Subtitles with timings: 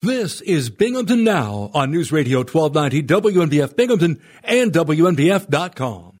[0.00, 6.20] This is Binghamton Now on News Radio 1290 WNBF Binghamton and WNBF.com.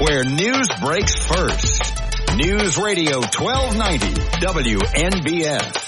[0.00, 1.80] Where news breaks first.
[2.34, 5.78] News Radio 1290 WNBF.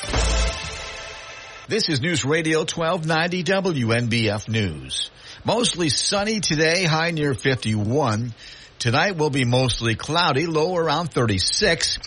[1.67, 5.11] This is News Radio 1290 WNBF News.
[5.45, 8.33] Mostly sunny today, high near 51.
[8.79, 11.99] Tonight will be mostly cloudy, low around 36.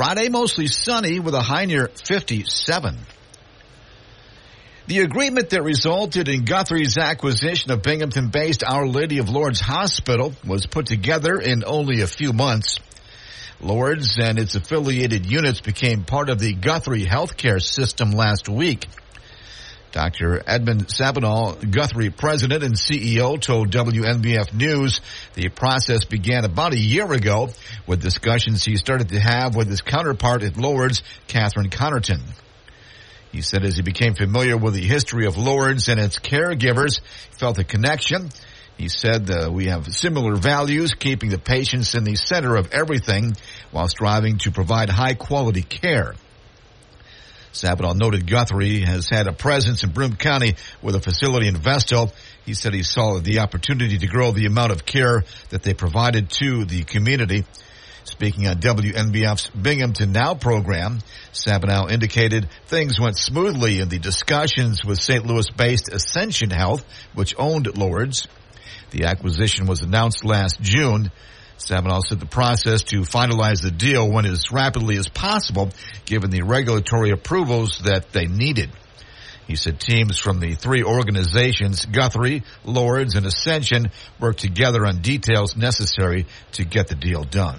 [0.00, 2.96] Friday mostly sunny with a high near 57.
[4.86, 10.64] The agreement that resulted in Guthrie's acquisition of Binghamton-based Our Lady of Lourdes Hospital was
[10.64, 12.78] put together in only a few months.
[13.60, 18.86] Lourdes and its affiliated units became part of the Guthrie healthcare system last week.
[19.92, 20.40] Dr.
[20.46, 25.00] Edmund Sabanegh, Guthrie president and CEO, told WNBF News
[25.34, 27.48] the process began about a year ago
[27.88, 32.20] with discussions he started to have with his counterpart at Lourdes, Kathryn Connerton.
[33.32, 37.36] He said as he became familiar with the history of Lourdes and its caregivers, he
[37.36, 38.30] felt a connection.
[38.76, 43.36] He said uh, we have similar values, keeping the patients in the center of everything
[43.72, 46.14] while striving to provide high quality care.
[47.52, 52.12] Sabanegh noted Guthrie has had a presence in Broome County with a facility in Vestal.
[52.46, 56.30] He said he saw the opportunity to grow the amount of care that they provided
[56.30, 57.44] to the community.
[58.04, 61.00] Speaking on WNBF's Binghamton Now program,
[61.32, 65.26] Sabanegh indicated things went smoothly in the discussions with St.
[65.26, 66.84] Louis-based Ascension Health,
[67.14, 68.26] which owned Lourdes.
[68.90, 71.10] The acquisition was announced last June.
[71.60, 75.70] Sabanegh said the process to finalize the deal went as rapidly as possible
[76.06, 78.70] given the regulatory approvals that they needed.
[79.46, 85.56] He said teams from the three organizations, Guthrie, Lourdes, and Ascension, worked together on details
[85.56, 87.58] necessary to get the deal done.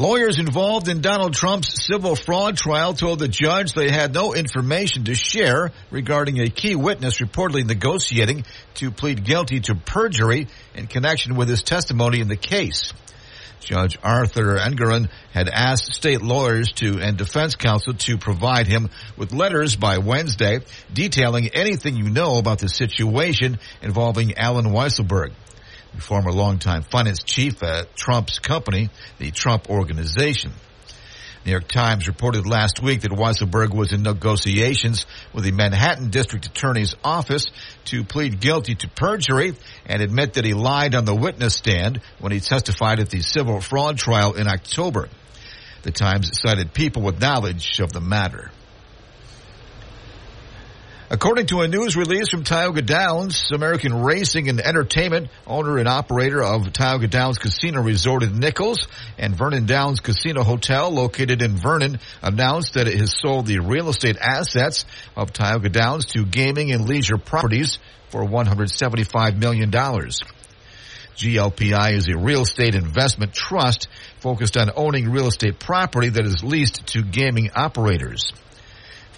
[0.00, 5.04] Lawyers involved in Donald Trump's civil fraud trial told the judge they had no information
[5.04, 11.36] to share regarding a key witness reportedly negotiating to plead guilty to perjury in connection
[11.36, 12.94] with his testimony in the case.
[13.60, 18.88] Judge Arthur Engoron had asked state lawyers to and defense counsel to provide him
[19.18, 25.34] with letters by Wednesday detailing anything you know about the situation involving Allen Weisselberg
[25.98, 30.52] former longtime finance chief at Trump's company, the Trump Organization.
[31.44, 36.44] New York Times reported last week that Weisselberg was in negotiations with the Manhattan District
[36.44, 37.46] Attorney's Office
[37.86, 39.54] to plead guilty to perjury
[39.86, 43.60] and admit that he lied on the witness stand when he testified at the civil
[43.60, 45.08] fraud trial in October.
[45.82, 48.50] The Times cited people with knowledge of the matter.
[51.12, 56.40] According to a news release from Tioga Downs, American Racing and Entertainment, owner and operator
[56.40, 58.86] of Tioga Downs Casino Resort in Nichols
[59.18, 63.88] and Vernon Downs Casino Hotel located in Vernon, announced that it has sold the real
[63.88, 64.84] estate assets
[65.16, 69.72] of Tioga Downs to gaming and leisure properties for $175 million.
[69.72, 73.88] GLPI is a real estate investment trust
[74.20, 78.30] focused on owning real estate property that is leased to gaming operators.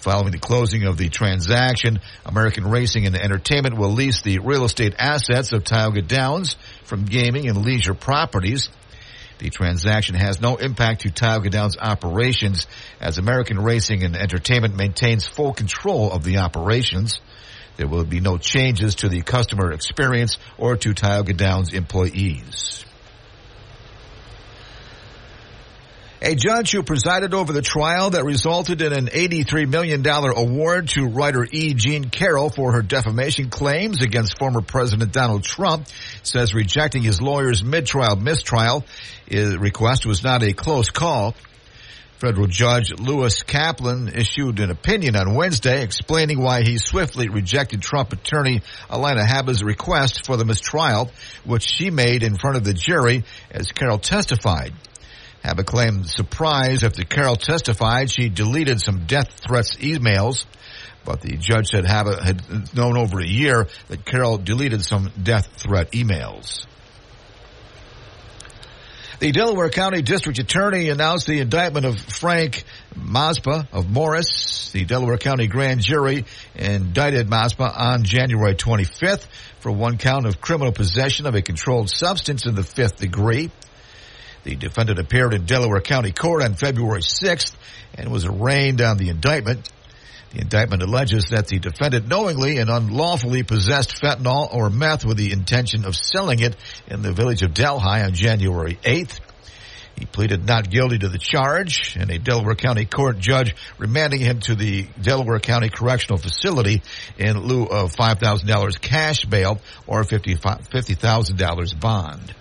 [0.03, 4.95] Following the closing of the transaction, American Racing and Entertainment will lease the real estate
[4.99, 8.67] assets of Tioga Downs from gaming and leisure properties.
[9.37, 12.67] The transaction has no impact to Tioga Downs operations
[12.99, 17.21] as American Racing and Entertainment maintains full control of the operations.
[17.77, 22.83] There will be no changes to the customer experience or to Tioga Downs employees.
[26.25, 31.05] A judge who presided over the trial that resulted in an $83 million award to
[31.05, 31.73] writer E.
[31.73, 35.85] Jean Carroll for her defamation claims against former President Donald Trump
[36.23, 38.85] says rejecting his lawyer's mid-trial mistrial
[39.29, 41.35] request was not a close call.
[42.19, 48.13] Federal Judge Lewis Kaplan issued an opinion on Wednesday explaining why he swiftly rejected Trump
[48.13, 51.11] attorney Alina Habba's request for the mistrial,
[51.43, 54.71] which she made in front of the jury as Carroll testified.
[55.43, 60.45] Habba claimed surprise after Carroll testified she deleted some death threats emails.
[61.05, 65.47] But the judge said Habba had known over a year that Carroll deleted some death
[65.57, 66.65] threat emails.
[69.19, 72.63] The Delaware County District Attorney announced the indictment of Frank
[72.93, 74.71] Maspa of Morris.
[74.71, 76.25] The Delaware County Grand Jury
[76.55, 79.25] indicted Maspa on January 25th
[79.59, 83.51] for one count of criminal possession of a controlled substance in the fifth degree.
[84.43, 87.55] The defendant appeared in Delaware County Court on February 6th
[87.95, 89.71] and was arraigned on the indictment.
[90.31, 95.31] The indictment alleges that the defendant knowingly and unlawfully possessed fentanyl or meth with the
[95.31, 96.55] intention of selling it
[96.87, 99.19] in the village of Delhi on January 8th.
[99.95, 104.39] He pleaded not guilty to the charge, and a Delaware County court judge remanding him
[104.41, 106.81] to the Delaware County Correctional Facility
[107.19, 112.35] in lieu of $5,000 cash bail or $50,000 bond.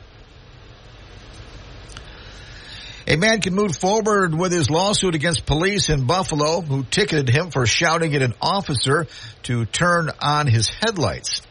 [3.12, 7.50] A man can move forward with his lawsuit against police in Buffalo who ticketed him
[7.50, 9.06] for shouting at an officer
[9.42, 11.42] to turn on his headlights.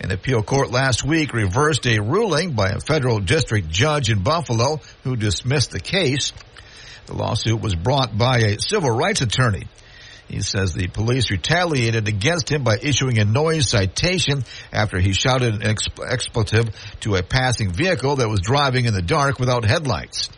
[0.00, 4.80] An appeal court last week reversed a ruling by a federal district judge in Buffalo
[5.04, 6.32] who dismissed the case.
[7.04, 9.66] The lawsuit was brought by a civil rights attorney.
[10.28, 15.62] He says the police retaliated against him by issuing a noise citation after he shouted
[15.62, 15.76] an
[16.08, 16.70] expletive
[17.00, 20.30] to a passing vehicle that was driving in the dark without headlights.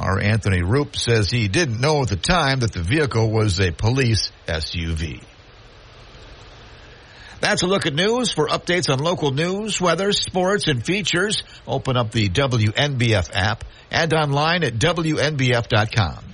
[0.00, 3.70] Our Anthony Rupp says he didn't know at the time that the vehicle was a
[3.70, 5.22] police SUV.
[7.42, 8.32] That's a look at news.
[8.32, 14.14] For updates on local news, weather, sports, and features, open up the WNBF app and
[14.14, 16.24] online at WNBF.com.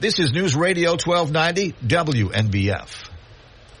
[0.00, 3.15] This is News Radio 1290 WNBF.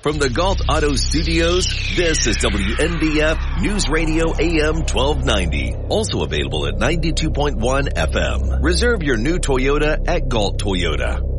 [0.06, 1.66] From the Galt Auto Studios,
[1.96, 5.74] this is WNBF News Radio AM 1290.
[5.88, 8.62] Also available at 92.1 FM.
[8.62, 11.36] Reserve your new Toyota at Galt Toyota.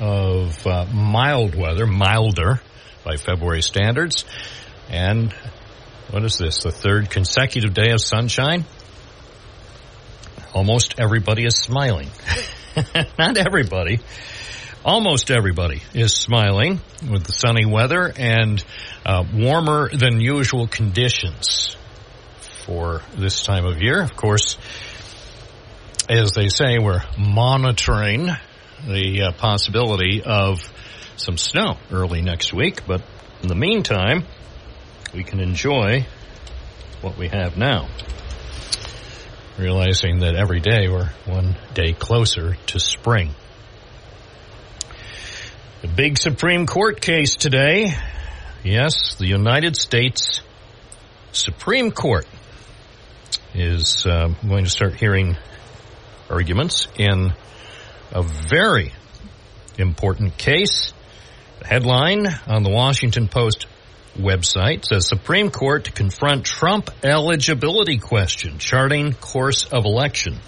[0.00, 2.62] of uh, mild weather, milder
[3.04, 4.24] by February standards.
[4.88, 5.30] And
[6.10, 6.62] what is this?
[6.62, 8.64] The third consecutive day of sunshine?
[10.54, 12.08] Almost everybody is smiling.
[13.18, 14.00] Not everybody
[14.84, 18.62] almost everybody is smiling with the sunny weather and
[19.06, 21.76] uh, warmer than usual conditions
[22.64, 24.02] for this time of year.
[24.02, 24.56] Of course,
[26.08, 28.28] as they say, we're monitoring
[28.86, 30.60] the uh, possibility of
[31.16, 33.02] some snow early next week, but
[33.42, 34.24] in the meantime,
[35.14, 36.06] we can enjoy
[37.00, 37.88] what we have now.
[39.58, 43.34] Realizing that every day we're one day closer to spring.
[45.82, 47.92] The big Supreme Court case today.
[48.64, 50.40] Yes, the United States
[51.32, 52.26] Supreme Court
[53.54, 55.36] is uh, going to start hearing
[56.30, 57.34] arguments in
[58.10, 58.94] a very
[59.76, 60.94] important case.
[61.60, 63.66] The headline on the Washington Post
[64.16, 70.38] website says Supreme Court to confront Trump eligibility question, charting course of election.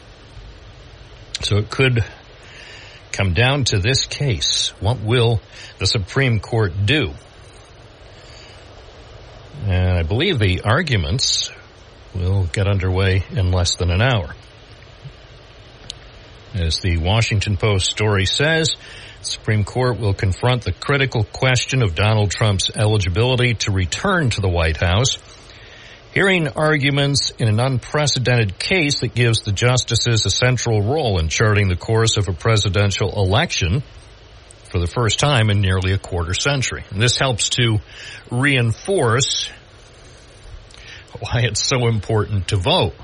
[1.42, 2.04] So it could
[3.12, 4.73] come down to this case.
[4.80, 5.40] What will
[5.78, 7.12] the Supreme Court do?
[9.66, 11.50] And I believe the arguments
[12.14, 14.35] will get underway in less than an hour.
[16.54, 18.75] As the Washington Post story says,
[19.26, 24.49] Supreme Court will confront the critical question of Donald Trump's eligibility to return to the
[24.49, 25.19] White House
[26.14, 31.69] hearing arguments in an unprecedented case that gives the justices a central role in charting
[31.69, 33.83] the course of a presidential election
[34.71, 36.85] for the first time in nearly a quarter century.
[36.90, 37.78] And this helps to
[38.31, 39.50] reinforce
[41.19, 42.95] why it's so important to vote.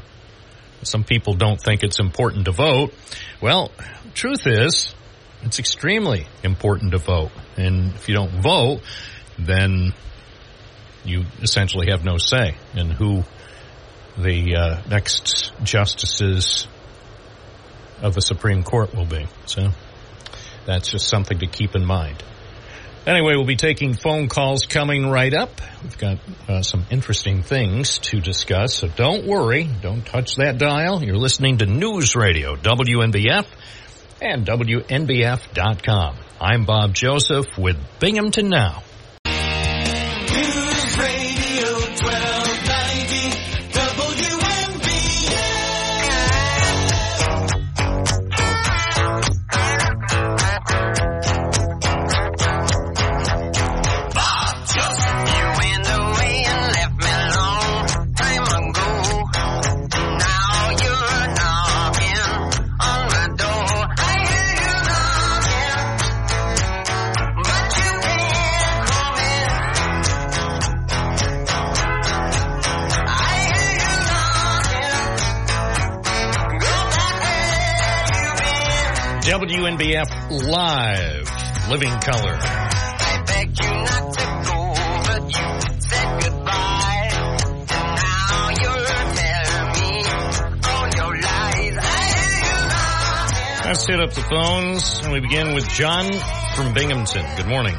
[0.82, 2.94] Some people don't think it's important to vote.
[3.40, 3.72] Well,
[4.14, 4.94] truth is,
[5.42, 7.30] it's extremely important to vote.
[7.56, 8.80] And if you don't vote,
[9.38, 9.94] then
[11.04, 13.24] you essentially have no say in who
[14.18, 16.68] the uh, next justices
[18.02, 19.26] of the Supreme Court will be.
[19.46, 19.70] So
[20.66, 22.22] that's just something to keep in mind.
[23.06, 25.50] Anyway, we'll be taking phone calls coming right up.
[25.82, 29.68] We've got uh, some interesting things to discuss, so don't worry.
[29.80, 31.02] Don't touch that dial.
[31.02, 33.46] You're listening to News Radio, WNBF
[34.20, 36.16] and WNBF.com.
[36.40, 38.82] I'm Bob Joseph with Binghamton Now.
[79.82, 80.50] You knocking, go back where you've been.
[80.50, 82.38] WNBF Live, Living Color.
[82.40, 84.74] I begged you not to go,
[85.06, 87.08] but you said goodbye.
[87.12, 90.04] And now you're telling me
[90.64, 91.76] all your lies.
[91.80, 93.68] I you.
[93.68, 96.10] Let's hit up the phones, and we begin with John
[96.56, 97.24] from Binghamton.
[97.36, 97.76] Good morning.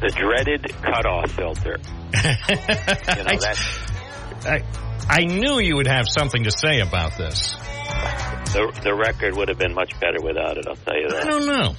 [0.00, 1.76] the dreaded cutoff filter.
[3.18, 3.78] You know, that's
[4.46, 4.62] I,
[5.08, 7.56] I knew you would have something to say about this.
[8.52, 10.66] The the record would have been much better without it.
[10.66, 11.24] I'll tell you that.
[11.24, 11.74] I don't know.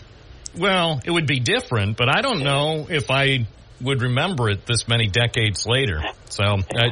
[0.58, 3.48] Well, it would be different, but I don't know if I
[3.82, 6.02] would remember it this many decades later.
[6.30, 6.92] So I,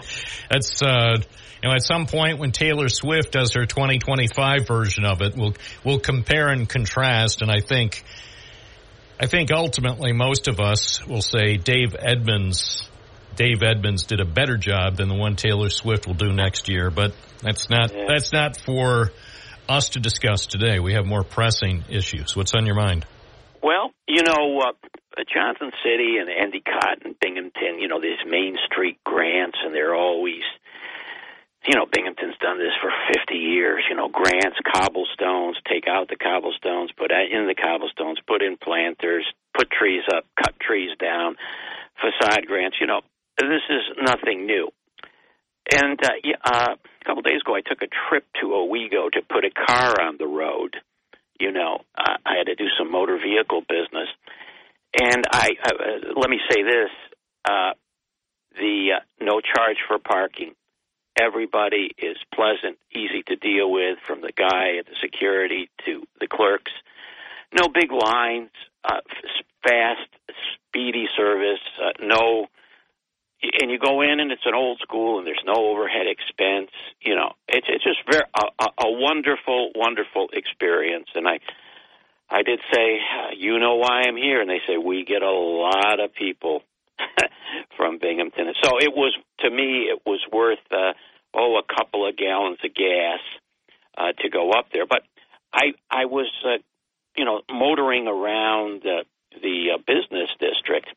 [0.49, 1.17] that's uh,
[1.61, 5.53] you know at some point when Taylor Swift does her 2025 version of it, we'll
[5.83, 7.41] we'll compare and contrast.
[7.41, 8.03] And I think
[9.19, 12.87] I think ultimately most of us will say Dave Edmunds.
[13.35, 16.89] Dave Edmunds did a better job than the one Taylor Swift will do next year,
[16.89, 18.05] but that's not Yeah.
[18.07, 19.11] that's not for
[19.69, 20.79] us to discuss today.
[20.79, 22.35] We have more pressing issues.
[22.35, 23.05] What's on your mind?
[23.61, 28.97] Well, you know, uh, Johnson City and Endicott and Binghamton, you know, these Main Street
[29.03, 30.45] grants, and they're always,
[31.67, 33.83] you know, Binghamton's done this for 50 years.
[33.89, 39.25] You know, grants, cobblestones, take out the cobblestones, put in the cobblestones, put in planters,
[39.57, 41.35] put trees up, cut trees down,
[41.99, 42.77] facade grants.
[42.79, 43.01] You know,
[43.37, 44.69] this is nothing new.
[45.73, 46.75] And uh, uh,
[47.07, 50.27] couple days ago, I took a trip to Owego to put a car on the
[50.27, 50.75] road
[51.39, 54.09] you know, uh, I had to do some motor vehicle business,
[54.99, 56.89] and I uh, let me say this:
[57.45, 57.71] uh,
[58.55, 60.53] the uh, no charge for parking.
[61.19, 66.27] Everybody is pleasant, easy to deal with, from the guy at the security to the
[66.27, 66.71] clerks.
[67.53, 68.51] No big lines,
[68.83, 69.01] uh,
[69.63, 70.09] fast,
[70.69, 71.59] speedy service.
[71.81, 72.47] Uh, no
[73.41, 77.15] and you go in and it's an old school and there's no overhead expense you
[77.15, 81.07] know it's it's just very a, a wonderful wonderful experience.
[81.15, 81.39] And i
[82.29, 84.41] i did say uh, you know why i'm here?
[84.41, 86.63] And they say we get a lot of people
[87.77, 90.93] from binghamton so it was to me it was worth uh,
[91.33, 93.19] oh a couple of gallons of gas
[93.97, 94.85] uh, to go up there.
[94.85, 95.03] But
[95.53, 96.57] i i was uh,
[97.15, 99.03] you know motoring around uh,
[99.41, 100.89] the uh, business district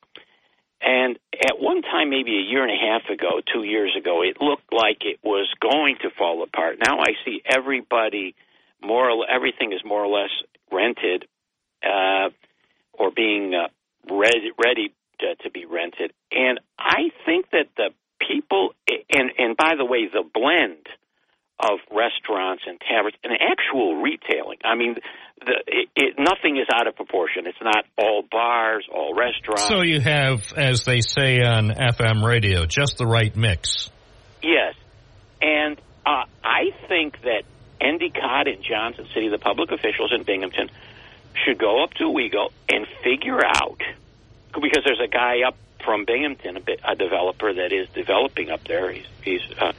[0.82, 4.40] and at one time, maybe a year and a half ago, two years ago, it
[4.40, 6.78] looked like it was going to fall apart.
[6.80, 8.34] Now I see everybody
[8.82, 10.30] more, or, everything is more or less
[10.72, 11.26] rented
[11.84, 12.30] uh,
[12.92, 13.68] or being uh,
[14.12, 16.12] ready, ready to, to be rented.
[16.32, 17.90] And I think that the
[18.26, 18.70] people,
[19.12, 20.86] and and by the way, the blend
[21.62, 24.58] of restaurants and taverns and actual retailing.
[24.64, 24.96] I mean,
[25.44, 27.46] the, it, it, nothing is out of proportion.
[27.46, 29.68] It's not all bars, all restaurants.
[29.68, 33.90] So you have, as they say on FM radio, just the right mix.
[34.42, 34.74] Yes,
[35.42, 37.42] and uh, I think that
[37.80, 40.70] Endicott and Johnson City, the public officials in Binghamton,
[41.44, 43.80] should go up to Owego and figure out
[44.54, 48.64] because there's a guy up from Binghamton, a, bit, a developer that is developing up
[48.64, 48.90] there.
[48.92, 49.72] He's, he's uh,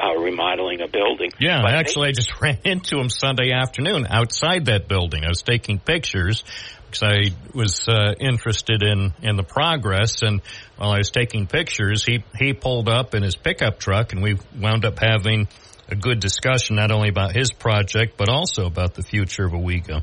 [0.00, 1.30] uh, remodeling a building.
[1.38, 5.24] Yeah, But they- actually, I just ran into him Sunday afternoon outside that building.
[5.24, 6.44] I was taking pictures
[6.86, 10.40] because I was uh, interested in in the progress, and
[10.76, 14.36] while I was taking pictures, he he pulled up in his pickup truck, and we
[14.58, 15.48] wound up having
[15.88, 20.02] a good discussion not only about his project but also about the future of Owego,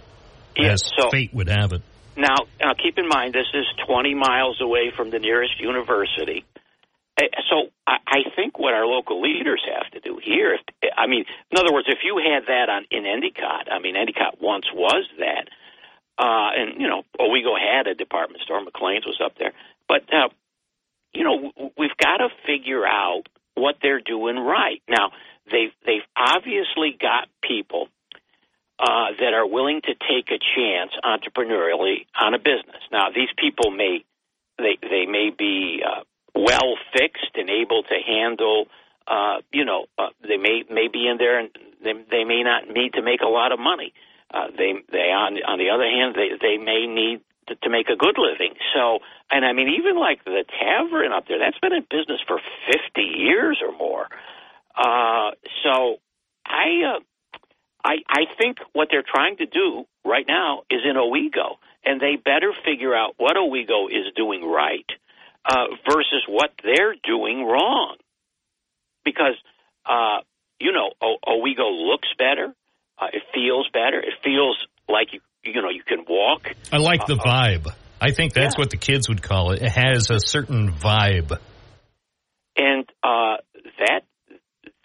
[0.55, 1.81] Yeah, as so- fate would have it.
[2.17, 6.43] Now, now, keep in mind, this is 20 miles away from the nearest university.
[7.17, 11.25] Eh, So I, think what our local leaders have to do here, if, I mean,
[11.51, 15.05] in other words, if you had that on in Endicott, I mean, Endicott once was
[15.19, 15.49] that,
[16.17, 18.61] uh, and you know, Owego had a department store.
[18.61, 19.53] McLean's was up there,
[19.87, 20.29] but uh,
[21.13, 23.23] you know, we've got to figure out
[23.55, 24.81] what they're doing right.
[24.87, 25.11] Now,
[25.51, 27.87] they've they've obviously got people
[28.79, 32.81] uh, that are willing to take a chance entrepreneurially on a business.
[32.91, 34.03] Now, these people may
[34.57, 36.01] they they may be uh,
[36.41, 38.67] well fixed and able to handle.
[39.07, 41.49] Uh, you know, uh, they may may be in there and
[41.83, 43.93] they they may not need to make a lot of money.
[44.33, 47.89] Uh, they they on on the other hand they they may need to, to make
[47.89, 48.53] a good living.
[48.73, 52.39] So, and I mean even like the tavern up there, that's been in business for
[52.71, 54.07] fifty years or more.
[54.75, 55.31] Uh,
[55.63, 55.97] so,
[56.45, 56.99] I uh,
[57.83, 62.15] I I think what they're trying to do right now is in Owego, and they
[62.15, 64.85] better figure out what Owego is doing right
[65.45, 67.97] uh, versus what they're doing wrong.
[69.03, 69.35] Because
[69.85, 70.19] uh,
[70.59, 72.53] you know, o- Owego looks better,
[72.99, 74.57] uh, it feels better, it feels
[74.87, 76.47] like you you know you can walk.
[76.71, 77.67] I like the vibe.
[77.99, 78.61] I think that's Yeah.
[78.61, 79.61] what the kids would call it.
[79.61, 81.37] It has a certain vibe.
[82.57, 83.37] and uh,
[83.79, 84.01] that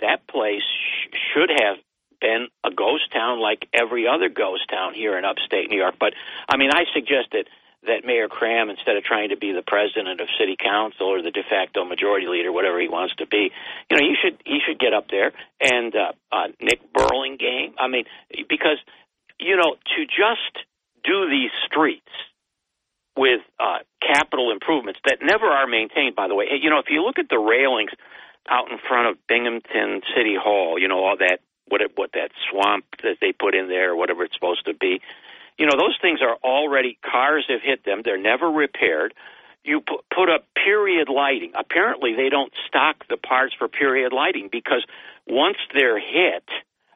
[0.00, 1.76] that place sh- should have
[2.20, 5.96] been a ghost town like every other ghost town here in upstate New York.
[5.98, 6.12] But
[6.48, 7.46] I mean, I suggested that
[8.04, 11.42] Mayor Kraham, instead of trying to be the president of city council or the de
[11.42, 13.50] facto majority leader, whatever he wants to be,
[13.90, 17.74] you know, he should he should get up there and uh, uh, Nick Burlingame.
[17.78, 18.04] I mean,
[18.48, 18.78] because
[19.38, 20.64] you know, to just
[21.04, 22.10] do these streets
[23.16, 26.16] with uh, capital improvements that never are maintained.
[26.16, 27.90] By the way, you know, if you look at the railings
[28.48, 32.30] out in front of Binghamton City Hall, you know all that what it, what that
[32.50, 35.00] swamp that they put in there, or whatever it's supposed to be.
[35.58, 38.02] You know, those things are already cars have hit them.
[38.04, 39.14] They're never repaired.
[39.64, 41.52] You put, put up period lighting.
[41.58, 44.84] Apparently, they don't stock the parts for period lighting because
[45.26, 46.44] once they're hit,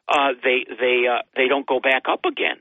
[0.07, 2.57] uh, they they uh, they don't go back up again.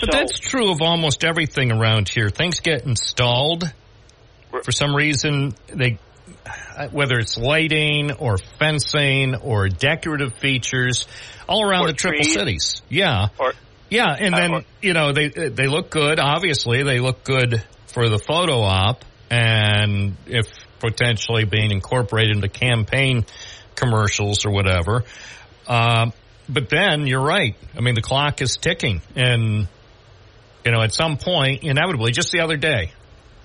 [0.00, 2.28] But so, that's true of almost everything around here.
[2.30, 3.64] Things get installed
[4.64, 5.52] for some reason.
[5.68, 5.98] They,
[6.90, 11.06] whether it's lighting or fencing or decorative features,
[11.48, 12.32] all around Or the triple trees.
[12.32, 12.82] cities.
[12.88, 13.52] Yeah, or
[13.94, 16.18] yeah, and Uh, then you know they they look good.
[16.18, 20.46] Obviously, they look good for the photo op, and if
[20.80, 23.24] potentially being incorporated into campaign
[23.76, 25.04] commercials or whatever.
[25.66, 26.12] Um,
[26.48, 27.56] but then you're right.
[27.76, 29.68] I mean, the clock is ticking, and
[30.64, 32.92] you know, at some point, inevitably, just the other day,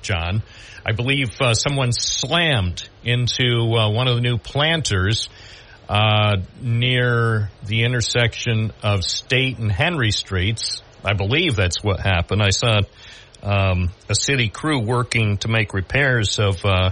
[0.01, 0.41] John,
[0.85, 5.29] I believe uh, someone slammed into uh, one of the new planters
[5.89, 10.83] uh, near the intersection of State and Henry Streets.
[11.03, 12.43] I believe that's what happened.
[12.43, 12.81] I saw
[13.41, 16.91] um, a city crew working to make repairs of uh,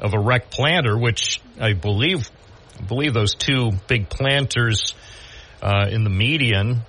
[0.00, 2.28] of a wrecked planter, which I believe
[2.80, 4.94] I believe those two big planters
[5.62, 6.82] uh, in the median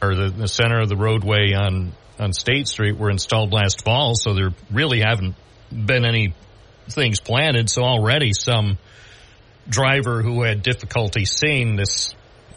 [0.00, 4.14] or the, the center of the roadway on on State Street were installed last fall,
[4.14, 5.34] so there really haven't
[5.70, 6.34] been any
[6.88, 7.68] things planted.
[7.68, 8.78] So already some
[9.68, 12.14] driver who had difficulty seeing this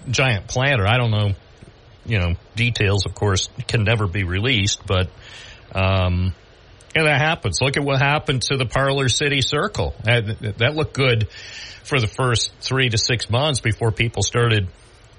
[0.09, 1.31] giant planter, I don't know,
[2.05, 5.09] you know, details of course can never be released, but
[5.73, 6.33] um,
[6.95, 7.59] yeah, that happens.
[7.61, 9.95] Look at what happened to the Parlor City Circle.
[10.03, 11.29] That, that looked good
[11.83, 14.69] for the first three to six months before people started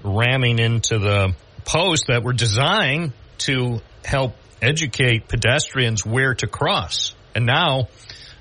[0.03, 7.13] ramming into the posts that were designed to help educate pedestrians where to cross.
[7.35, 7.89] And now,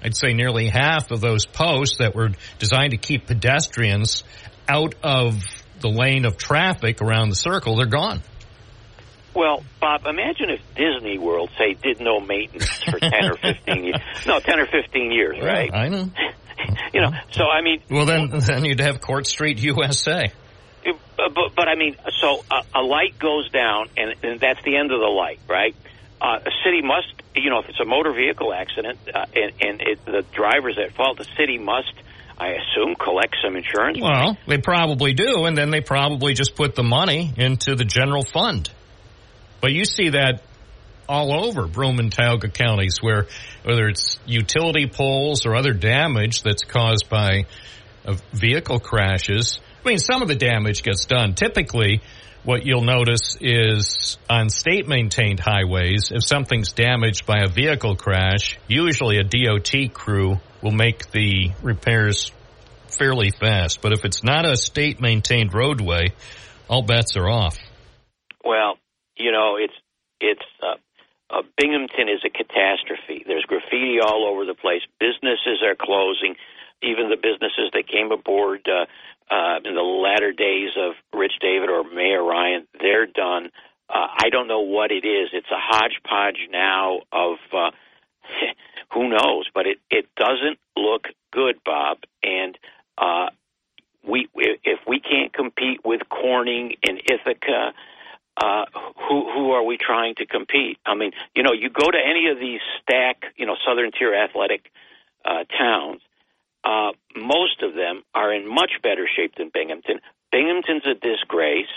[0.03, 4.25] I'd say nearly half of those posts that were designed to keep pedestrians
[4.69, 5.43] out of
[5.81, 8.23] the lane of traffic around the circle, they're gone.
[9.35, 14.01] Well, Bob, imagine if Disney World, say, did no maintenance for 10 or 15 years.
[14.27, 15.71] No, 10 or 15 years, right?
[15.73, 16.11] I know.
[16.95, 20.33] You know, so I mean, Well, then, then you'd have Court Street USA.
[20.85, 24.63] it- uh, but, but I mean, so a, a light goes down, and, and that's
[24.65, 25.77] the end of the light, right?
[26.21, 29.81] Uh, a city must, you know, if it's a motor vehicle accident uh, and, and
[29.83, 31.93] it, the driver's at fault, the city must,
[32.39, 33.99] I assume, collect some insurance.
[34.01, 38.25] Well, they probably do, and then they probably just put the money into the general
[38.25, 38.71] fund.
[39.61, 40.43] But you see that
[41.09, 43.27] all over Broome and Tioga counties where
[43.65, 47.47] whether it's utility poles or other damage that's caused by
[48.07, 49.61] uh, vehicle crashes.
[49.85, 51.35] I mean, some of the damage gets done.
[51.35, 52.01] Typically,
[52.47, 58.57] what you'll notice is on state maintained highways, if something's damaged by a vehicle crash,
[58.69, 62.31] usually a DOT crew will make the repairs
[62.87, 63.83] fairly fast.
[63.83, 66.13] But if it's not a state maintained roadway,
[66.71, 67.59] all bets are off.
[68.45, 68.79] Well,
[69.17, 69.75] you know, it's
[70.21, 70.77] it's uh,
[71.29, 73.25] uh, Binghamton is a catastrophe.
[73.27, 74.83] There's graffiti all over the place.
[75.01, 76.37] Businesses are closing.
[76.81, 78.87] Even the businesses that came aboard uh,
[79.31, 82.67] uh, in the latter days of Rich David or Mayor Ryan.
[82.81, 83.51] They're done.
[83.89, 85.31] Uh, I don't know what it is.
[85.33, 87.71] It's a hodgepodge now of uh,
[88.93, 91.99] who knows, but it it doesn't look good, Bob.
[92.23, 92.59] And
[92.99, 93.27] uh,
[94.07, 97.73] we if we can't compete with Corning and Ithaca.
[98.39, 98.67] Uh,
[99.09, 100.77] who who are we trying to compete?
[100.85, 104.15] I mean, you know, you go to any of these stack, you know, Southern Tier
[104.15, 104.71] athletic
[105.25, 106.03] uh, towns,
[106.67, 110.01] uh, most of them are in much better shape than Binghamton.
[110.33, 111.71] Binghamton's a disgrace,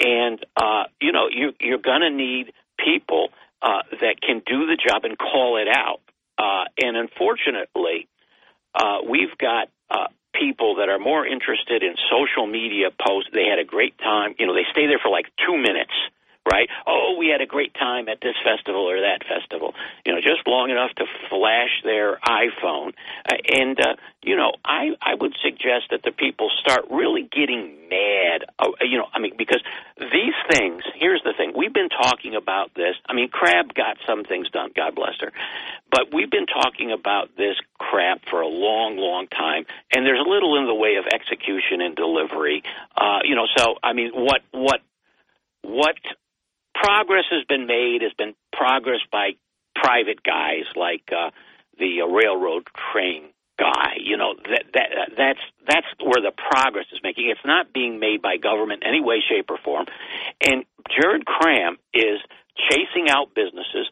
[0.00, 3.28] and uh, you know you, you're going to need people
[3.62, 6.00] uh, that can do the job and call it out.
[6.36, 8.08] Uh, and unfortunately,
[8.74, 13.30] uh, we've got uh, people that are more interested in social media posts.
[13.32, 14.34] They had a great time.
[14.38, 15.94] You know, they stay there for like two minutes,
[16.50, 16.68] right?
[16.86, 19.74] Oh, we had a great time at this festival or that festival.
[20.04, 22.92] You know, just long enough to flash their iPhone.
[23.24, 27.88] Uh, and, uh, you know, I, I would suggest that the people start really getting
[27.88, 28.44] mad.
[28.58, 29.62] Uh, you know, I mean, because
[29.98, 31.52] these things, here's the thing.
[31.56, 32.94] We've been talking about this.
[33.08, 35.32] I mean, Crab got some things done, God bless her.
[35.90, 40.28] But we've been talking about this crap for a long, long time, and there's a
[40.28, 42.62] little in the way of execution and delivery.
[42.96, 44.80] Uh, you know, so I mean, what what
[45.62, 45.94] what
[46.74, 49.32] progress has been made has been progress by
[49.74, 51.30] private guys like uh,
[51.78, 53.24] the uh, railroad train
[53.58, 53.96] guy.
[54.00, 57.30] You know that that that's that's where the progress is making.
[57.30, 59.86] It's not being made by government in any way, shape, or form.
[60.44, 62.20] And Jared Kraham is
[62.70, 63.88] chasing out businesses.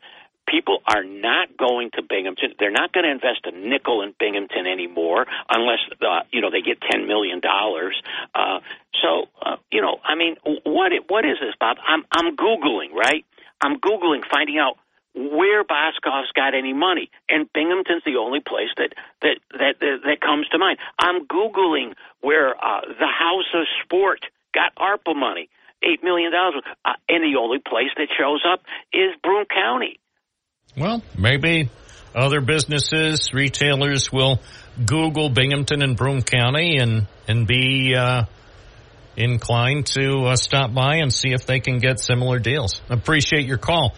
[0.52, 2.52] People are not going to Binghamton.
[2.58, 6.60] They're not going to invest a nickel in Binghamton anymore unless uh, you know they
[6.60, 8.00] get ten million dollars.
[8.34, 8.60] Uh,
[9.02, 11.78] so uh, you know, I mean, what what is this, Bob?
[11.88, 13.24] I'm I'm googling right.
[13.62, 14.76] I'm googling, finding out
[15.14, 20.20] where Boscov's got any money, and Binghamton's the only place that that that that, that
[20.20, 20.78] comes to mind.
[20.98, 25.48] I'm googling where uh, the House of Sport got ARPA money,
[25.82, 28.62] eight million dollars, uh, and the only place that shows up
[28.92, 29.98] is Broome County.
[30.76, 31.68] Well, maybe
[32.14, 34.40] other businesses, retailers will
[34.84, 38.24] Google Binghamton and Broome County and and be uh,
[39.16, 42.80] inclined to uh, stop by and see if they can get similar deals.
[42.88, 43.94] Appreciate your call.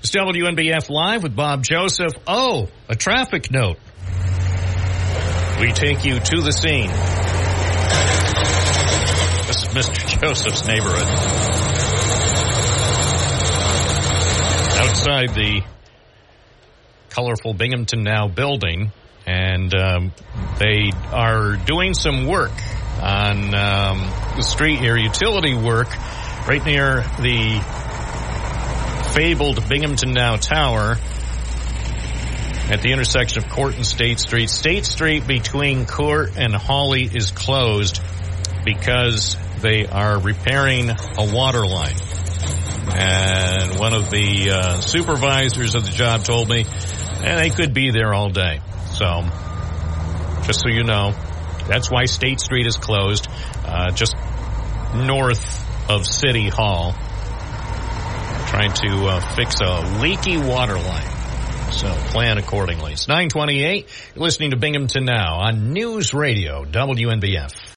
[0.00, 2.12] It's WNBF Live with Bob Joseph.
[2.26, 3.78] Oh, a traffic note.
[5.60, 6.90] We take you to the scene.
[9.46, 10.20] This is Mr.
[10.20, 11.37] Joseph's neighborhood.
[14.78, 15.62] Outside the
[17.10, 18.92] colorful Binghamton Now building,
[19.26, 20.12] and um,
[20.58, 22.52] they are doing some work
[23.02, 23.98] on um,
[24.36, 25.88] the street here, utility work,
[26.46, 27.60] right near the
[29.14, 30.96] fabled Binghamton Now Tower
[32.70, 34.48] at the intersection of Court and State Street.
[34.48, 38.00] State Street between Court and Hawley is closed
[38.64, 41.96] because they are repairing a water line.
[42.90, 46.64] And one of the uh, supervisors of the job told me,
[47.22, 48.60] and they could be there all day.
[48.92, 49.22] So,
[50.44, 51.12] just so you know,
[51.66, 53.28] that's why State Street is closed,
[53.64, 54.16] uh, just
[54.94, 56.94] north of City Hall
[58.48, 61.18] trying to uh, fix a leaky water line.
[61.70, 62.94] So plan accordingly.
[62.94, 63.86] It's 928.
[64.14, 67.67] You're listening to Binghamton Now on News Radio, WNBF.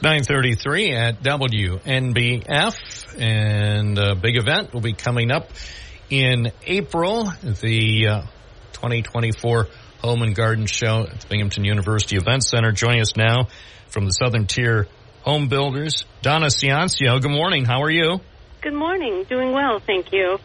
[0.00, 2.74] It's 933 at WNBF
[3.20, 5.50] and a big event will be coming up
[6.08, 7.24] in April.
[7.42, 8.22] The uh,
[8.72, 9.66] 2024
[9.98, 12.72] Home and Garden Show at the Binghamton University Event Center.
[12.72, 13.48] Joining us now
[13.88, 14.88] from the Southern Tier
[15.20, 17.20] Home Builders, Donna Ciancio.
[17.20, 17.66] Good morning.
[17.66, 18.20] How are you?
[18.62, 19.26] Good morning.
[19.28, 20.38] Doing well, thank you.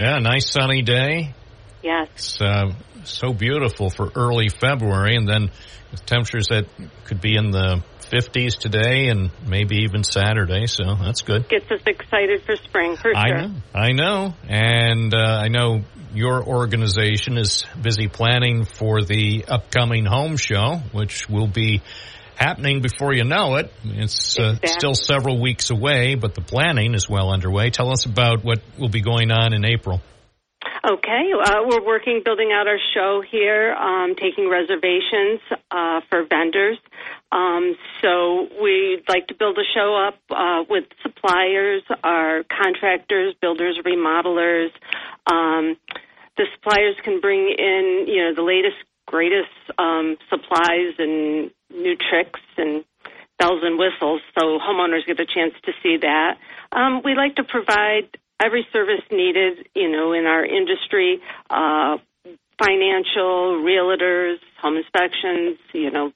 [0.00, 1.34] Yeah, nice sunny day.
[1.82, 2.08] Yes.
[2.14, 2.72] It's uh,
[3.04, 5.50] so beautiful for early February, and then
[6.06, 6.64] temperatures that
[7.04, 11.48] could be in the 50s today and maybe even Saturday, so that's good.
[11.48, 13.48] Gets us excited for spring, for I sure.
[13.48, 15.80] know, I know, and uh, I know
[16.14, 21.80] your organization is busy planning for the upcoming home show, which will be
[22.36, 23.72] happening before you know it.
[23.84, 24.68] It's uh, Exactly.
[24.68, 27.70] still several weeks away, but the planning is well underway.
[27.70, 30.02] Tell us about what will be going on in April.
[30.84, 36.76] Okay, uh, we're working, building out our show here, um, taking reservations uh, for vendors.
[37.32, 43.78] Um, so we'd like to build a show up uh, with suppliers, our contractors, builders,
[43.84, 44.70] remodelers.
[45.26, 45.76] Um,
[46.36, 52.40] the suppliers can bring in, you know, the latest, greatest um, supplies and new tricks
[52.58, 52.84] and
[53.38, 56.38] bells and whistles, so homeowners get a chance to see that.
[56.70, 58.08] Um, we like to provide
[58.40, 61.96] every service needed, you know, in our industry, uh,
[62.62, 66.12] financial, realtors, home inspections, you know,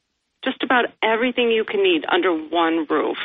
[0.46, 3.18] just about everything you can need under one roof.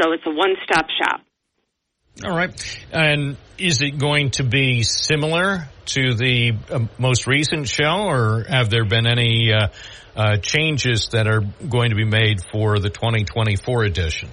[0.00, 1.20] So it's a one-stop shop.
[2.24, 2.84] All right.
[2.92, 8.70] And is it going to be similar to the uh, most recent show, or have
[8.70, 9.68] there been any uh,
[10.16, 14.30] uh, changes that are going to be made for the 2024 edition?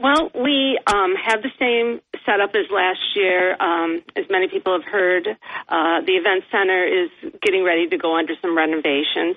[0.00, 3.52] Well, we um, have the same setup as last year.
[3.60, 7.10] Um, as many people have heard, uh, the event center is
[7.42, 9.36] getting ready to go under some renovations.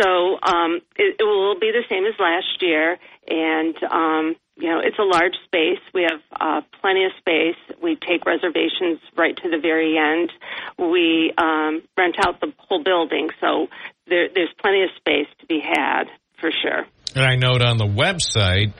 [0.00, 2.98] So um, it, it will be the same as last year.
[3.28, 5.80] And, um, you know, it's a large space.
[5.94, 7.56] We have uh, plenty of space.
[7.82, 10.30] We take reservations right to the very end.
[10.78, 13.28] We um, rent out the whole building.
[13.40, 13.68] So
[14.06, 16.04] there, there's plenty of space to be had
[16.40, 16.86] for sure.
[17.14, 18.72] And I note on the website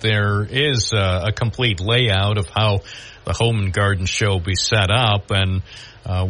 [0.00, 2.80] there is a, a complete layout of how
[3.24, 5.30] the home and garden show will be set up.
[5.30, 5.62] And
[6.04, 6.26] uh,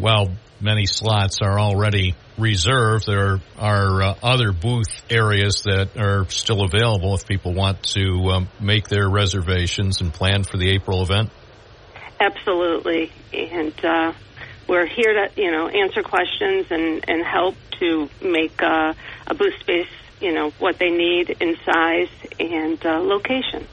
[0.60, 7.14] many slots are already reserved, there are uh, other booth areas that are still available
[7.14, 11.30] if people want to um, make their reservations and plan for the April event.
[12.20, 14.12] Absolutely, and uh,
[14.68, 18.92] we're here to you know answer questions and and help to make uh,
[19.26, 19.88] a booth space
[20.20, 22.08] you know what they need in size
[22.40, 23.66] and uh, location.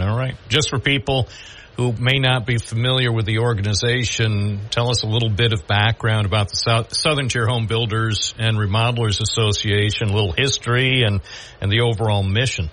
[0.00, 0.36] All right.
[0.48, 1.28] Just for people
[1.76, 6.26] who may not be familiar with the organization, tell us a little bit of background
[6.26, 11.20] about the South, Southern Tier Home Builders and Remodelers Association, a little history and,
[11.60, 12.70] and the overall mission.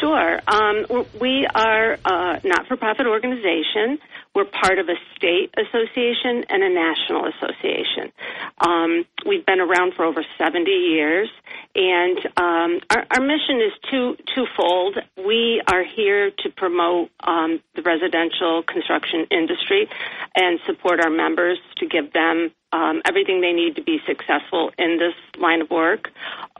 [0.00, 0.40] Sure.
[0.46, 3.98] Um, we are a not-for-profit organization.
[4.34, 8.12] We're part of a state association and a national association.
[8.58, 11.30] Um, we've been around for over 70 years,
[11.74, 14.98] and um, our, our mission is two twofold.
[15.16, 19.88] We are here to promote um, the residential construction industry
[20.36, 24.98] and support our members to give them um, everything they need to be successful in
[24.98, 26.10] this line of work.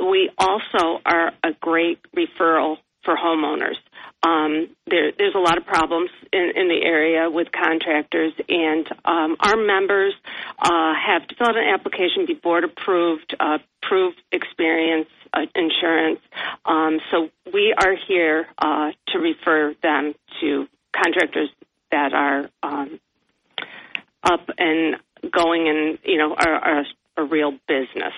[0.01, 3.77] We also are a great referral for homeowners.
[4.23, 9.37] Um, there, there's a lot of problems in, in the area with contractors, and um,
[9.41, 10.15] our members
[10.59, 16.21] uh, have to fill out an application, be board approved, uh, prove experience, uh, insurance.
[16.65, 21.49] Um, so we are here uh, to refer them to contractors
[21.91, 23.01] that are um,
[24.23, 24.97] up and
[25.33, 26.85] going, and you know are, are
[27.17, 28.15] a real business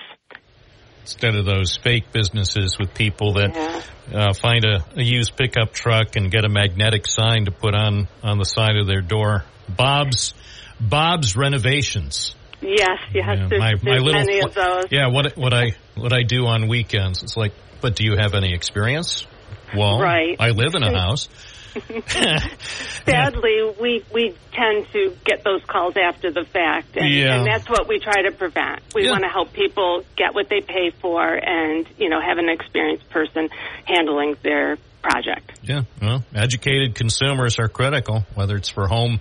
[1.05, 4.19] instead of those fake businesses with people that yeah.
[4.19, 8.07] uh, find a, a, used pickup truck and get a magnetic sign to put on
[8.23, 9.43] on the side of their door.
[9.69, 10.33] Bob's
[10.79, 12.35] Bob's renovations.
[12.59, 13.25] Yes, yes.
[13.27, 14.85] Yeah, there's, my, there's little, many of those.
[14.89, 17.21] Yeah, what what I what I do on weekends.
[17.21, 19.27] It's like, but do you have any experience?
[19.75, 20.35] Well, right.
[20.39, 21.29] I live in a house.
[23.05, 27.35] Sadly, we we tend to get those calls after the fact, and, yeah.
[27.35, 28.81] and that's what we try to prevent.
[28.93, 29.11] We Yeah.
[29.11, 33.09] want to help people get what they pay for, and you know, have an experienced
[33.09, 33.49] person
[33.85, 35.59] handling their project.
[35.63, 39.19] Yeah, well, educated consumers are critical, whether it's for home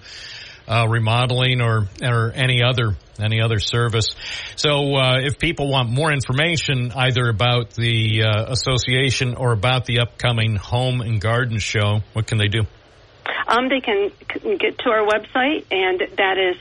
[0.66, 4.14] uh, remodeling or or any other any other service.
[4.56, 10.00] So, uh, if people want more information either about the uh, association or about the
[10.00, 12.66] upcoming home and garden show, what can they do?
[13.46, 14.10] Um, they can
[14.58, 16.56] get to our website, and that is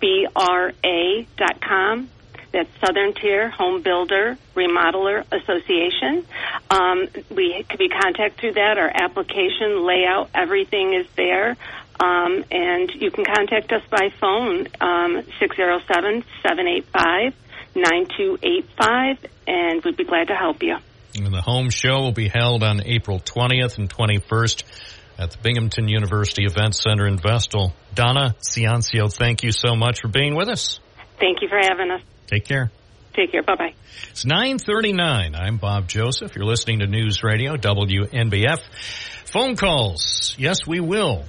[0.00, 2.08] sthbra dot com.
[2.52, 6.26] That's Southern Tier Home Builder Remodeler Association.
[6.70, 8.78] Um, we could be contacted through that.
[8.78, 11.56] Our application layout, everything is there.
[12.00, 17.34] Um, and you can contact us by phone, um, 607 785
[17.74, 20.76] 9285, and we'd be glad to help you.
[21.14, 24.62] And the home show will be held on April 20th and 21st
[25.18, 27.72] at the Binghamton University Event Center in Vestal.
[27.94, 30.80] Donna Ciancio, thank you so much for being with us.
[31.18, 32.02] Thank you for having us.
[32.28, 32.70] Take care.
[33.14, 33.42] Take care.
[33.42, 33.74] Bye bye.
[34.10, 35.34] It's 939.
[35.34, 36.36] I'm Bob Joseph.
[36.36, 38.60] You're listening to News Radio WNBF.
[39.24, 40.34] Phone calls.
[40.38, 41.24] Yes, we will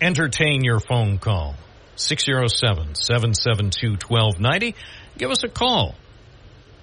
[0.00, 1.54] entertain your phone call.
[1.96, 4.74] 607-772-1290.
[5.18, 5.94] Give us a call.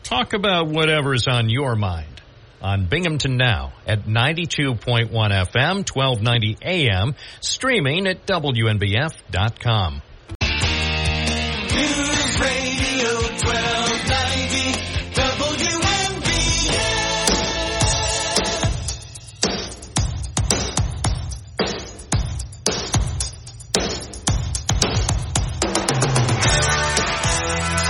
[0.04, 2.22] Talk about whatever's on your mind
[2.62, 10.02] on Binghamton Now at 92.1 FM, 1290 AM, streaming at WNBF.com.
[11.72, 12.69] News Radio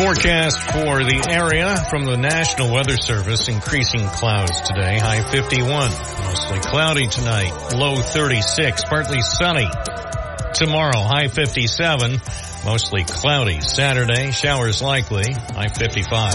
[0.10, 5.70] Forecast for the area from the National Weather Service, increasing clouds today, high 51.
[5.70, 9.70] Mostly cloudy tonight, low 36, partly sunny.
[10.56, 12.20] Tomorrow, high 57,
[12.66, 13.62] mostly cloudy.
[13.62, 16.34] Saturday, showers likely, high 55.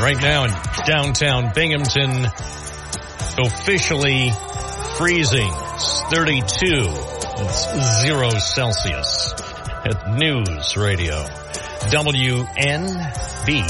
[0.00, 0.52] Right now in
[0.86, 2.24] downtown Binghamton,
[3.36, 4.30] officially
[4.96, 5.50] freezing.
[5.74, 6.86] It's 32.
[7.40, 9.32] It's zero Celsius
[9.84, 11.47] at News Radio.
[11.86, 13.68] WNBF.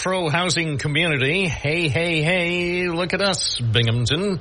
[0.00, 1.46] Pro housing community.
[1.46, 4.40] Hey, hey, hey, look at us, Binghamton.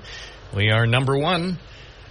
[0.56, 1.60] We are number one.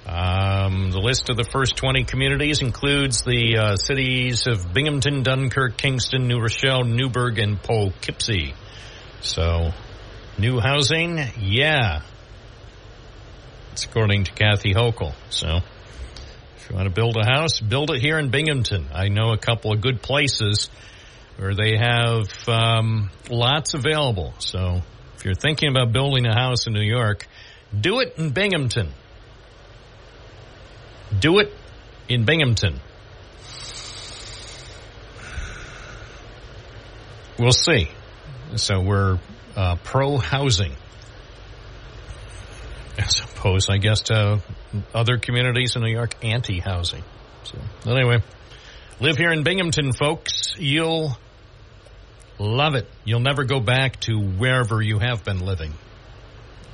[0.06, 5.78] Um, the list of the first 20 communities includes the uh, cities of Binghamton, Dunkirk,
[5.78, 8.54] Kingston, New Rochelle, Newburgh, and Poughkeepsie.
[9.22, 9.70] So,
[10.36, 12.02] new housing, yeah.
[13.72, 15.14] It's according to Kathy Hochul.
[15.30, 15.60] So,
[16.58, 18.88] if you want to build a house, build it here in Binghamton.
[18.92, 20.68] I know a couple of good places
[21.38, 24.34] where they have um, lots available.
[24.38, 24.82] So
[25.16, 27.26] if you're thinking about building a house in New York,
[27.78, 28.92] do it in Binghamton.
[31.16, 31.54] Do it
[32.08, 32.80] in Binghamton.
[37.38, 37.88] We'll see.
[38.56, 39.20] So we're
[39.56, 40.74] uh, pro housing.
[42.98, 44.42] As opposed, I guess, to
[44.92, 47.04] other communities in New York, anti housing.
[47.44, 48.22] So, anyway,
[48.98, 50.56] live here in Binghamton, folks.
[50.58, 51.16] You'll
[52.38, 52.88] love it.
[53.04, 55.72] You'll never go back to wherever you have been living.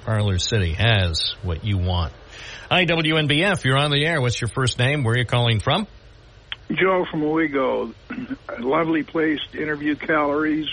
[0.04, 2.12] Parlor City has what you want.
[2.70, 3.64] Hi, WNBF.
[3.64, 4.20] You're on the air.
[4.20, 5.04] What's your first name?
[5.04, 5.86] Where are you calling from?
[6.70, 7.94] Joe from Owego.
[8.48, 10.66] A lovely place to interview calories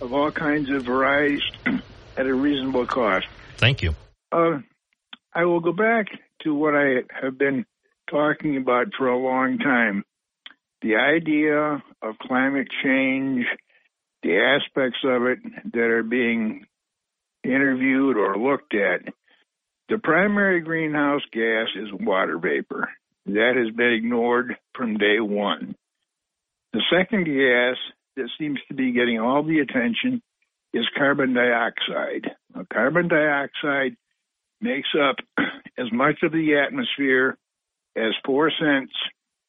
[0.00, 1.42] of all kinds of varieties
[2.16, 3.26] at a reasonable cost.
[3.56, 3.94] Thank you.
[4.30, 4.58] Uh,
[5.34, 6.06] I will go back
[6.42, 7.64] to what I have been
[8.10, 10.04] talking about for a long time.
[10.82, 13.46] The idea of climate change,
[14.22, 15.38] the aspects of it
[15.72, 16.64] that are being
[17.44, 19.12] interviewed or looked at.
[19.88, 22.88] The primary greenhouse gas is water vapor.
[23.26, 25.74] That has been ignored from day one.
[26.72, 27.76] The second gas
[28.16, 30.22] that seems to be getting all the attention
[30.72, 32.30] is carbon dioxide.
[32.54, 33.96] Now, carbon dioxide
[34.60, 35.16] makes up
[35.78, 37.36] as much of the atmosphere
[37.96, 38.92] as four cents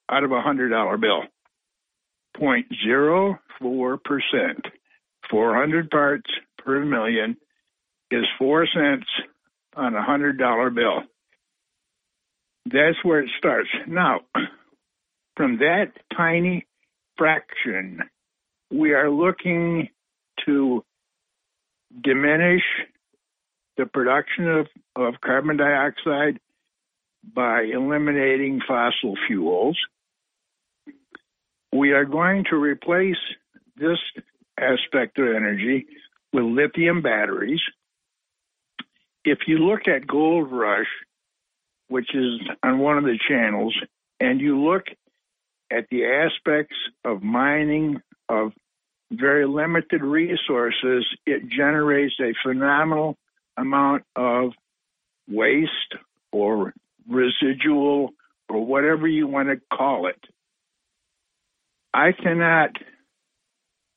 [0.10, 1.24] out of a hundred dollar bill.
[2.40, 4.66] 0.04 percent.
[5.30, 7.38] 400 parts per million
[8.12, 9.08] is four cents
[9.76, 11.04] on a hundred dollar bill.
[12.66, 13.70] That's where it starts.
[13.88, 14.22] Now,
[15.36, 16.66] from that tiny
[17.18, 18.00] fraction,
[18.72, 19.90] we are looking
[20.46, 20.84] to
[22.02, 22.64] diminish
[23.78, 26.40] the production of, of carbon dioxide
[27.24, 29.78] by eliminating fossil fuels.
[31.74, 33.18] We are going to replace
[33.76, 33.98] this
[34.60, 35.88] aspect of energy
[36.32, 37.62] with lithium batteries.
[39.26, 40.86] If you look at Gold Rush,
[41.88, 43.76] which is on one of the channels,
[44.20, 44.84] and you look
[45.72, 48.52] at the aspects of mining of
[49.12, 53.18] very limited resources, it generates a phenomenal
[53.58, 54.52] amount of
[55.28, 55.96] waste
[56.32, 56.72] or
[57.10, 58.12] residual
[58.48, 60.24] or whatever you want to call it.
[61.94, 62.72] I cannot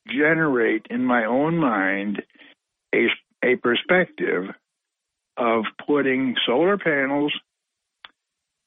[0.07, 2.21] generate in my own mind
[2.93, 3.07] a,
[3.43, 4.45] a perspective
[5.35, 7.33] of putting solar panels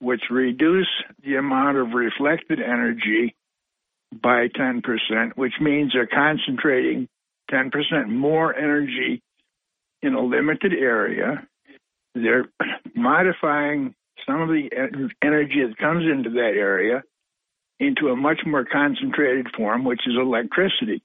[0.01, 0.89] which reduce
[1.23, 3.35] the amount of reflected energy
[4.23, 4.83] by 10%,
[5.37, 7.07] which means they're concentrating
[7.51, 9.23] 10% more energy
[10.03, 11.47] in a limited area.
[12.15, 12.47] They're
[12.95, 13.95] modifying
[14.27, 14.71] some of the
[15.23, 17.03] energy that comes into that area
[17.81, 21.03] into a much more concentrated form, which is electricity.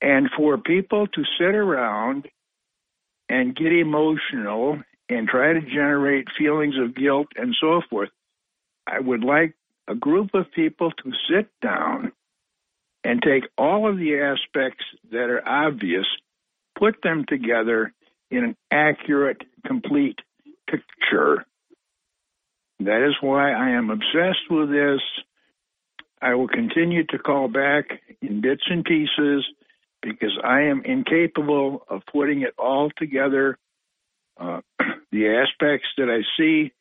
[0.00, 2.26] And for people to sit around
[3.28, 8.08] and get emotional and try to generate feelings of guilt and so forth,
[8.86, 9.54] I would like
[9.86, 12.12] a group of people to sit down
[13.04, 16.06] and take all of the aspects that are obvious,
[16.78, 17.92] put them together
[18.30, 20.18] in an accurate, complete
[20.68, 21.44] picture.
[22.80, 25.00] That is why I am obsessed with this.
[26.20, 27.84] I will continue to call back
[28.20, 29.44] in bits and pieces
[30.02, 33.58] because I am incapable of putting it all together.
[34.38, 34.60] Uh,
[35.12, 36.72] the aspects that I see,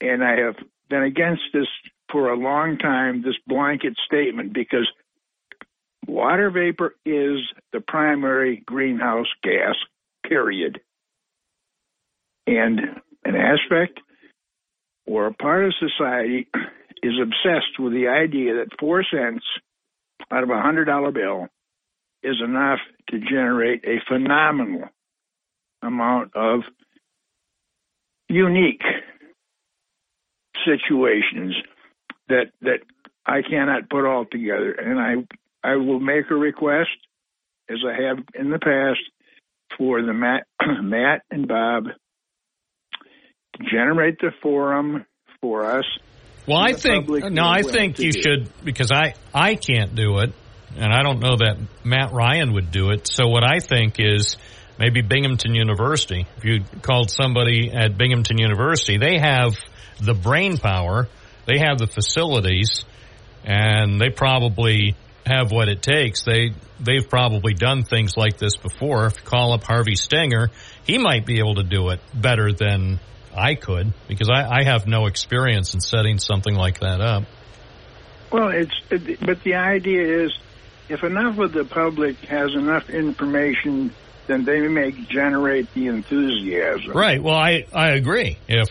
[0.00, 0.56] and I have
[0.88, 1.66] been against this
[2.10, 4.86] for a long time this blanket statement because
[6.06, 7.40] water vapor is
[7.72, 9.74] the primary greenhouse gas,
[10.26, 10.80] period.
[12.46, 12.80] And
[13.24, 14.00] an aspect
[15.12, 16.48] or a part of society
[17.02, 19.44] is obsessed with the idea that four cents
[20.30, 21.48] out of a hundred dollar bill
[22.22, 22.78] is enough
[23.10, 24.88] to generate a phenomenal
[25.82, 26.60] amount of
[28.28, 28.84] unique
[30.64, 31.54] situations
[32.28, 32.78] that that
[33.26, 34.72] I cannot put all together.
[34.72, 36.96] And I I will make a request,
[37.68, 39.00] as I have in the past,
[39.76, 40.46] for the Matt
[40.82, 41.88] Matt and Bob
[43.70, 45.04] generate the forum
[45.40, 45.84] for us.
[46.46, 50.32] Well, I think no, I think you should because I I can't do it,
[50.76, 53.06] and I don't know that Matt Ryan would do it.
[53.06, 54.36] So what I think is
[54.78, 56.26] maybe Binghamton University.
[56.36, 59.56] If you called somebody at Binghamton University, they have
[60.00, 61.08] the brain power,
[61.46, 62.84] they have the facilities,
[63.44, 66.24] and they probably have what it takes.
[66.24, 66.50] They
[66.80, 69.06] they've probably done things like this before.
[69.06, 70.50] If you call up Harvey Stenger,
[70.84, 72.98] he might be able to do it better than
[73.34, 77.24] I could because I, I have no experience in setting something like that up.
[78.30, 80.32] Well, it's but the idea is
[80.88, 83.94] if enough of the public has enough information,
[84.26, 86.92] then they may generate the enthusiasm.
[86.92, 87.22] Right.
[87.22, 88.38] Well, I, I agree.
[88.48, 88.70] If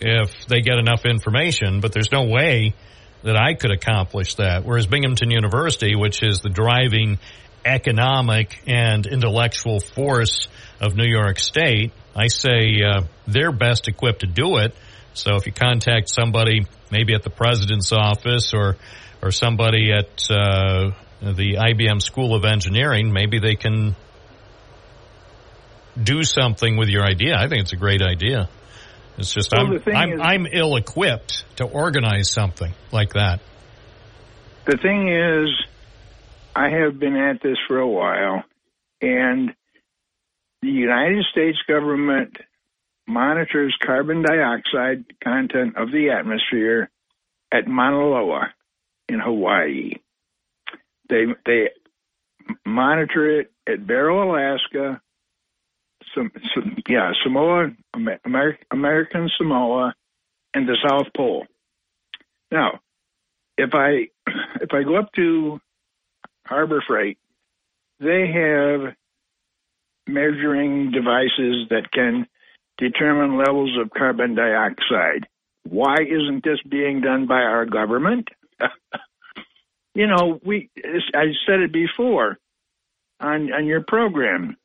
[0.00, 2.74] if they get enough information, but there's no way
[3.22, 4.64] that I could accomplish that.
[4.64, 7.18] Whereas Binghamton University, which is the driving
[7.64, 10.48] economic and intellectual force
[10.80, 14.74] of New York State, I say uh, they're best equipped to do it.
[15.14, 18.76] So if you contact somebody, maybe at the president's office or
[19.22, 23.94] or somebody at uh, the IBM School of Engineering, maybe they can
[26.02, 27.36] do something with your idea.
[27.36, 28.48] I think it's a great idea.
[29.18, 33.40] It's just Well, I'm I'm, is- I'm ill equipped to organize something like that.
[34.66, 35.48] The thing is,
[36.54, 38.44] I have been at this for a while,
[39.02, 39.54] and
[40.62, 42.36] the United States government
[43.06, 46.90] monitors carbon dioxide content of the atmosphere
[47.52, 48.54] at Mauna Loa
[49.08, 49.94] in Hawaii.
[51.08, 51.70] They they
[52.64, 55.00] monitor it at Barrow, Alaska,
[56.14, 59.94] some, some yeah Samoa, Amer- Amer- American Samoa,
[60.54, 61.46] and the South Pole.
[62.50, 62.80] Now,
[63.56, 64.08] if I
[64.60, 65.60] if I go up to
[66.46, 67.18] Harbor Freight,
[67.98, 68.94] they have
[70.12, 72.26] measuring devices that can
[72.78, 75.26] determine levels of carbon dioxide.
[75.64, 78.28] Why isn't this being done by our government?
[79.94, 80.70] you know, we
[81.14, 82.38] I said it before
[83.20, 84.56] on on your program.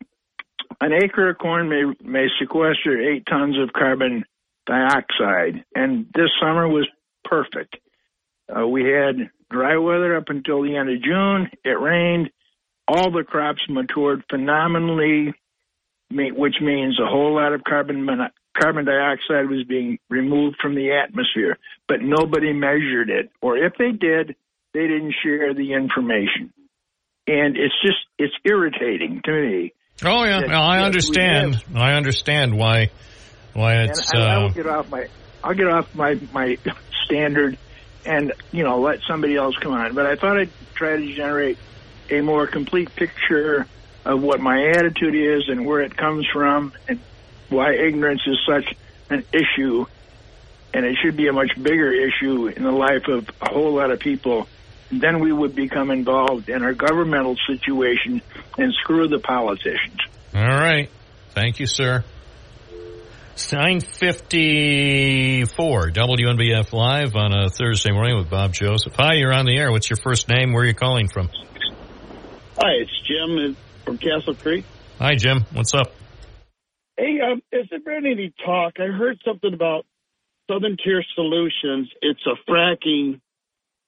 [0.81, 4.25] An acre of corn may may sequester eight tons of carbon
[4.65, 6.87] dioxide, and this summer was
[7.23, 7.77] perfect.
[8.55, 11.49] Uh, we had dry weather up until the end of June.
[11.63, 12.29] It rained.
[12.87, 15.33] All the crops matured phenomenally,
[16.11, 18.07] which means a whole lot of carbon
[18.57, 21.57] carbon dioxide was being removed from the atmosphere.
[21.87, 24.35] But nobody measured it, or if they did,
[24.73, 26.53] they didn't share the information.
[27.27, 29.73] And it's just it's irritating to me.
[30.03, 31.63] Oh yeah, that- no, I understand.
[31.73, 32.91] I understand why
[33.53, 34.11] why it's.
[34.13, 35.07] and I, uh, will get off my
[35.43, 36.57] I'll get off my my
[37.05, 37.57] standard
[38.05, 39.95] and you know let somebody else come on.
[39.95, 41.57] But I thought I'd try to generate
[42.09, 43.65] a more complete picture
[44.03, 46.99] of what my attitude is and where it comes from and
[47.49, 48.75] why ignorance is such
[49.09, 49.85] an issue
[50.73, 53.91] and it should be a much bigger issue in the life of a whole lot
[53.91, 54.47] of people.
[54.91, 58.21] Then we would become involved in our governmental situation
[58.57, 59.99] and screw the politicians.
[60.33, 60.89] All right.
[61.29, 62.03] Thank you, sir.
[63.51, 68.93] 954 WNBF Live on a Thursday morning with Bob Joseph.
[68.95, 69.71] Hi, you're on the air.
[69.71, 70.53] What's your first name?
[70.53, 71.29] Where are you calling from?
[72.57, 74.63] Hi, it's Jim from Castle Creek.
[74.97, 75.43] Hi, Jim.
[75.51, 75.91] What's up?
[76.97, 78.75] Hey, um, has there been any talk?
[78.79, 79.85] I heard something about
[80.49, 81.89] Southern Tier Solutions.
[82.01, 83.19] It's a fracking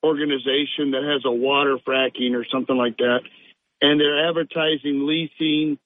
[0.03, 3.19] organization that has a water fracking or something like that,
[3.81, 5.79] and they're advertising leasing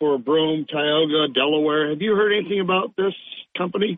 [0.00, 1.90] for Broome, Tioga, Delaware.
[1.90, 3.14] Have you heard anything about this
[3.56, 3.96] company?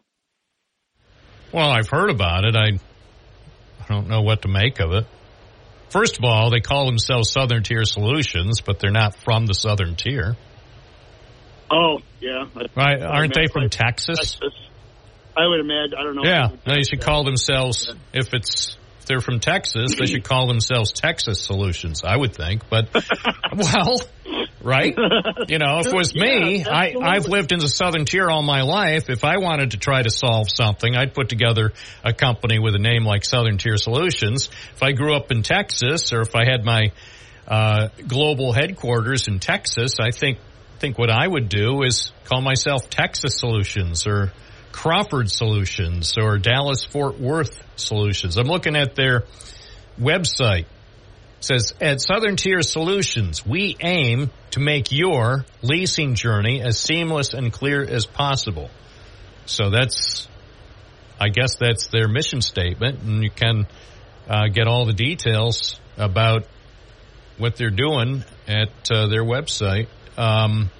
[1.53, 2.55] Well, I've heard about it.
[2.55, 2.79] I,
[3.83, 5.07] I don't know what to make of it.
[5.91, 9.95] First of all, they call themselves Southern Tier Solutions, but they're not from the Southern
[9.95, 10.37] Tier.
[11.71, 12.45] Oh, yeah.
[12.77, 13.03] Right?
[13.03, 14.39] Aren't they from Texas?
[15.37, 15.95] I would imagine.
[15.99, 16.25] I don't know.
[16.25, 20.93] Yeah, they should call themselves if it's if they're from Texas, they should call themselves
[20.93, 22.03] Texas Solutions.
[22.05, 22.89] I would think, but
[23.57, 24.01] well,
[24.63, 24.97] right?
[25.49, 26.95] You know, if it was me, Yeah, I.
[27.01, 29.09] I've lived in the southern tier all my life.
[29.09, 32.79] If I wanted to try to solve something, I'd put together a company with a
[32.79, 34.51] name like Southern Tier Solutions.
[34.75, 36.91] If I grew up in Texas or if I had my
[37.47, 40.39] uh, global headquarters in Texas, I think
[40.79, 44.33] think what I would do is call myself Texas Solutions or
[44.73, 48.37] Crawford Solutions or Dallas Fort Worth Solutions.
[48.37, 49.25] I'm looking at their
[49.99, 50.67] website
[51.41, 57.53] says at Southern Tier Solutions, we aim to make your leasing journey as seamless and
[57.53, 58.71] clear as possible.
[59.45, 60.29] So that's,
[61.21, 63.67] I guess that's their mission statement, and you can
[64.29, 66.47] uh, get all the details about
[67.39, 69.89] what they're doing at uh, their website.
[70.17, 70.71] Um,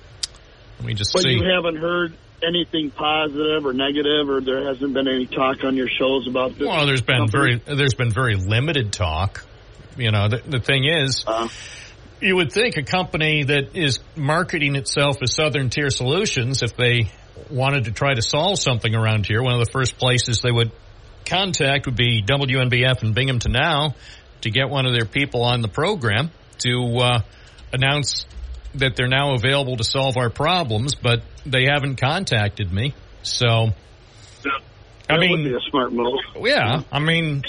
[0.79, 1.33] let me just But see.
[1.33, 5.89] you haven't heard anything positive or negative, or there hasn't been any talk on your
[5.89, 6.67] shows about this.
[6.67, 7.61] Well, there's been company?
[7.65, 9.45] very there's been very limited talk.
[9.97, 11.49] You know, the, the thing is, Uh,
[12.21, 17.11] you would think a company that is marketing itself as Southern Tier Solutions, if they
[17.51, 20.73] wanted to try to solve something around here, one of the first places they would
[21.27, 23.95] contact would be WNBF and Binghamton Now
[24.43, 27.21] to get one of their people on the program to uh,
[27.73, 28.27] announce
[28.75, 32.95] that they're now available to solve our problems, but they haven't contacted me.
[33.23, 33.73] So, I
[35.09, 36.19] that mean, would be a smart move.
[36.41, 37.43] yeah, I mean,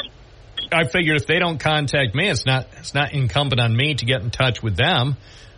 [0.72, 4.06] I figured if they don't contact me, it's not it's not incumbent on me to
[4.06, 5.16] get in touch with them.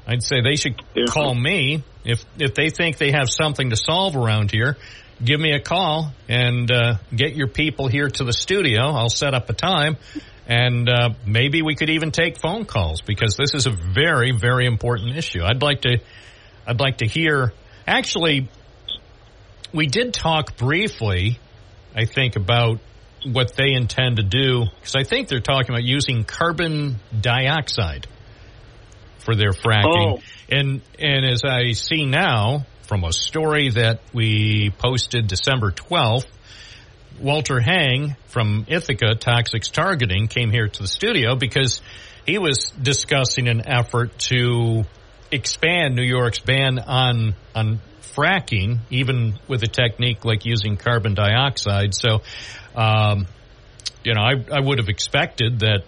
[0.08, 1.06] I'd say they should Yeah.
[1.10, 4.78] call me if if they think they have something to solve around here.
[5.24, 8.82] Give me a call and uh, get your people here to the studio.
[8.92, 9.98] I'll set up a time,
[10.48, 14.66] and uh, maybe we could even take phone calls because this is a very very
[14.66, 15.44] important issue.
[15.44, 15.98] I'd like to
[16.66, 17.54] I'd like to hear.
[17.86, 18.48] Actually,
[19.74, 21.40] we did talk briefly
[21.96, 22.80] I think, about
[23.26, 24.66] what they intend to do.
[24.80, 28.08] Because I think they're talking about using carbon dioxide
[29.20, 30.20] for their fracking.
[30.20, 30.22] Oh.
[30.50, 36.26] And and as I see now from a story that we posted December 12th,
[37.20, 41.82] Walter Hang from Ithaca Toxics Targeting came here to the studio because
[42.26, 44.86] he was discussing an effort to
[45.32, 47.80] expand New York's ban on on
[48.16, 51.94] fracking, even with a technique like using carbon dioxide.
[51.94, 52.22] So,
[52.76, 53.28] um,
[54.04, 55.84] you know, I, I would have expected that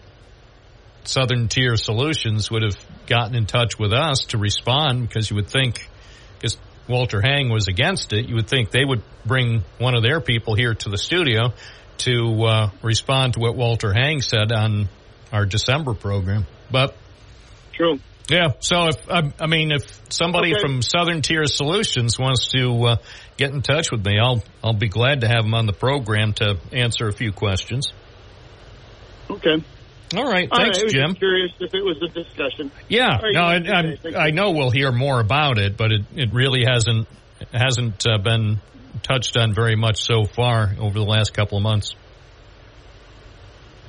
[1.04, 5.50] Southern Tier Solutions would have gotten in touch with us to respond because you would
[5.50, 5.88] think,
[6.38, 6.58] because
[6.88, 10.56] Walter Hang was against it, you would think they would bring one of their people
[10.56, 11.54] here to the studio
[12.00, 14.90] to uh, respond to what Walter Hang said on
[15.32, 16.46] our December program.
[16.70, 16.96] But
[17.74, 18.00] True.
[18.30, 20.62] Yeah, so if I, I mean, if somebody Okay.
[20.62, 22.96] from Southern Tier Solutions wants to uh,
[23.38, 26.34] get in touch with me, I'll I'll be glad to have them on the program
[26.34, 27.92] to answer a few questions.
[29.30, 29.64] Okay.
[30.16, 31.08] All right, All thanks, right, I was Jim.
[31.12, 32.70] just curious if it was a discussion.
[32.90, 34.00] Yeah, right, no, you have a I, good day.
[34.04, 37.08] Thank I, I know we'll hear more about it, but it, it really hasn't
[37.54, 38.60] hasn't uh, been
[39.04, 41.96] touched on very much so far over the last couple of months.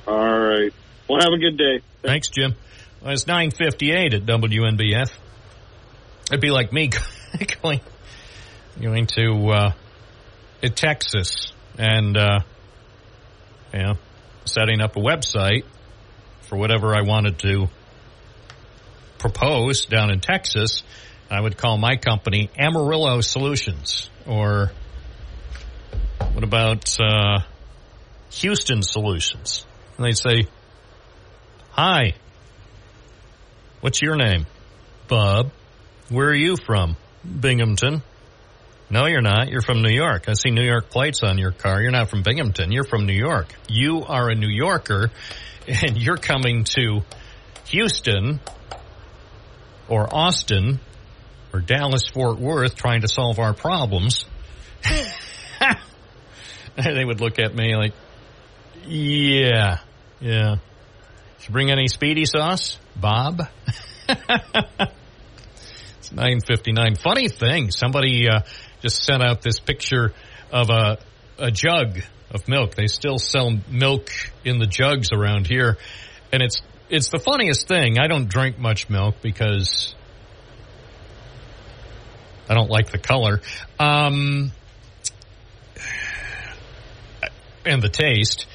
[0.07, 0.73] All right.
[1.09, 1.81] Well, have a good day.
[2.01, 2.55] Thanks, Jim.
[3.03, 5.11] Well, it's nine fifty eight at WNBF.
[6.27, 6.89] It'd be like me
[7.61, 7.81] going
[8.81, 9.71] going to uh,
[10.69, 12.39] Texas and uh,
[13.73, 13.93] you know
[14.45, 15.65] setting up a website
[16.43, 17.67] for whatever I wanted to
[19.17, 20.83] propose down in Texas.
[21.29, 24.71] I would call my company Amarillo Solutions, or
[26.31, 27.39] what about uh,
[28.31, 29.65] Houston Solutions?
[29.97, 30.47] And they'd say,
[31.71, 32.13] "Hi,
[33.83, 34.45] what's your name,
[35.09, 35.51] Bob?
[36.07, 36.95] Where are you from?
[37.23, 38.01] Binghamton."
[38.89, 39.49] No, you're not.
[39.49, 40.29] You're from New York.
[40.29, 41.81] I see New York plates on your car.
[41.81, 42.71] You're not from Binghamton.
[42.71, 43.47] You're from New York.
[43.67, 45.11] You are a New Yorker,
[45.67, 47.01] and you're coming to
[47.65, 48.39] Houston
[49.89, 50.79] or Austin
[51.51, 54.25] or Dallas Fort Worth trying to solve our problems.
[56.75, 57.93] they would look at me like,
[58.85, 59.79] yeah,
[60.21, 60.55] yeah.
[61.43, 63.41] Did you bring any spiedie sauce, Bob?
[64.07, 64.21] it's
[66.09, 66.95] 959.
[66.95, 68.43] Funny thing, somebody uh,
[68.81, 70.13] just sent out this picture
[70.53, 70.99] of a,
[71.37, 71.99] a jug
[72.31, 72.75] of milk.
[72.75, 74.09] They still sell milk
[74.45, 75.77] in the jugs around here.
[76.31, 77.99] And it's, it's the funniest thing.
[77.99, 79.95] I don't drink much milk because
[82.47, 83.41] I don't like the color.
[83.79, 84.53] Um,
[87.65, 88.47] and the taste.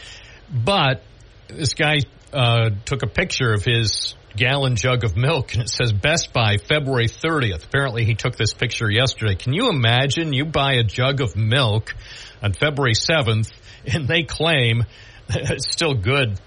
[0.51, 1.03] But
[1.49, 1.99] this guy
[2.33, 6.57] uh, took a picture of his gallon jug of milk and it says Best Buy
[6.59, 7.65] February 30th.
[7.65, 9.35] Apparently he took this picture yesterday.
[9.35, 11.95] Can you imagine you buy a jug of milk
[12.43, 13.51] on February 7th
[13.87, 14.85] and they claim
[15.29, 16.41] it's still good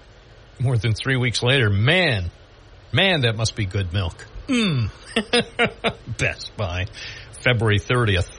[0.58, 1.70] more than three weeks later?
[1.70, 2.30] Man,
[2.92, 4.26] man, that must be good milk.
[4.48, 4.86] Hmm.
[6.18, 6.86] Best Buy,
[7.42, 8.30] February 30th.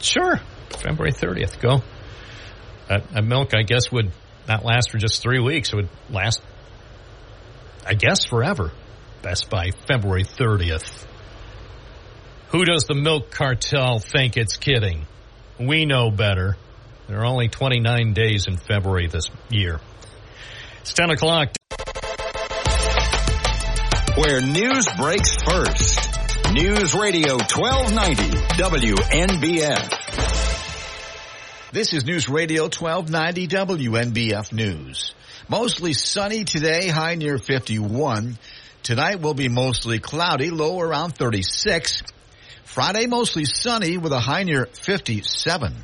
[0.00, 0.40] Sure,
[0.70, 1.60] February 30th.
[1.60, 1.82] Go.
[2.88, 4.10] That milk, I guess, would
[4.50, 5.72] not last for just three weeks.
[5.72, 6.42] It would last,
[7.86, 8.72] I guess, forever.
[9.22, 11.06] Best by February 30th.
[12.48, 15.06] Who does the milk cartel think it's kidding?
[15.60, 16.56] We know better.
[17.06, 19.78] There are only 29 days in February this year.
[20.80, 21.50] It's 10 o'clock.
[24.16, 26.08] Where news breaks first.
[26.52, 28.22] News Radio 1290
[28.60, 30.29] WNBF.
[31.72, 35.14] This is News Radio 1290 WNBF News.
[35.48, 38.36] Mostly sunny today, high near 51.
[38.82, 42.02] Tonight will be mostly cloudy, low around 36.
[42.64, 45.76] Friday mostly sunny with a high near 57.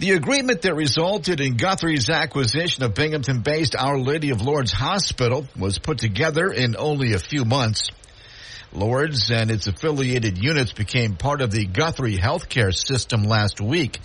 [0.00, 5.78] The agreement that resulted in Guthrie's acquisition of Binghamton-based Our Lady of Lourdes Hospital was
[5.78, 7.88] put together in only a few months.
[8.74, 14.00] Lourdes and its affiliated units became part of the Guthrie healthcare system last week.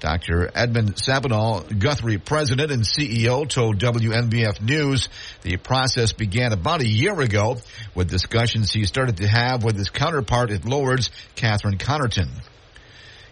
[0.00, 0.50] Dr.
[0.54, 5.08] Edmund Sabanegh, Guthrie president and CEO, told WNBF News
[5.42, 7.58] the process began about a year ago
[7.94, 12.30] with discussions he started to have with his counterpart at Lourdes, Kathryn Connerton.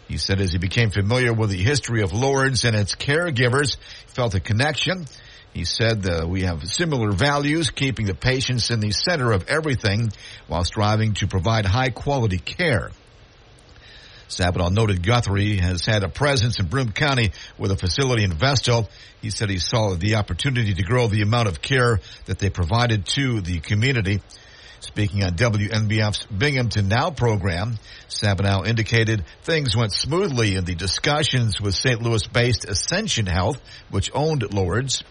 [0.09, 3.77] He said as he became familiar with the history of Lourdes and its caregivers,
[4.07, 5.07] felt a connection.
[5.59, 10.13] He said uh, we have similar values, keeping the patients in the center of everything
[10.47, 12.93] while striving to provide high quality care.
[14.29, 18.89] Sabanegh noted Guthrie has had a presence in Broome County with a facility in Vestal.
[19.21, 23.05] He said he saw the opportunity to grow the amount of care that they provided
[23.17, 24.23] to the community.
[24.79, 31.75] Speaking on WNBF's Binghamton Now program, Sabanegh indicated things went smoothly in the discussions with
[31.75, 32.01] St.
[32.01, 35.03] Louis-based Ascension Health, which owned Lourdes.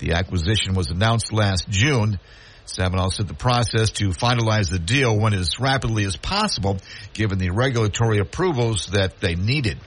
[0.00, 2.18] The acquisition was announced last June.
[2.66, 6.78] Sabanegh said the process to finalize the deal went as rapidly as possible
[7.12, 9.78] given the regulatory approvals that they needed.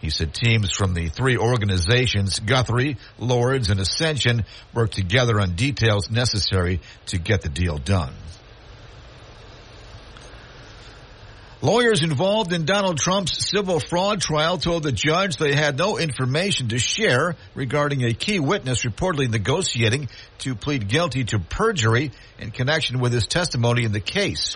[0.00, 4.44] He said teams from the three organizations, Guthrie, Lourdes, and Ascension,
[4.74, 8.12] worked together on details necessary to get the deal done.
[11.62, 16.68] Lawyers involved in Donald Trump's civil fraud trial told the judge they had no information
[16.68, 23.00] to share regarding a key witness reportedly negotiating to plead guilty to perjury in connection
[23.00, 24.54] with his testimony in the case.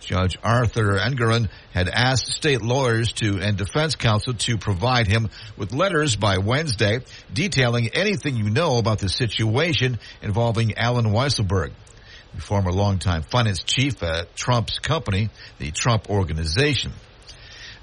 [0.00, 5.28] Judge Arthur Engoron had asked state lawyers to and defense counsel to provide him
[5.58, 7.00] with letters by Wednesday
[7.32, 11.72] detailing anything you know about the situation involving Allen Weisselberg
[12.40, 16.92] former longtime finance chief at Trump's company, the Trump Organization.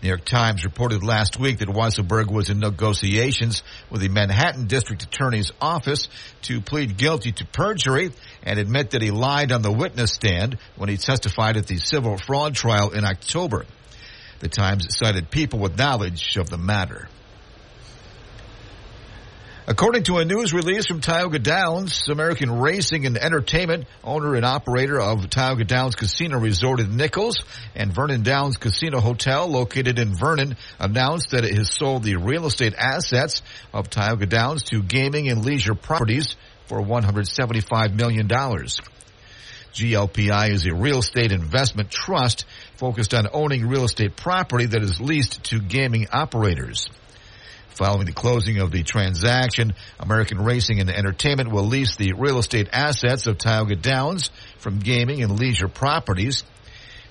[0.01, 5.03] New York Times reported last week that Weisselberg was in negotiations with the Manhattan District
[5.03, 6.07] Attorney's Office
[6.43, 8.11] to plead guilty to perjury
[8.43, 12.17] and admit that he lied on the witness stand when he testified at the civil
[12.17, 13.65] fraud trial in October.
[14.39, 17.09] The Times cited people with knowledge of the matter.
[19.69, 24.99] According to a news release from Tioga Downs, American Racing and Entertainment, owner and operator
[24.99, 27.37] of Tioga Downs Casino Resort in Nichols
[27.75, 32.47] and Vernon Downs Casino Hotel located in Vernon, announced that it has sold the real
[32.47, 38.27] estate assets of Tioga Downs to gaming and leisure properties for $175 million.
[38.27, 42.45] GLPI is a real estate investment trust
[42.77, 46.89] focused on owning real estate property that is leased to gaming operators.
[47.79, 52.67] Following the closing of the transaction, American Racing and Entertainment will lease the real estate
[52.73, 56.43] assets of Tioga Downs from gaming and leisure properties.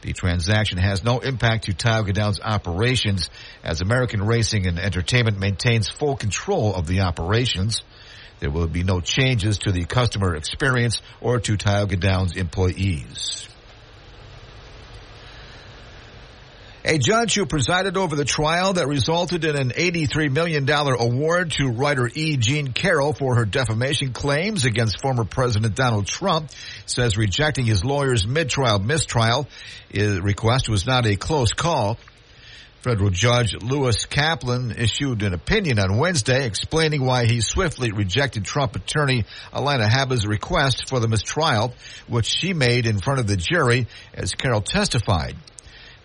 [0.03, 3.31] The transaction has no impact to Tioga Downs operations
[3.65, 7.81] as American Racing and Entertainment maintains full control of the operations.
[8.41, 13.49] There will be no changes to the customer experience or to Tioga Downs employees.
[16.91, 21.69] A judge who presided over the trial that resulted in an $83 million award to
[21.69, 22.39] writer E.
[22.39, 26.51] Jean Carroll for her defamation claims against former President Donald Trump
[26.87, 29.47] says rejecting his lawyer's mid-trial mistrial
[29.93, 31.99] request was not a close call.
[32.81, 38.77] Federal Judge Lewis Kaplan issued an opinion on Wednesday explaining why he swiftly rejected Trump
[38.77, 41.75] attorney Alina Habba's request for the mistrial,
[42.07, 45.37] which she made in front of the jury as Carroll testified.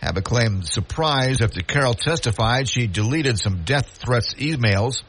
[0.03, 5.01] Habba claimed surprise after Carroll testified she deleted some death threats emails.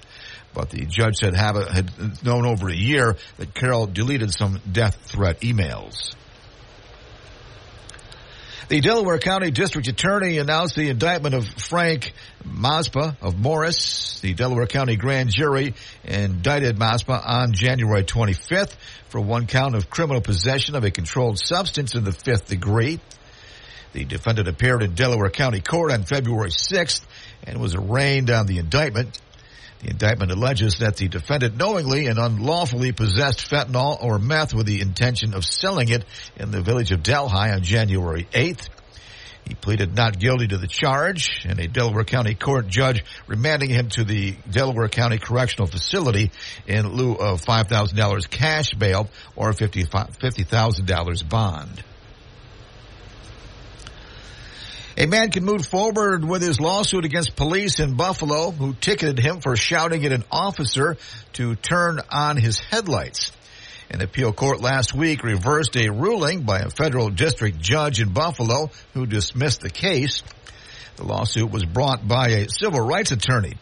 [0.53, 4.97] But the judge said Habba had known over a year that Carroll deleted some death
[5.07, 6.15] threat emails.
[8.69, 12.13] The Delaware County District Attorney announced the indictment of Frank
[12.45, 14.21] Maspa of Morris.
[14.21, 15.75] The Delaware County Grand Jury
[16.05, 18.75] indicted Maspa on January 25th
[19.09, 23.01] for one count of criminal possession of a controlled substance in the fifth degree.
[23.95, 27.03] The defendant appeared in Delaware County Court on February 6th
[27.45, 29.21] and was arraigned on the indictment.
[29.83, 34.81] The indictment alleges that the defendant knowingly and unlawfully possessed fentanyl or meth with the
[34.81, 38.69] intention of selling it in the village of Delhi on January 8th.
[39.47, 43.91] He pleaded not guilty to the charge, and a Delaware County court judge remanding him
[43.91, 46.33] to the Delaware County Correctional Facility
[46.67, 51.85] in lieu of $5,000 cash bail or $50,000 bond.
[54.97, 59.41] A man can move forward with his lawsuit against police in Buffalo who ticketed him
[59.41, 60.97] for shouting at an officer
[61.33, 63.33] to turn on his headlights.
[63.91, 68.71] An appeal court last week reversed a ruling by a federal district judge in Buffalo
[68.93, 70.23] who dismissed the case.
[70.95, 73.55] The lawsuit was brought by a civil rights attorney.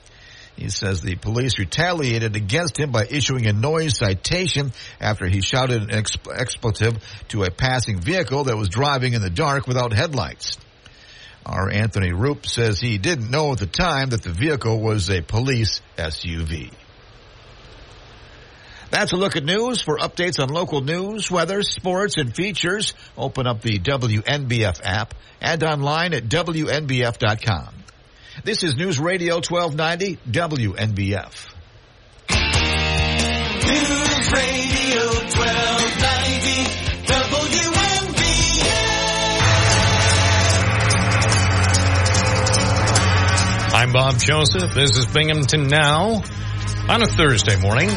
[0.56, 5.82] He says the police retaliated against him by issuing a noise citation after he shouted
[5.82, 10.58] an expletive to a passing vehicle that was driving in the dark without headlights.
[11.44, 15.22] Our Anthony Rupp says he didn't know at the time that the vehicle was a
[15.22, 16.72] police SUV.
[18.90, 19.80] That's a look at news.
[19.80, 25.62] For updates on local news, weather, sports, and features, open up the WNBF app and
[25.64, 27.74] online at WNBF.com.
[28.44, 31.48] This is News Radio 1290 WNBF.
[33.64, 34.71] News Radio
[43.82, 44.74] I'm Bob Joseph.
[44.74, 46.22] This is Binghamton Now
[46.88, 47.88] on a Thursday morning.
[47.88, 47.94] We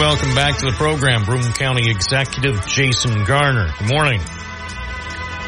[0.00, 3.78] welcome back to the program Broome County Executive Jason Garnar.
[3.78, 4.22] Good morning.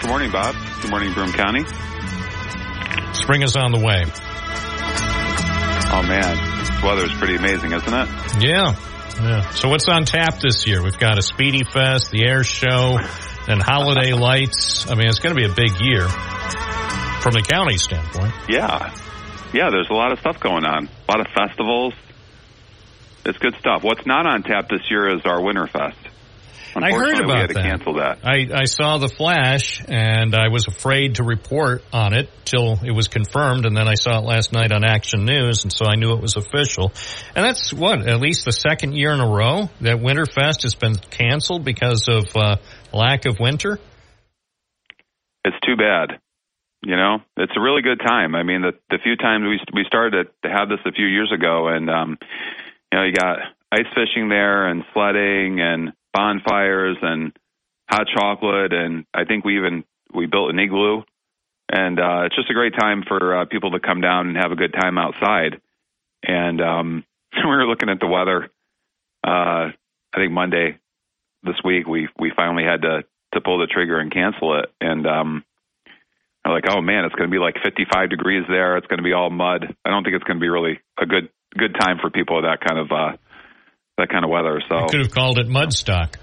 [0.02, 0.54] Good morning, Bob.
[0.82, 1.64] Good morning, Broome County.
[3.14, 4.04] Spring is on the way.
[5.90, 8.08] Oh man, this weather is pretty amazing, isn't it?
[8.44, 8.76] Yeah.
[9.22, 9.48] Yeah.
[9.52, 10.82] So what's on tap this year?
[10.82, 12.98] We've got a Spiedie Fest, the Air Show,
[13.48, 14.86] and Holiday Lights.
[14.86, 16.06] I mean, it's going to be a big year
[17.20, 18.32] from the county standpoint.
[18.48, 18.94] Yeah.
[19.52, 20.88] Yeah, there's a lot of stuff going on.
[20.88, 21.94] A lot of festivals.
[23.24, 23.82] It's good stuff.
[23.82, 25.96] What's not on tap this year is our Winterfest.
[26.76, 27.64] I heard about we had that.
[27.64, 28.18] cancel that.
[28.24, 32.92] I, I saw the flash and I was afraid to report on it till it
[32.92, 35.96] was confirmed and then I saw it last night on Action News and so I
[35.96, 36.92] knew it was official.
[37.34, 40.94] And that's what, at least the second year in a row that Winterfest has been
[40.96, 42.56] canceled because of uh,
[42.92, 43.78] lack of winter?
[45.44, 46.20] It's too bad.
[46.82, 48.34] You know, it's a really good time.
[48.34, 51.32] I mean, the, the few times we we started to have this a few years
[51.32, 52.18] ago, and um,
[52.92, 53.38] you know, you got
[53.72, 57.36] ice fishing there and sledding and bonfires and
[57.90, 61.02] hot chocolate, and I think we even we built an igloo,
[61.68, 64.52] and uh, it's just a great time for uh, people to come down and have
[64.52, 65.60] a good time outside.
[66.22, 67.04] And um,
[67.36, 68.50] we were looking at the weather.
[69.26, 69.72] Uh,
[70.12, 70.78] I think Monday
[71.42, 73.04] this week we we finally had to
[73.34, 75.44] to pull the trigger and cancel it, and um,
[76.48, 78.78] I'm like, oh man, it's going to be like 55 degrees there.
[78.78, 79.66] It's going to be all mud.
[79.84, 82.46] I don't think it's going to be really a good good time for people with
[82.46, 83.16] that kind of uh,
[83.98, 84.62] that kind of weather.
[84.68, 86.16] So I could have called it Mudstock.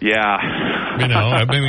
[0.00, 1.64] Yeah, you know, I mean,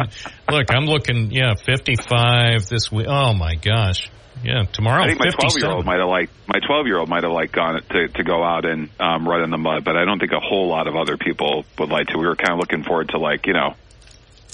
[0.52, 3.08] look, I'm looking, yeah, 55 this week.
[3.08, 4.10] Oh my gosh,
[4.44, 5.04] yeah, tomorrow.
[5.04, 7.32] I think my 12 year old might have like my 12 year old might have
[7.32, 10.20] like gone to to go out and um, run in the mud, but I don't
[10.20, 12.18] think a whole lot of other people would like to.
[12.18, 13.76] We were kind of looking forward to like you know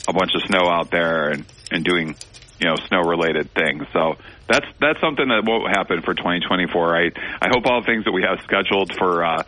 [0.08, 2.16] a bunch of snow out there and and doing
[2.64, 3.84] you know snow related things.
[3.92, 4.16] So
[4.48, 6.96] that's that's something that won't happen for 2024.
[6.96, 7.12] I
[7.42, 9.44] I hope all things that we have scheduled for uh,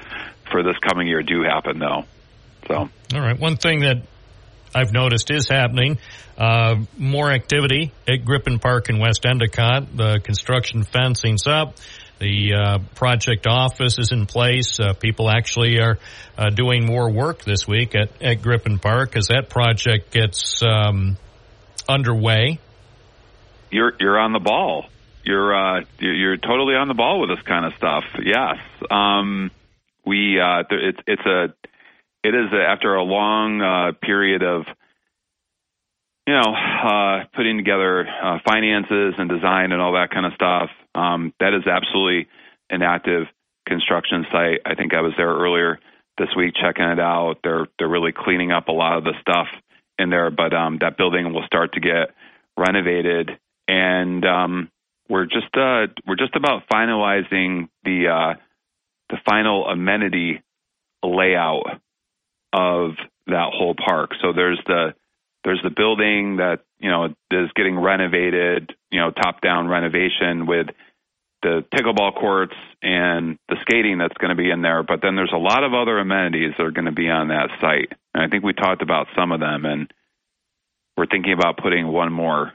[0.51, 2.03] for this coming year do happen though.
[2.67, 2.75] So
[3.15, 4.03] all right, one thing that
[4.73, 5.97] I've noticed is happening.
[6.37, 9.95] Uh, more activity at Griffin Park in West Endicott.
[9.95, 11.75] The construction fencing's up.
[12.19, 14.79] The uh, project office is in place.
[14.79, 15.97] Uh, people actually are
[16.37, 21.17] uh, doing more work this week at, at Griffin Park as that project gets um,
[21.87, 22.59] underway.
[23.75, 24.85] You're you're on the ball.
[25.25, 28.05] You're uh, you're totally on the ball with this kind of stuff.
[28.23, 28.55] Yes,
[28.89, 29.51] um,
[30.05, 31.53] we uh, it's it's a
[32.23, 34.63] it is a, after a long uh, period of
[36.25, 40.69] you know uh, putting together uh, finances and design and all that kind of stuff.
[40.95, 42.29] Um, that is absolutely
[42.69, 43.27] an active
[43.67, 44.61] construction site.
[44.65, 45.79] I think I was there earlier
[46.17, 47.39] this week checking it out.
[47.43, 49.47] They're they're really cleaning up a lot of the stuff
[49.99, 52.15] in there, but um, that building will start to get
[52.57, 54.71] renovated, and um,
[55.09, 58.33] we're just uh, we're just about finalizing the uh,
[59.09, 60.41] the final amenity
[61.03, 61.81] layout
[62.53, 62.91] of
[63.27, 64.11] that whole park.
[64.21, 64.93] So there's the
[65.43, 70.67] There's the building that you know is getting renovated, you know, top down renovation with
[71.43, 74.81] the pickleball courts and the skating that's going to be in there.
[74.81, 77.49] But then there's a lot of other amenities that are going to be on that
[77.61, 79.93] site, and I think we talked about some of them, and
[80.97, 82.53] we're thinking about putting one more,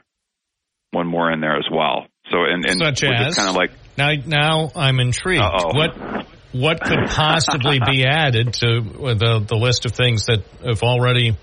[0.91, 2.05] one more in there as well.
[2.29, 4.11] So and, and Such as kind of like now.
[4.25, 5.43] Now I'm intrigued.
[5.43, 5.75] Uh-oh.
[5.75, 10.83] What what could possibly be added to uh, the the list of things that have
[10.83, 11.37] already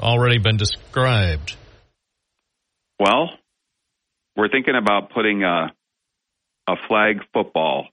[0.00, 1.56] already been described?
[2.98, 3.30] Well,
[4.36, 5.72] we're thinking about putting a
[6.68, 7.88] a flag football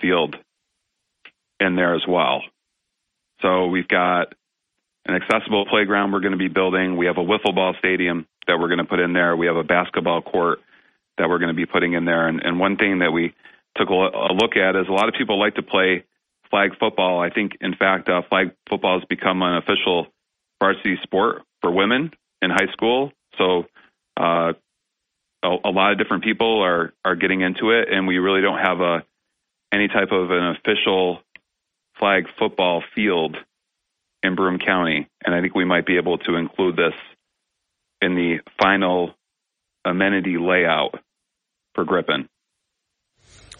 [0.00, 0.36] field
[1.60, 2.42] in there as well.
[3.42, 4.34] So we've got
[5.06, 6.96] an accessible playground we're going to be building.
[6.96, 9.36] We have a wiffle ball stadium that we're going to put in there.
[9.36, 10.60] We have a basketball court
[11.18, 12.26] that we're going to be putting in there.
[12.28, 13.34] And, and one thing that we
[13.76, 16.04] took a, look at is a lot of people like to play
[16.50, 17.20] flag football.
[17.20, 20.08] I think, in fact, uh, flag football has become an official
[20.60, 23.12] varsity sport for women in high school.
[23.38, 23.66] So
[24.16, 24.52] uh,
[25.42, 28.58] a, a lot of different people are are getting into it, and we really don't
[28.58, 29.04] have a
[29.72, 31.20] any type of an official
[31.98, 33.36] flag football field
[34.22, 35.08] in Broome County.
[35.24, 36.94] And I think we might be able to include this
[38.04, 39.14] in the final
[39.84, 40.94] amenity layout
[41.74, 42.28] for Griffin.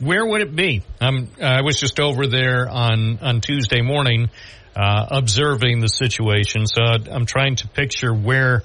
[0.00, 0.82] Where would it be?
[1.00, 4.28] Um, I was just over there on on Tuesday morning,
[4.74, 6.66] uh, observing the situation.
[6.66, 8.64] So I'm trying to picture where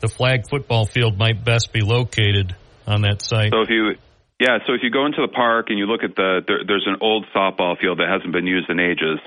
[0.00, 2.54] the flag football field might best be located
[2.86, 3.50] on that site.
[3.52, 3.96] So if you
[4.38, 6.86] yeah, so if you go into the park and you look at the there, there's
[6.86, 9.18] an old softball field that hasn't been used in ages,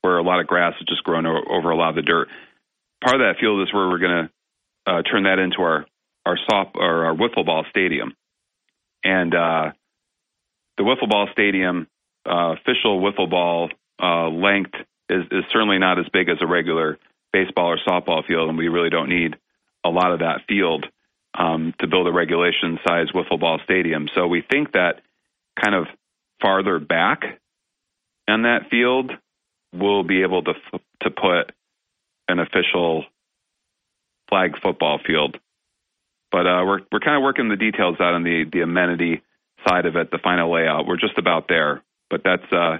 [0.00, 2.28] where a lot of grass has just grown over a lot of the dirt.
[3.04, 4.30] Part of that field is where we're going to
[4.86, 5.86] uh, turn that into our
[6.24, 8.14] our soft or our wiffle ball stadium,
[9.04, 9.70] and uh,
[10.76, 11.86] the wiffle ball stadium
[12.28, 13.70] uh, official wiffle ball
[14.02, 14.74] uh, length
[15.08, 16.98] is is certainly not as big as a regular
[17.32, 19.36] baseball or softball field, and we really don't need
[19.84, 20.86] a lot of that field
[21.38, 24.08] um, to build a regulation size wiffle ball stadium.
[24.14, 25.02] So we think that
[25.60, 25.86] kind of
[26.40, 27.40] farther back
[28.28, 29.12] on that field,
[29.72, 30.54] we'll be able to
[31.02, 31.52] to put
[32.28, 33.04] an official
[34.28, 35.36] flag football field.
[36.32, 39.22] But uh, we're we're kind of working the details out on the the amenity
[39.66, 40.86] side of it, the final layout.
[40.86, 42.78] We're just about there, but that's uh,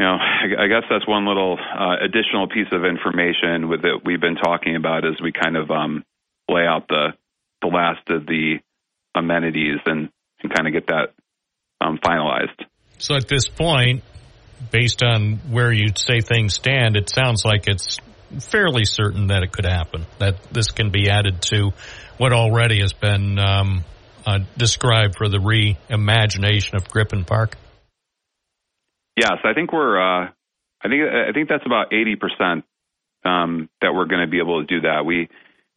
[0.00, 4.00] you know, I, I guess that's one little uh, additional piece of information with that
[4.04, 6.04] we've been talking about as we kind of um,
[6.48, 7.08] lay out the
[7.60, 8.56] the last of the
[9.14, 10.08] amenities and,
[10.42, 11.12] and kind of get that
[11.80, 12.64] um, finalized.
[12.98, 14.02] So at this point,
[14.70, 17.98] based on where you say things stand, it sounds like it's
[18.38, 20.06] fairly certain that it could happen.
[20.18, 21.72] That this can be added to
[22.18, 23.84] what already has been um,
[24.26, 27.56] uh, described for the reimagination of Griffin Park.
[29.16, 29.98] Yes, I think we're.
[29.98, 30.28] Uh,
[30.82, 32.64] I think I think that's about eighty percent
[33.24, 35.04] um, that we're going to be able to do that.
[35.04, 35.28] We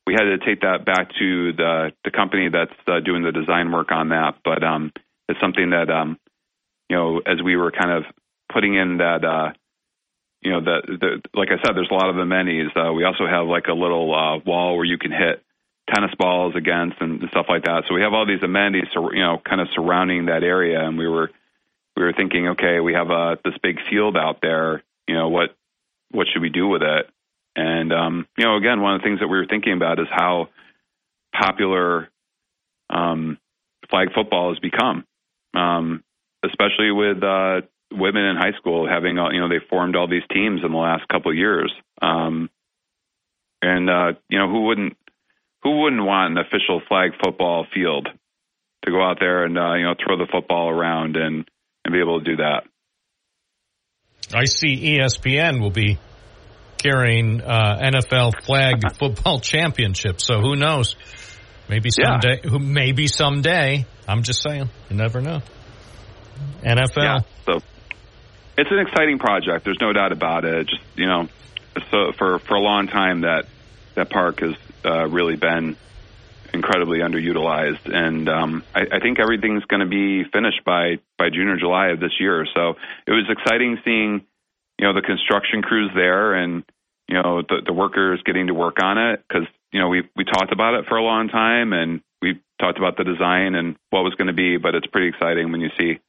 [0.06, 3.72] we had to take that back to the the company that's uh, doing the design
[3.72, 4.92] work on that, but um,
[5.28, 6.18] it's something that um,
[6.90, 8.04] you know as we were kind of
[8.52, 9.56] putting in that.
[10.44, 12.70] You know, the, the like I said, there's a lot of amenities.
[12.76, 15.42] Uh, we also have like a little uh, wall where you can hit
[15.94, 17.84] tennis balls against and stuff like that.
[17.88, 20.86] So we have all these amenities, you know, kind of surrounding that area.
[20.86, 21.30] And we were
[21.96, 24.84] we were thinking, okay, we have uh, this big field out there.
[25.08, 25.56] You know, what
[26.12, 27.10] what should we do with it?
[27.56, 30.08] And um, you know, again, one of the things that we were thinking about is
[30.12, 30.50] how
[31.34, 32.10] popular
[32.90, 33.38] um,
[33.90, 35.06] flag football has become,
[35.54, 36.04] um,
[36.44, 37.62] especially with uh,
[37.94, 40.78] women in high school having, uh, you know, they formed all these teams in the
[40.78, 41.72] last couple of years.
[42.02, 42.50] Um,
[43.62, 44.98] and uh, you know, who wouldn't
[45.64, 48.08] who wouldn't want an official flag football field
[48.86, 51.48] to go out there and uh, you know throw the football around and
[51.86, 52.64] and be able to do that.
[54.34, 56.00] I see ESPN will be
[56.78, 60.20] carrying uh, NFL flag football championship.
[60.20, 60.96] So who knows?
[61.70, 62.20] Maybe Yeah.
[62.20, 62.42] someday.
[62.48, 63.86] Who maybe someday.
[64.08, 64.70] I'm just saying.
[64.90, 65.42] You never know.
[66.64, 66.98] NFL.
[66.98, 67.60] Yeah, so
[68.58, 69.66] it's an exciting project.
[69.66, 70.68] There's no doubt about it.
[70.68, 71.28] Just you know,
[71.92, 73.46] so for for a long time that
[73.96, 75.78] that park has uh, really been
[76.54, 81.48] incredibly underutilized, and um, I, I think everything's going to be finished by by June
[81.48, 82.46] or July of this year.
[82.54, 82.76] So
[83.08, 84.26] it was exciting seeing
[84.80, 86.64] you know the construction crews there and
[87.08, 90.26] you know the, the workers getting to work on it because you know we we
[90.26, 94.04] talked about it for a long time and we talked about the design and what
[94.04, 96.00] was going to be, but it's pretty exciting when you see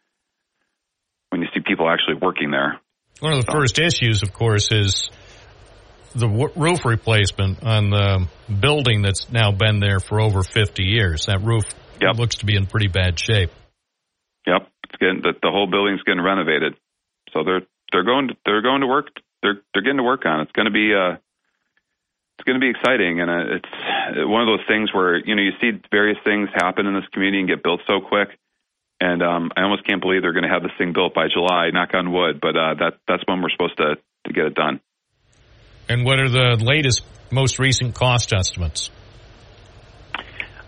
[1.34, 2.78] when you see people actually working there.
[3.18, 5.10] One of the first issues, of course, is
[6.14, 11.26] the w- roof replacement on the building that's now been there for over 50 years.
[11.26, 11.64] That roof
[12.00, 13.50] looks to be in pretty bad shape.
[14.46, 16.74] Yep, it's getting the, the whole building's getting renovated,
[17.32, 19.08] so they're they're going to, they're going to work
[19.42, 20.42] they're they're getting to work on it.
[20.44, 21.18] It's going to be uh
[22.38, 25.42] it's going to be exciting, and uh, it's one of those things where you know
[25.42, 28.28] you see various things happen in this community and get built so quick,
[29.04, 31.68] and um, I almost can't believe they're going to have this thing built by July.
[31.70, 33.96] Knock on wood, but uh, that that's when we're supposed to
[34.26, 34.80] to get it done.
[35.90, 38.90] And what are the latest, most recent cost estimates?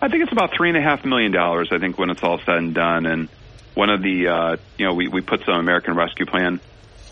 [0.02, 1.70] I think it's about three and a half million dollars.
[1.72, 3.30] I think when it's all said and done, and
[3.74, 6.60] one of the uh, you know we we put some American Rescue Plan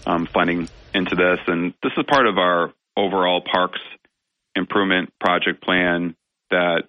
[0.06, 3.80] um, funding into this, and this is part of our overall parks
[4.54, 6.14] improvement project plan
[6.50, 6.82] that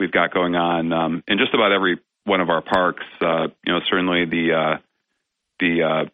[0.00, 3.04] we've got going on um, in just about every one of our parks.
[3.20, 4.78] Uh, you know, certainly the uh,
[5.60, 6.04] the uh,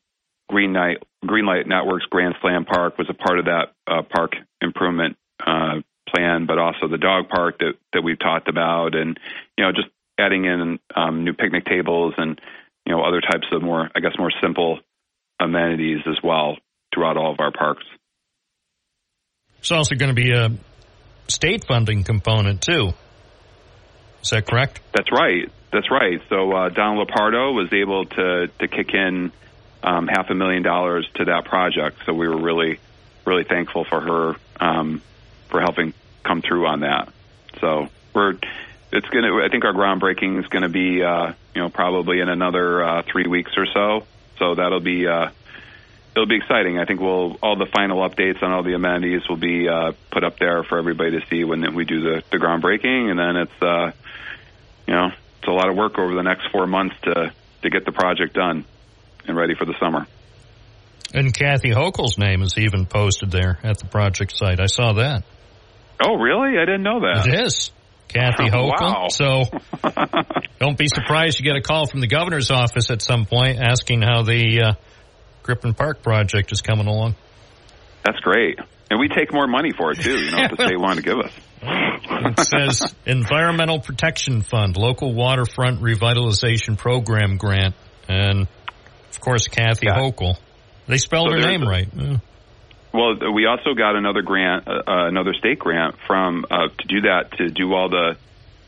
[0.51, 6.47] Greenlight Networks Grand Slam Park was a part of that uh, park improvement uh, plan,
[6.47, 9.19] but also the dog park that that we've talked about, and
[9.57, 9.89] you know, just
[10.19, 12.41] adding in um, new picnic tables and
[12.87, 14.81] you know other types of more, I guess, more simple
[15.41, 16.57] amenities as well
[16.95, 17.85] throughout all of our parks.
[19.57, 20.51] There's also going to be a
[21.29, 22.93] state funding component too.
[24.23, 24.81] Is that correct?
[24.93, 25.51] That's right.
[25.73, 26.21] That's right.
[26.29, 29.33] So uh, Donna Lupardo was able to to kick in
[29.83, 31.99] um, half a million dollars to that project.
[32.07, 32.79] So we were really
[33.25, 35.03] really thankful for her um,
[35.49, 37.13] for helping come through on that.
[37.61, 38.35] So we're
[38.93, 39.37] it's gonna.
[39.45, 43.27] I think our groundbreaking is to be uh, you know probably in another uh, three
[43.27, 44.07] weeks or so.
[44.39, 45.31] So that'll be uh,
[46.15, 46.79] it'll be exciting.
[46.79, 50.25] I think we'll all the final updates on all the amenities will be uh, put
[50.25, 53.63] up there for everybody to see when we do the, the groundbreaking, and then it's
[53.63, 53.93] uh,
[54.91, 55.07] you know
[55.39, 57.33] it's a lot of work over the next four months to
[57.63, 58.65] to get the project done
[59.27, 60.07] and ready for the summer.
[61.15, 64.61] And Kathy Hochul's name is even posted there at the project site.
[64.61, 65.25] I saw that.
[66.03, 66.57] Oh, really?
[66.57, 67.27] I didn't know that.
[67.27, 67.71] It is.
[68.09, 68.81] Kathy Hochul.
[68.81, 69.09] Wow.
[69.09, 69.45] So
[70.59, 74.03] don't be surprised you get a call from the governor's office at some point asking
[74.03, 74.73] how the uh,
[75.43, 77.17] Grippen Park project is coming along.
[78.05, 78.59] That's great.
[78.91, 81.11] And we take more money for it too, you know, if the state wanted to
[81.11, 81.33] give us.
[81.63, 87.75] It says Environmental Protection Fund, Local Waterfront Revitalization Program Grant,
[88.09, 88.47] and
[89.11, 89.97] of course Kathy Yeah.
[89.99, 90.37] Hochul.
[90.87, 91.89] They spelled So her name a- right.
[91.95, 92.17] Yeah.
[92.93, 97.01] Well, we also got another grant, uh, uh, another state grant from uh, to do
[97.03, 98.17] that to do all the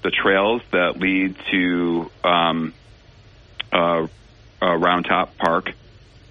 [0.03, 2.75] the trails that lead to um,
[3.73, 4.07] uh,
[4.61, 5.71] uh, Round Top Park,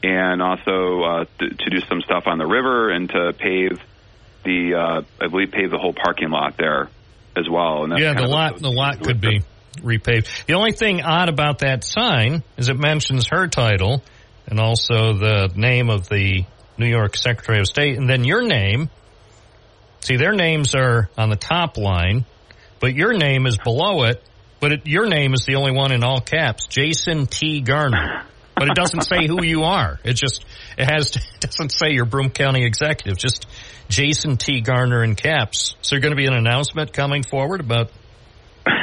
[0.03, 3.79] and also uh, to, to do some stuff on the river and to pave
[4.43, 6.89] the uh, I believe paved the whole parking lot there
[7.35, 7.83] as well.
[7.83, 9.41] And yeah, the lot the lot could be
[9.77, 10.45] repaved.
[10.45, 14.03] The only thing odd about that sign is it mentions her title
[14.47, 16.45] and also the name of the
[16.77, 18.89] New York Secretary of State, and then your name.
[20.01, 22.25] See, their names are on the top line,
[22.79, 24.23] but your name is below it.
[24.59, 27.61] But it, your name is the only one in all caps, Jason T.
[27.61, 28.25] Garnar.
[28.61, 29.99] But it doesn't say who you are.
[30.03, 30.45] It just
[30.77, 33.17] it has it doesn't say you're Broome County executive.
[33.17, 33.47] Just
[33.89, 34.61] Jason T.
[34.61, 35.73] Garnar in caps.
[35.81, 37.91] So, there going to be an announcement coming forward about
[38.67, 38.73] no,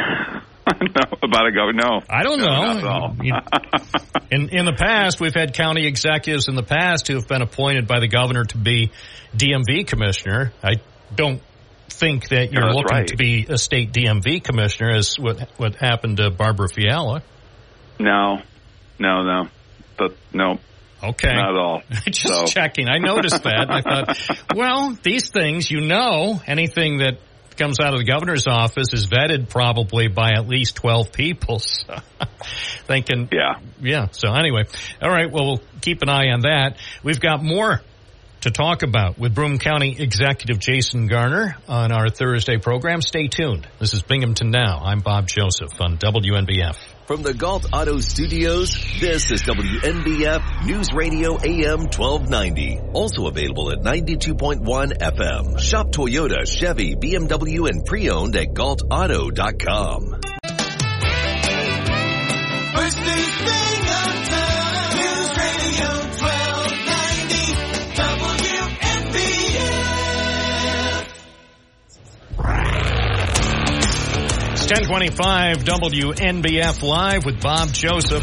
[1.22, 1.70] about a go.
[1.70, 2.46] No, I don't know.
[2.46, 3.16] not at all.
[3.22, 3.34] You-
[4.32, 7.86] in in the past, we've had county executives in the past who have been appointed
[7.86, 8.90] by the governor to be
[9.36, 10.52] DMV commissioner.
[10.60, 10.80] I
[11.14, 11.40] don't
[11.88, 13.06] think that you're looking right.
[13.06, 17.22] to be a state DMV commissioner, as what what happened to Barbara Fiala.
[18.00, 18.42] no,
[18.98, 19.48] no, no,
[19.98, 20.58] but no,
[21.02, 21.34] Okay.
[21.34, 21.82] not at all.
[22.06, 22.88] Just So- checking.
[22.88, 23.66] I noticed that.
[23.70, 27.18] I thought, well, these things, you know, anything that
[27.56, 31.60] comes out of the governor's office is vetted probably by at least 12 people.
[31.88, 31.94] So,
[32.86, 33.54] thinking, Yeah.
[33.80, 34.06] yeah.
[34.12, 34.64] So anyway,
[35.02, 35.30] all right.
[35.30, 36.76] Well, we'll keep an eye on that.
[37.02, 37.80] We've got more
[38.42, 43.02] to talk about with Broome County Executive Jason Garnar on our Thursday program.
[43.02, 43.66] Stay tuned.
[43.80, 44.80] This is Binghamton Now.
[44.84, 46.76] I'm Bob Joseph on WNBF.
[47.08, 52.80] From the Galt Auto Studios, this is WNBF News Radio AM 1290.
[52.92, 55.58] Also available at 92.1 FM.
[55.58, 60.20] Shop Toyota, Chevy, BMW, and pre-owned at galtauto.com.
[62.74, 62.98] First
[74.68, 78.22] 1025 WNBF Live with Bob Joseph.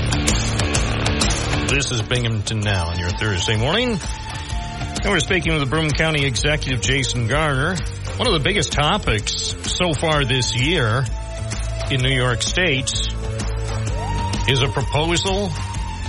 [1.67, 3.97] This is Binghamton Now on your Thursday morning.
[3.97, 7.79] And we're speaking with the Broome County Executive Jason Garnar.
[8.19, 11.03] One of the biggest topics so far this year
[11.89, 12.91] in New York State
[14.47, 15.47] is a proposal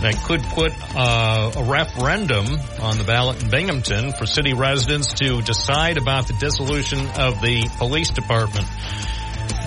[0.02, 2.44] that could put uh, a referendum
[2.82, 7.70] on the ballot in Binghamton for city residents to decide about the dissolution of the
[7.78, 8.66] police department.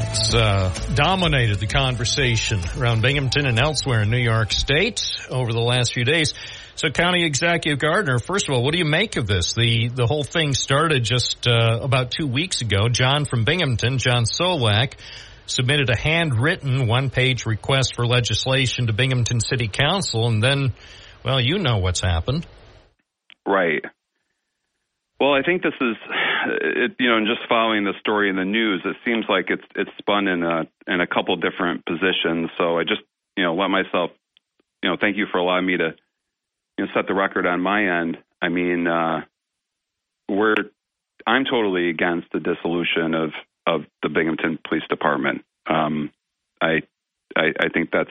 [0.09, 5.93] Uh, dominated the conversation around Binghamton and elsewhere in New York State over the last
[5.93, 6.33] few days.
[6.75, 9.53] So, County Executive Gardner, first of all, what do you make of this?
[9.53, 12.89] The the whole thing started just uh, about two weeks ago.
[12.89, 14.93] John from Binghamton, John Solak,
[15.45, 20.73] submitted a handwritten one-page request for legislation to Binghamton City Council, and then,
[21.23, 22.47] well, you know what's happened.
[23.47, 23.83] Right.
[25.19, 25.97] Well, I think this is,
[26.47, 29.63] it, you know, and just following the story in the news, it seems like it's
[29.75, 32.49] it's spun in a in a couple different positions.
[32.57, 33.01] So I just,
[33.35, 34.11] you know, let myself,
[34.83, 35.95] you know, thank you for allowing me to,
[36.77, 38.17] you know, set the record on my end.
[38.41, 39.21] I mean, uh,
[40.29, 40.55] we're,
[41.27, 43.31] I'm totally against the dissolution of
[43.67, 45.43] of the Binghamton Police Department.
[45.67, 46.11] Um,
[46.61, 46.81] I,
[47.35, 48.09] I I think that's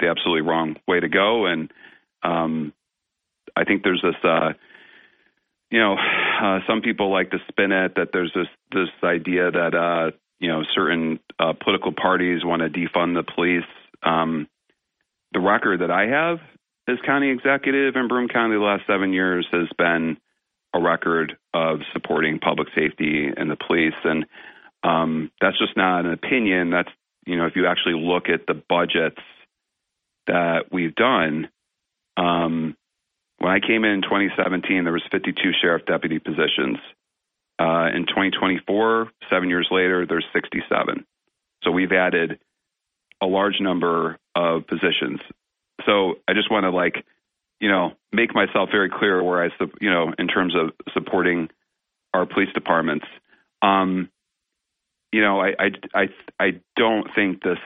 [0.00, 1.72] the absolutely wrong way to go, and
[2.22, 2.72] um,
[3.56, 4.16] I think there's this.
[4.22, 4.52] Uh,
[5.74, 5.96] you know,
[6.40, 10.48] uh, some people like to spin it that there's this this idea that uh, you
[10.48, 13.66] know certain uh, political parties want to defund the police.
[14.00, 14.46] Um,
[15.32, 16.38] the record that I have
[16.86, 20.16] as county executive in Broome County the last seven years has been
[20.72, 24.26] a record of supporting public safety and the police, and
[24.84, 26.70] um, that's just not an opinion.
[26.70, 26.90] That's
[27.26, 29.22] you know, if you actually look at the budgets
[30.28, 31.48] that we've done.
[32.16, 32.76] Um,
[33.44, 36.78] when I came in in 2017, there was 52 sheriff deputy positions.
[37.58, 41.04] Uh, in 2024, seven years later, there's 67.
[41.62, 42.38] So we've added
[43.20, 45.20] a large number of positions.
[45.84, 47.04] So I just want to like,
[47.60, 51.50] you know, make myself very clear where I, you know, in terms of supporting
[52.14, 53.04] our police departments.
[53.60, 54.08] Um,
[55.12, 56.04] you know, I, I, I,
[56.40, 57.58] I don't think this,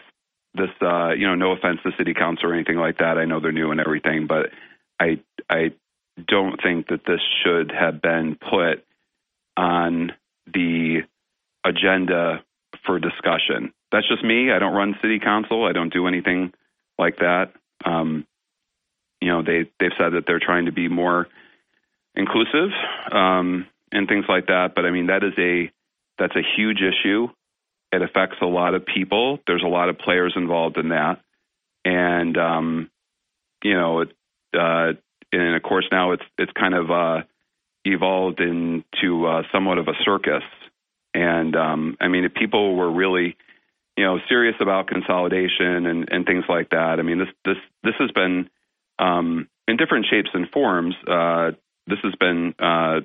[0.55, 3.17] this, uh, you know, no offense to city council or anything like that.
[3.17, 4.51] I know they're new and everything, but
[5.01, 5.21] I
[5.51, 5.73] I
[6.27, 8.85] don't think that this should have been put
[9.57, 10.13] on
[10.53, 11.03] the
[11.65, 12.43] agenda
[12.85, 13.73] for discussion.
[13.93, 14.51] That's just me.
[14.53, 15.65] I don't run city council.
[15.65, 16.53] I don't do anything
[16.99, 17.53] like that.
[17.85, 18.27] Um,
[19.21, 21.27] you know, they they've said that they're trying to be more
[22.15, 22.71] inclusive
[23.11, 24.75] um, and things like that.
[24.75, 25.71] But I mean, that is a
[26.19, 27.29] that's a huge issue.
[27.91, 29.39] It affects a lot of people.
[29.47, 31.21] There's a lot of players involved in that,
[31.85, 32.91] and um,
[33.63, 34.13] you know, it,
[34.55, 34.93] uh,
[35.33, 37.23] and of course now it's it's kind of uh,
[37.85, 40.43] evolved into uh, somewhat of a circus.
[41.15, 43.37] And um, I mean, if people were really,
[43.97, 47.95] you know, serious about consolidation and, and things like that, I mean, this this this
[47.99, 48.49] has been
[48.99, 50.95] um, in different shapes and forms.
[51.07, 51.53] Uh,
[51.87, 53.01] this has been uh,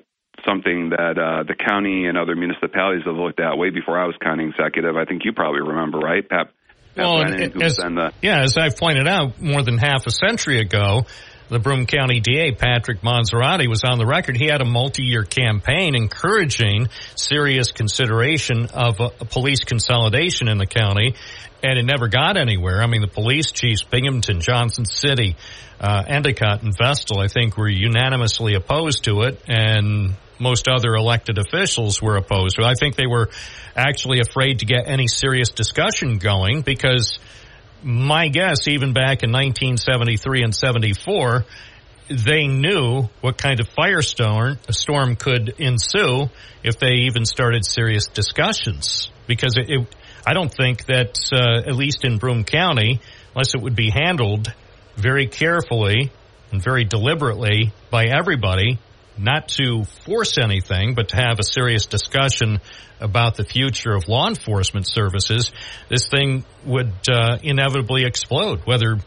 [0.45, 4.15] something that uh, the county and other municipalities have looked at way before I was
[4.21, 4.95] county executive.
[4.97, 6.47] I think you probably remember, right, Pat?
[6.95, 10.59] Pat Well, Brennan, as, the yeah, as I pointed out more than half a century
[10.59, 11.05] ago,
[11.53, 14.35] the Broome County DA, Patrick Monserrate, was on the record.
[14.35, 21.13] He had a multi-year campaign encouraging serious consideration of a police consolidation in the county,
[21.61, 22.81] and it never got anywhere.
[22.81, 25.35] I mean, the police chiefs, Binghamton, Johnson City,
[25.79, 31.37] uh, Endicott, and Vestal, I think, were unanimously opposed to it, and most other elected
[31.37, 32.59] officials were opposed.
[32.59, 33.29] I think they were
[33.75, 37.19] actually afraid to get any serious discussion going because
[37.83, 41.45] my guess, even back in 1973 and 74,
[42.09, 46.29] they knew what kind of firestorm a storm could ensue
[46.63, 49.09] if they even started serious discussions.
[49.27, 53.01] Because it, it I don't think that, uh, at least in Broome County,
[53.35, 54.53] unless it would be handled
[54.95, 56.11] very carefully
[56.51, 58.79] and very deliberately by everybody,
[59.17, 62.59] not to force anything, but to have a serious discussion
[62.99, 65.51] about the future of law enforcement services,
[65.89, 68.97] this thing would uh, inevitably explode, whether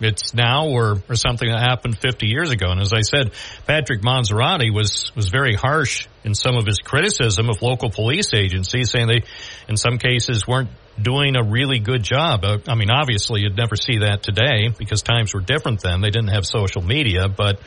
[0.00, 2.70] it's now or, or something that happened 50 years ago.
[2.70, 3.32] And as I said,
[3.66, 8.90] Patrick Monserrate was, was very harsh in some of his criticism of local police agencies,
[8.90, 9.22] saying they,
[9.68, 10.70] in some cases, weren't
[11.00, 12.44] doing a really good job.
[12.44, 16.00] Uh, I mean, obviously, you'd never see that today because times were different then.
[16.00, 17.60] They didn't have social media, but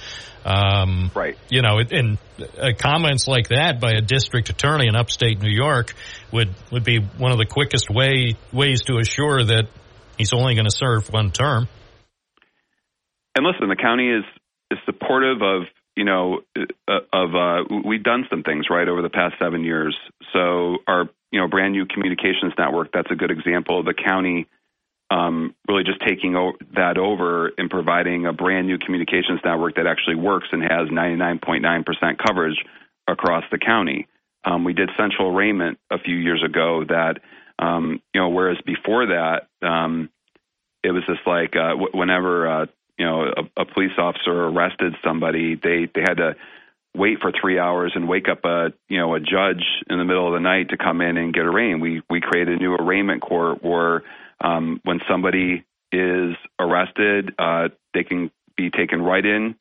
[0.45, 1.35] um, right.
[1.49, 5.93] You know, and uh, comments like that by a district attorney in upstate New York
[6.31, 9.67] would would be one of the quickest way ways to assure that
[10.19, 11.67] he's only going to serve one term.
[13.35, 14.23] and listen, the county is
[14.69, 15.63] is supportive of
[15.95, 19.97] you know uh, of uh, we've done some things right over the past seven years.
[20.31, 23.83] So our you know brand new communications network that's a good example.
[23.83, 24.45] The county
[25.15, 29.87] um, really just taking o- that over and providing a brand new communications network that
[29.87, 32.57] actually works and has 99.9% coverage
[33.07, 34.07] across the county.
[34.45, 37.19] Um, we did central arraignment a few years ago that
[37.59, 40.09] um, you know whereas before that um,
[40.83, 42.65] it was just like uh, w- whenever uh,
[42.97, 46.35] you know a, a police officer arrested somebody, they they had to
[46.95, 50.27] wait for three hours and wake up a you know a judge in the middle
[50.27, 51.81] of the night to come in and get arraigned.
[51.81, 54.03] We we created a new arraignment court where
[54.43, 59.55] um, when somebody is arrested, uh, they can be taken right in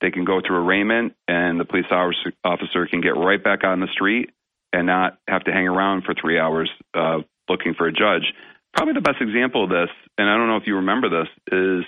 [0.00, 3.88] they can go through arraignment, and the police officer, can get right back on the
[3.88, 4.30] street
[4.72, 7.18] and not have to hang around for three hours uh,
[7.48, 8.32] looking for a judge.
[8.74, 11.84] Probably the best example of this, and I don't know if you remember this, is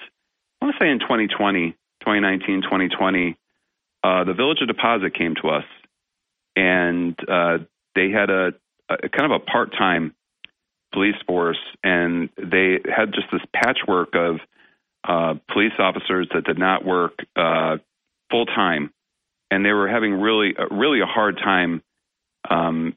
[0.61, 3.37] I want to say in 2020, 2019, 2020,
[4.05, 5.65] uh, the Village of Deposit came to us,
[6.57, 7.59] and uh,
[7.95, 8.53] they had a,
[8.91, 10.15] a kind of a part-time
[10.93, 14.37] police force, and they had just this patchwork of
[15.05, 17.79] uh, police officers that did not work uh,
[18.31, 18.93] full time,
[19.51, 21.83] and they were having really, uh, really a hard time
[22.49, 22.97] um,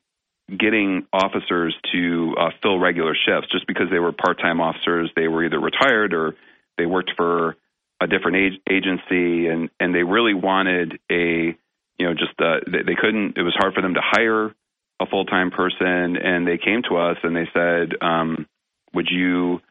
[0.49, 3.51] getting officers to uh, fill regular shifts.
[3.51, 6.35] Just because they were part-time officers, they were either retired or
[6.77, 7.55] they worked for
[8.01, 11.57] a different age- agency, and and they really wanted a,
[11.97, 13.37] you know, just uh, they, they couldn't.
[13.37, 14.53] It was hard for them to hire
[14.99, 18.47] a full-time person, and they came to us and they said, um,
[18.93, 19.61] "Would you?"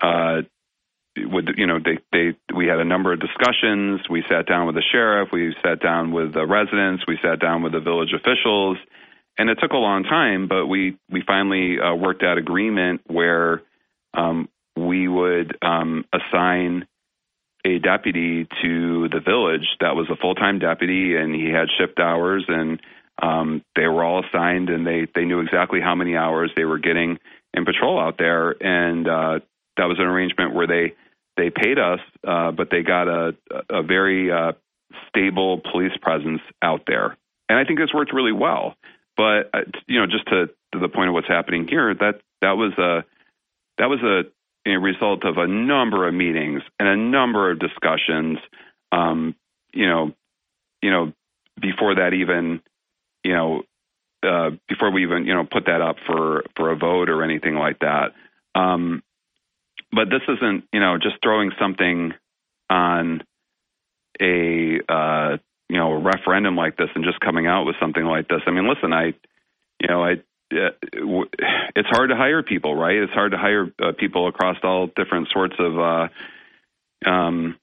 [0.00, 0.42] Uh,
[1.16, 4.00] would you know they they we had a number of discussions.
[4.08, 5.30] We sat down with the sheriff.
[5.32, 7.04] We sat down with the residents.
[7.06, 8.78] We sat down with the village officials.
[9.40, 13.62] And it took a long time but we we finally uh, worked out agreement where
[14.14, 16.86] um, we would um, assign
[17.64, 22.44] a deputy to the village that was a full-time deputy and he had shift hours
[22.48, 22.80] and
[23.22, 26.78] um, they were all assigned and they they knew exactly how many hours they were
[26.78, 27.18] getting
[27.54, 29.40] in patrol out there and uh,
[29.76, 30.94] that was an arrangement where they
[31.38, 33.34] they paid us, uh, but they got a
[33.70, 34.52] a very uh,
[35.08, 37.16] stable police presence out there,
[37.48, 38.74] and I think this worked really well.
[39.16, 42.52] But uh, you know, just to, to the point of what's happening here, that that
[42.52, 43.04] was a
[43.78, 48.38] that was a, a result of a number of meetings and a number of discussions.
[48.90, 49.36] Um,
[49.72, 50.12] you know,
[50.82, 51.12] you know,
[51.60, 52.60] before that even,
[53.28, 53.62] you know,
[54.22, 57.54] uh, before we even you know put that up for for a vote or anything
[57.54, 58.14] like that.
[58.54, 59.02] Um,
[59.92, 62.14] but this isn't you know just throwing something
[62.70, 63.22] on
[64.20, 65.36] a uh,
[65.68, 68.40] you know a referendum like this and just coming out with something like this.
[68.46, 69.12] I mean, listen, I
[69.80, 70.12] you know I
[70.54, 70.72] uh,
[71.76, 72.96] it's hard to hire people, right?
[72.96, 76.08] It's hard to hire uh, people across all different sorts of uh,
[77.10, 77.58] um,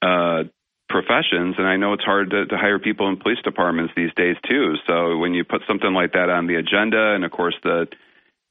[0.00, 0.44] uh,
[0.88, 4.36] professions, and I know it's hard to, to hire people in police departments these days
[4.48, 4.74] too.
[4.86, 7.88] So when you put something like that on the agenda, and of course the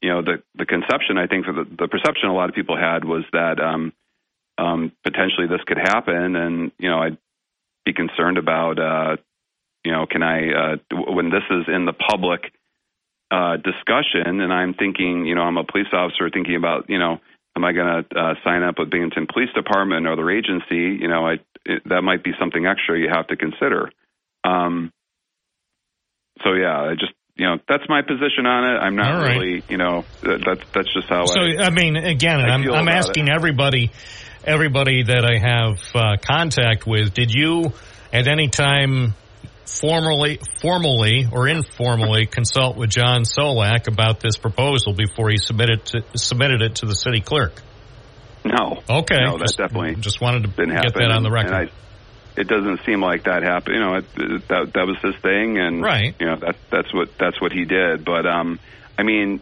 [0.02, 2.78] you know the the conception I think for the, the perception a lot of people
[2.78, 3.94] had was that um,
[4.57, 7.18] um, potentially this could happen, and you know I'd
[7.86, 9.18] be concerned about uh,
[9.84, 12.52] you know can I uh, when this is in the public
[13.32, 17.20] uh, discussion, and I'm thinking you know I'm a police officer thinking about you know
[17.56, 20.99] am I going to uh, sign up with Binghamton Police Department or other agency?
[20.99, 23.90] You know I it, that might be something extra you have to consider.
[24.44, 24.92] Um,
[26.44, 28.78] so yeah, I just you know that's my position on it.
[28.78, 29.38] I'm not right.
[29.38, 31.66] really you know that, that's that's just how I So I.
[31.66, 33.92] I mean, again, I I'm, I'm about asking everybody,
[34.44, 37.14] everybody that I have uh, contact with.
[37.14, 37.74] Did you
[38.14, 39.14] at any time
[39.66, 46.04] formally, formally or informally consult with John Solak about this proposal before he submitted to,
[46.16, 47.62] submitted it to the city clerk?
[48.45, 48.81] No.
[48.89, 49.19] Okay.
[49.23, 51.53] No, that Just- definitely just wanted to didn't get that on the record.
[51.53, 51.72] and I,
[52.39, 53.76] it doesn't seem like that happened.
[53.76, 56.13] You know, it, it- that that was his thing, and Right.
[56.19, 58.05] You know, that that's what that's what he did.
[58.05, 58.59] But um,
[58.97, 59.39] I mean,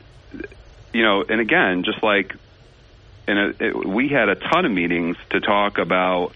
[0.93, 2.33] you know, and again, just like,
[3.27, 6.33] in a, we had a ton of meetings to talk about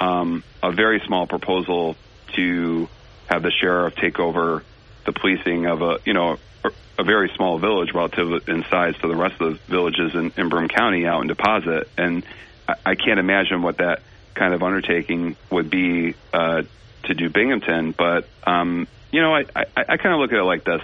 [0.00, 1.96] um, a very small proposal
[2.34, 2.88] to
[3.26, 4.64] have the sheriff take over
[5.06, 9.16] the policing of a you know a, very small village relative in size to the
[9.16, 12.24] rest of the villages in, in Broome County out in Deposit, and
[12.68, 14.02] I, I can't imagine what that
[14.34, 16.62] kind of undertaking would be uh,
[17.04, 17.94] to do Binghamton.
[17.96, 20.80] But um, you know, I, I, I kind of look at it like this.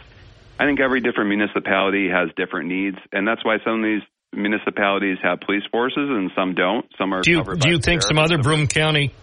[0.58, 4.02] I think every different municipality has different needs, and that's why some of these
[4.32, 6.86] municipalities have police forces and some don't.
[6.98, 9.14] Some are Do you do you think some other Broome County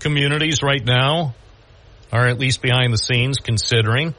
[0.00, 1.34] communities right now
[2.12, 4.14] are at least behind the scenes considering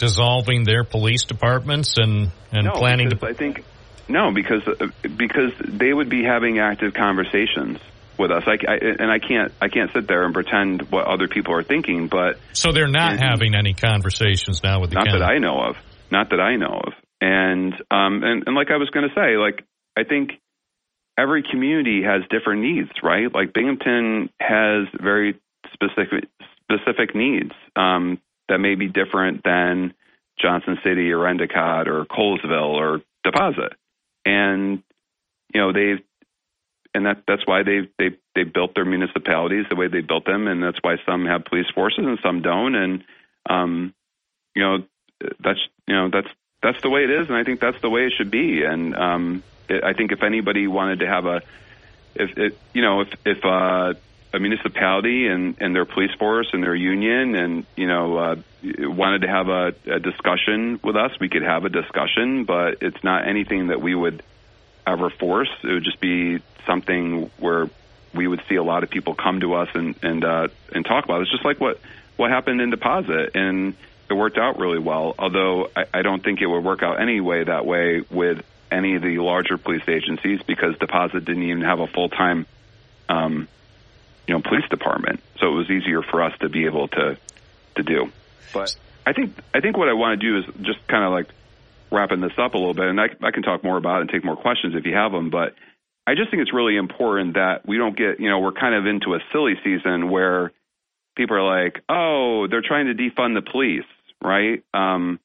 [0.00, 3.26] dissolving their police departments and and no, planning to?
[3.26, 3.62] I think
[4.08, 4.86] no, because uh,
[5.16, 7.78] because they would be having active conversations
[8.18, 8.42] with us.
[8.46, 11.62] I, I, and I can't I can't sit there and pretend what other people are
[11.62, 13.30] thinking, but So they're not Mhm.
[13.30, 15.20] having any conversations now with the not county.
[15.20, 15.76] that I know of.
[16.10, 16.92] Not that I know of.
[17.20, 19.62] And um and, and like I was going to say, like
[19.96, 20.32] I think
[21.18, 23.32] every community has different needs, right?
[23.32, 25.38] Like Binghamton has very
[25.72, 26.28] specific
[26.64, 28.18] specific needs um,
[28.50, 29.94] that may be different than
[30.40, 33.72] Johnson City or Endicott or Colesville or Deposit,
[34.26, 34.82] and
[35.54, 36.04] you know they've
[36.94, 40.46] and that that's why they've they they built their municipalities the way they built them,
[40.46, 43.04] and that's why some have police forces and some don't, and
[43.48, 43.94] um,
[44.54, 44.78] you know
[45.42, 46.28] that's you know that's
[46.62, 48.64] that's the way it is, and I think that's the way it should be.
[48.64, 51.42] And um, it, I think if anybody wanted to have a
[52.14, 53.94] if it, you know if if uh,
[54.32, 59.22] a municipality and, and their police force and their union and you know uh, wanted
[59.22, 63.26] to have a, a discussion with us, we could have a discussion, but it's not
[63.26, 64.22] anything that we would
[64.86, 65.50] ever force.
[65.62, 67.68] It would just be something where
[68.14, 71.04] we would see a lot of people come to us and and uh, and talk
[71.04, 71.20] about.
[71.20, 71.22] It.
[71.22, 71.80] It's just like what
[72.16, 73.74] what happened in deposit, and
[74.08, 75.14] it worked out really well.
[75.18, 79.02] Although I, I don't think it would work out anyway that way with any of
[79.02, 82.46] the larger police agencies because deposit didn't even have a full time,
[83.08, 83.48] um,
[84.30, 85.20] you know, police department.
[85.40, 87.18] So it was easier for us to be able to
[87.74, 88.12] to do.
[88.54, 91.26] But I think I think what I want to do is just kind of like
[91.90, 94.10] wrapping this up a little bit, and I, I can talk more about it and
[94.10, 95.30] take more questions if you have them.
[95.30, 95.56] But
[96.06, 98.86] I just think it's really important that we don't get, you know, we're kind of
[98.86, 100.52] into a silly season where
[101.16, 103.90] people are like, oh, they're trying to defund the police,
[104.22, 104.62] right?
[104.72, 105.18] Um,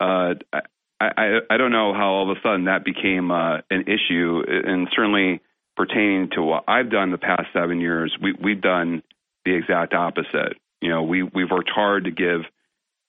[0.00, 0.60] uh, I,
[0.98, 4.88] I, I don't know how all of a sudden that became uh, an issue, and
[4.96, 5.42] certainly
[5.80, 9.02] pertaining to what I've done the past seven years, we, we've done
[9.46, 10.58] the exact opposite.
[10.82, 12.42] You know, we we've worked hard to give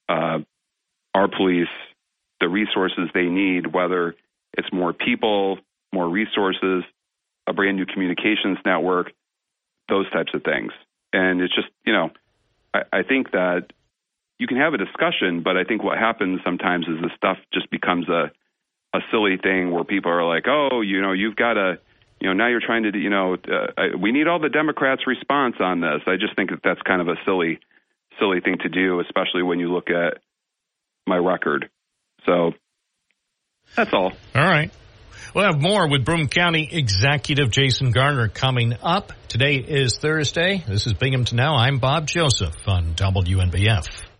[0.08, 0.40] uh,
[1.14, 1.68] our police
[2.40, 4.16] the resources they need, whether
[4.58, 5.60] it's more people,
[5.92, 6.86] more resources,
[7.46, 9.12] a brand new communications network,
[9.90, 10.72] those types of things.
[11.12, 12.12] And it's just, you know,
[12.74, 13.74] I, I think that
[14.40, 17.70] you can have a discussion, but I think what happens sometimes is the stuff just
[17.70, 18.32] becomes a
[18.94, 21.80] a silly thing where people are like, oh, you know, you've got to,
[22.22, 25.56] you know, now you're trying to, you know, uh, we need all the Democrats' response
[25.60, 26.02] on this.
[26.06, 27.60] I just think that that's kind of a silly,
[28.20, 30.20] silly thing to do, especially when you look at
[31.08, 31.70] my record.
[32.28, 32.52] So
[33.76, 34.14] that's all.
[34.36, 34.72] All right.
[35.34, 39.14] We'll have more with Broome County Executive Jason Garnar coming up.
[39.28, 40.64] Today is Thursday.
[40.68, 41.56] This is Binghamton Now.
[41.56, 44.11] I'm Bob Joseph on WNBF.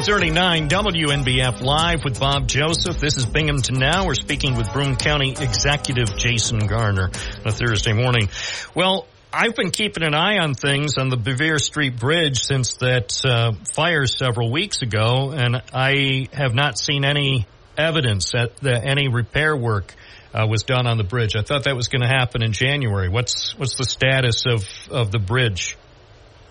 [0.00, 2.98] 1039 WNBF Live with Bob Joseph.
[2.98, 4.06] This is Binghamton Now.
[4.06, 7.10] We're speaking with Broome County Executive Jason Garnar
[7.40, 8.30] on a Thursday morning.
[8.74, 13.20] Well, I've been keeping an eye on things on the Bevier Street Bridge since that
[13.26, 17.46] uh, fire several weeks ago, and I have not seen any
[17.76, 19.94] evidence that, that any repair work
[20.32, 21.36] uh, was done on the bridge.
[21.36, 23.10] I thought that was going to happen in January.
[23.10, 25.76] What's what's the status of, of the bridge?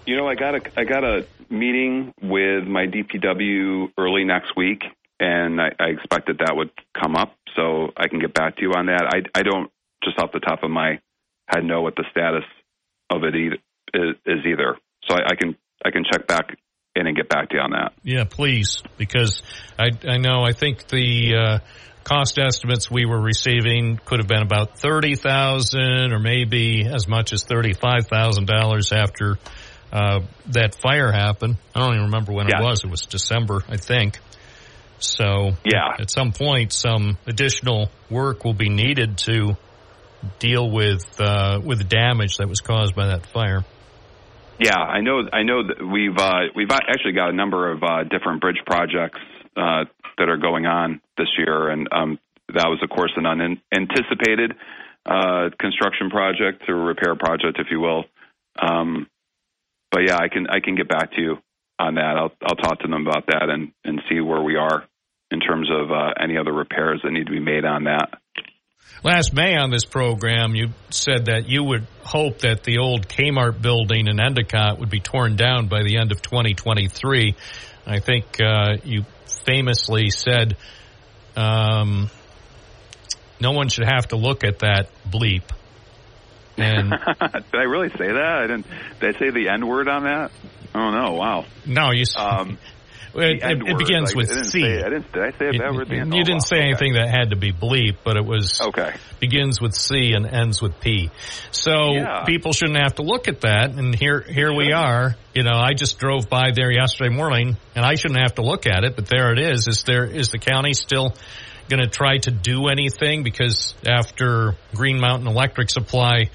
[0.06, 4.84] You know, I got a I got a meeting with my DPW early next week,
[5.20, 8.72] and I, I expected that would come up, so I can get back to you
[8.76, 9.10] on that.
[9.14, 9.72] I I don't
[10.04, 11.00] just off the top of my
[11.48, 12.46] head know what the status
[13.10, 13.58] of it either,
[14.26, 14.78] is, either,
[15.08, 16.58] so I, I can I can check back
[16.96, 17.94] in and get back to you on that.
[18.04, 19.42] Yeah, please, because
[19.78, 21.60] I I know I think the uh,
[22.04, 27.34] cost estimates we were receiving could have been about thirty thousand, or maybe as much
[27.34, 29.38] as thirty five thousand dollars after
[29.92, 31.58] uh, that fire happened.
[31.76, 32.62] I don't even remember when Yeah.
[32.62, 32.84] it was.
[32.84, 34.20] It was December, I think.
[35.00, 35.96] So Yeah.
[36.00, 39.58] at some point, some additional work will be needed to
[40.40, 43.64] deal with uh, with the damage that was caused by that fire.
[44.60, 45.24] Yeah, I know.
[45.32, 49.20] I know that we've uh, we've actually got a number of uh, different bridge projects
[49.56, 49.86] uh,
[50.18, 52.20] that are going on this year, and um,
[52.54, 54.54] that was, of course, an unanticipated
[55.06, 58.04] uh, construction project or repair project, if you will.
[58.62, 59.08] Um,
[59.92, 61.38] but yeah, I can I can get back to you
[61.80, 62.16] on that.
[62.18, 64.84] I'll I'll talk to them about that and and see where we are
[65.32, 68.10] in terms of uh, any other repairs that need to be made on that.
[69.04, 73.62] Last May on this program, you said that you would hope that the old Kmart
[73.62, 77.36] building in Endicott would be torn down by the end of 2023.
[77.86, 79.06] I think uh, you
[79.46, 80.58] famously said
[81.38, 82.10] um,
[83.40, 85.44] no one should have to look at that bleep.
[86.62, 86.90] And
[87.52, 88.40] did I really say that?
[88.44, 88.66] I didn't.
[89.00, 90.32] Did I say the N word on that?
[90.76, 91.14] Oh no!
[91.14, 91.46] Wow.
[91.66, 92.06] no, you.
[92.16, 92.58] Um,
[93.16, 94.62] it, the it, begins like, with I C.
[94.62, 95.12] Say, I didn't.
[95.12, 95.92] Did I say You- that word?
[95.92, 96.14] end?
[96.14, 96.66] you Oh, didn't say Okay.
[96.68, 98.94] anything that had to be bleep, but it was Okay.
[99.20, 101.10] begins with C and ends with P.
[101.50, 102.24] So Yeah.
[102.26, 103.72] people shouldn't have to look at that.
[103.72, 105.16] And here, here we are.
[105.34, 108.68] You know, I just drove by there yesterday morning, and I shouldn't have to look
[108.68, 109.68] at it, but there it is.
[109.68, 111.16] Is there is the county still
[111.68, 113.24] going to try to do anything?
[113.24, 116.30] Because after Green Mountain Electric Supply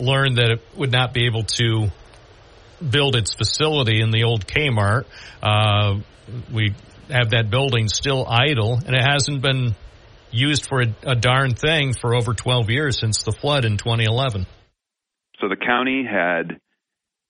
[0.00, 1.88] learned that it would not be able to
[2.88, 5.04] build its facility in the old Kmart,
[5.42, 5.98] uh,
[6.52, 6.74] we
[7.08, 9.74] have that building still idle, and it hasn't been
[10.30, 14.46] used for a, a darn thing for over 12 years since the flood in 2011.
[15.40, 16.58] So the county had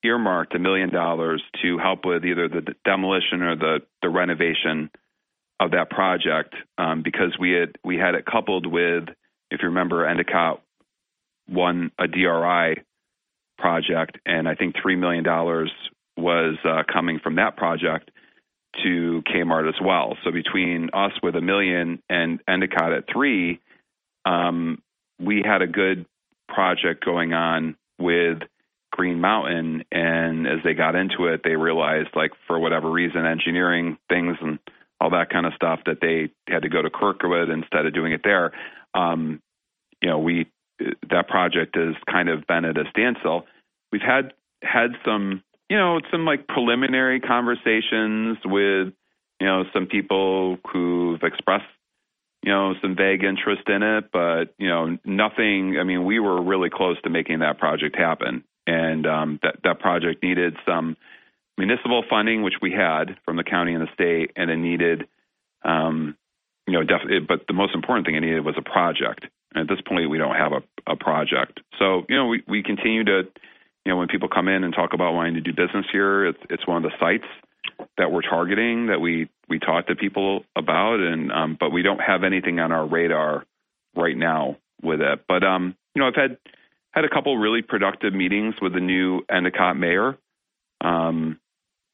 [0.03, 4.89] earmarked a million dollars to help with either the demolition or the, the renovation
[5.59, 9.05] of that project um, because we had we had it coupled with,
[9.49, 10.61] if you remember, Endicott
[11.49, 12.83] won a DRI
[13.57, 15.71] project, and I think three million dollars
[16.17, 18.11] was uh, coming from that project
[18.83, 20.17] to Kmart as well.
[20.23, 23.59] So between us with a million and Endicott at three,
[24.25, 24.81] um,
[25.19, 26.05] we had a good
[26.47, 28.39] project going on with
[28.91, 29.83] Green Mountain.
[29.91, 34.59] And as they got into it, they realized, like for whatever reason, engineering things and
[34.99, 38.13] all that kind of stuff, that they had to go to Kirkwood instead of doing
[38.13, 38.51] it there.
[38.93, 39.41] Um,
[40.01, 40.47] you know, we
[40.79, 43.45] that project has kind of been at a standstill.
[43.91, 48.93] We've had had some, you know, some like preliminary conversations with,
[49.39, 51.65] you know, some people who've expressed,
[52.43, 55.77] you know, some vague interest in it, but you know, nothing.
[55.79, 59.79] I mean, we were really close to making that project happen, and um, that that
[59.79, 60.97] project needed some
[61.57, 65.07] municipal funding, which we had from the county and the state, and it needed,
[65.63, 66.17] um,
[66.67, 67.19] you know, definitely.
[67.19, 69.27] But the most important thing it needed was a project.
[69.55, 71.59] At this point, we don't have a, a project.
[71.79, 73.23] So, you know, we, we continue to,
[73.85, 76.39] you know, when people come in and talk about wanting to do business here, it's,
[76.49, 77.25] it's one of the sites
[77.97, 80.99] that we're targeting that we, we talk to people about.
[80.99, 83.45] And, um, but we don't have anything on our radar
[83.95, 85.25] right now with it.
[85.27, 86.37] But, um, you know, I've had,
[86.91, 90.17] had a couple really productive meetings with the new Endicott mayor.
[90.81, 91.39] Um,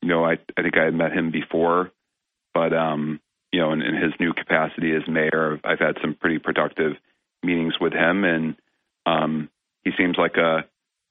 [0.02, 1.92] you know, I, I think I had met him before,
[2.54, 3.20] but, um,
[3.52, 6.94] you know, in, in his new capacity as mayor, I've had some pretty productive
[7.44, 8.56] meetings with him, and
[9.06, 9.50] um,
[9.84, 10.66] he seems like a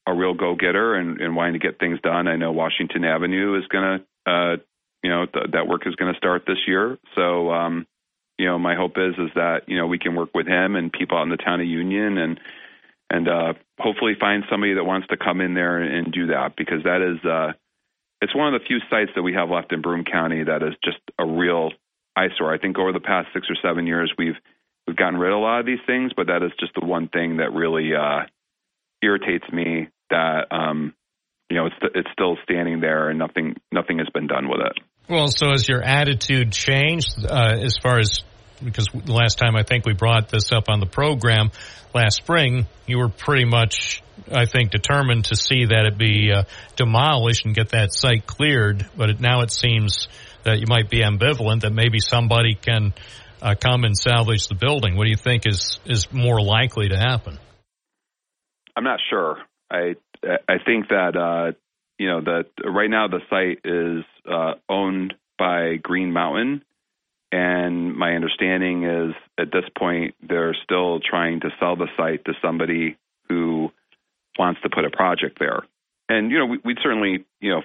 [0.06, 2.28] a real go getter and, and wanting to get things done.
[2.28, 4.56] I know Washington Avenue is going to, uh,
[5.02, 6.96] you know, th- that work is going to start this year.
[7.14, 7.86] So, um,
[8.38, 10.92] you know, my hope is is that you know we can work with him and
[10.92, 12.40] people out in the town of Union and
[13.10, 16.56] and uh, hopefully find somebody that wants to come in there and, and do that
[16.56, 17.52] because that is uh,
[18.22, 20.74] it's one of the few sites that we have left in Broome County that is
[20.82, 21.70] just a real
[22.16, 22.52] eyesore.
[22.52, 24.36] I think over the past six or seven years we've
[24.88, 27.08] we've gotten rid of a lot of these things, but that is just the one
[27.08, 28.24] thing that really uh,
[29.02, 29.88] irritates me.
[30.10, 30.94] That um,
[31.50, 34.82] you know, it's it's still standing there and nothing nothing has been done with it.
[35.08, 38.22] Well, so has your attitude changed uh, as far as
[38.64, 41.50] because the last time I think we brought this up on the program
[41.94, 44.02] last spring, you were pretty much,
[44.32, 46.44] I think, determined to see that it be uh,
[46.76, 48.86] demolished and get that site cleared.
[48.96, 50.08] But it, now it seems
[50.42, 52.94] that you might be ambivalent that maybe somebody can
[53.42, 54.96] uh, come and salvage the building.
[54.96, 57.38] What do you think is is more likely to happen?
[58.76, 59.38] I'm not sure.
[59.70, 61.52] I I think that uh,
[61.98, 66.62] you know that right now the site is uh, owned by Green Mountain,
[67.32, 72.32] and my understanding is at this point they're still trying to sell the site to
[72.42, 72.96] somebody
[73.28, 73.70] who
[74.38, 75.62] wants to put a project there.
[76.08, 77.62] And you know we, would certainly you know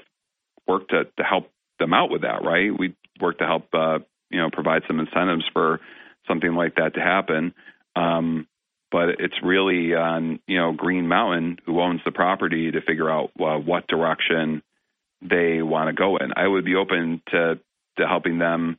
[0.67, 2.77] work to to help them out with that, right?
[2.77, 3.99] We'd work to help uh,
[4.33, 5.79] you know provide some incentives for
[6.27, 7.53] something like that to happen.
[7.95, 8.47] Um,
[8.91, 13.31] but it's really on you know Green Mountain who owns the property to figure out
[13.39, 14.61] uh, what direction
[15.21, 16.33] they want to go in.
[16.35, 17.59] I would be open to
[17.97, 18.77] to helping them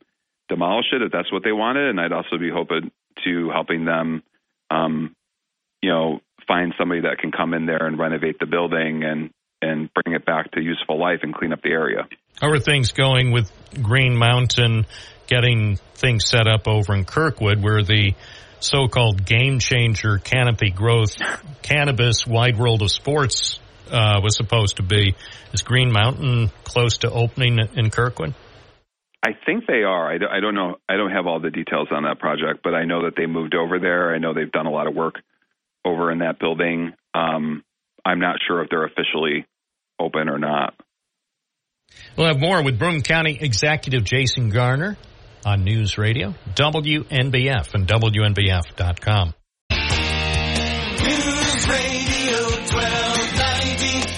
[0.49, 2.91] demolish it if that's what they wanted, and I'd also be open
[3.23, 4.23] to helping them,
[4.69, 5.15] um,
[5.81, 9.89] you know, find somebody that can come in there and renovate the building and and
[9.93, 12.07] bring it back to useful life and clean up the area.
[12.39, 13.51] How are things going with
[13.81, 14.85] Green Mountain
[15.27, 18.13] getting things set up over in Kirkwood where the
[18.59, 21.17] so-called game changer canopy growth
[21.61, 23.59] cannabis wide world of sports
[23.91, 25.15] uh, was supposed to be.
[25.53, 28.33] Is Green Mountain close to opening in Kirkwood?
[29.23, 30.11] I think they are.
[30.11, 30.75] I, I don't know.
[30.87, 33.55] I don't have all the details on that project, but I know that they moved
[33.55, 34.13] over there.
[34.13, 35.15] I know they've done a lot of work
[35.83, 36.93] over in that building.
[37.13, 37.63] Um,
[38.03, 39.47] I'm not sure if they're officially
[39.99, 40.75] open or not.
[42.17, 44.97] We'll have more with Broome County Executive Jason Garnar
[45.45, 49.33] on News Radio, WNBF, and WNBF.com.
[50.99, 52.37] News Radio
[52.73, 54.15] 1290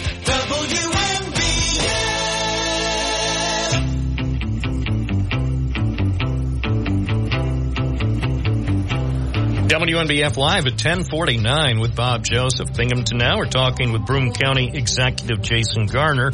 [9.67, 12.73] WNBF Live at 1049 with Bob Joseph.
[12.73, 13.37] Binghamton now.
[13.37, 16.31] We're talking with Broome County Executive Jason Garnar.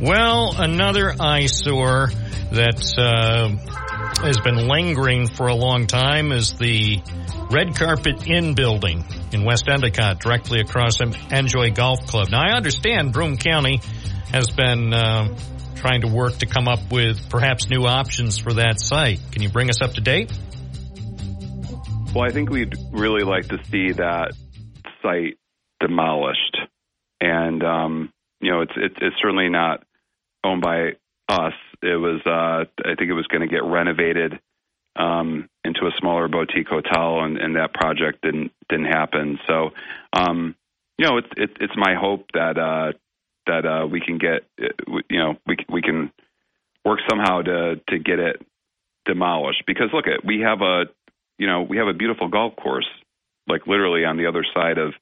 [0.00, 2.10] Well, another eyesore
[2.50, 3.56] that uh,
[4.18, 7.00] has been lingering for a long time is the
[7.50, 12.28] Red Carpet Inn building in West Endicott, directly across from En-Joie Golf Club.
[12.30, 13.80] Now, I understand Broome County
[14.32, 15.36] has been uh,
[15.76, 19.20] trying to work to come up with perhaps new options for that site.
[19.32, 20.30] Can you bring us up to date?
[22.14, 24.32] Well, I think we'd really like to see that
[25.02, 25.38] site
[25.78, 26.58] demolished,
[27.20, 29.84] and um, you know, it's it's, it's certainly not
[30.44, 30.92] owned by
[31.28, 31.54] us.
[31.82, 34.40] It was, uh, I think, it was going to get renovated
[34.96, 39.38] um, into a smaller boutique hotel, and, and that project didn't didn't happen.
[39.46, 39.70] So,
[40.12, 40.54] um,
[40.98, 42.92] you know, it's it, it's my hope that uh,
[43.46, 46.12] that uh, we can get, uh, you know, we we can
[46.84, 48.44] work somehow to to get it
[49.04, 49.64] demolished.
[49.66, 50.84] Because look, at we have a,
[51.38, 52.88] you know, we have a beautiful golf course,
[53.46, 54.92] like literally on the other side of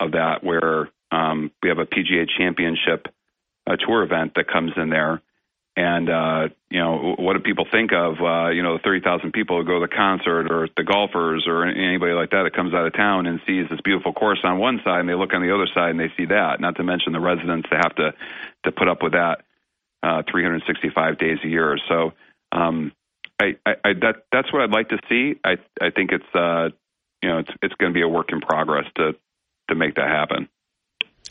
[0.00, 3.08] of that, where um, we have a PGA Championship
[3.66, 5.20] uh, tour event that comes in there.
[5.76, 8.20] And uh, you know, what do people think of?
[8.20, 11.46] Uh, you know, the thirty thousand people who go to the concert, or the golfers,
[11.48, 14.58] or anybody like that that comes out of town and sees this beautiful course on
[14.58, 16.60] one side, and they look on the other side and they see that.
[16.60, 18.14] Not to mention the residents that have to
[18.64, 19.42] to put up with that
[20.04, 21.76] uh, 365 days a year.
[21.88, 22.12] So,
[22.52, 22.92] um,
[23.40, 25.40] I, I, I that that's what I'd like to see.
[25.44, 26.68] I I think it's uh,
[27.22, 29.16] you know, it's it's going to be a work in progress to
[29.68, 30.48] to make that happen.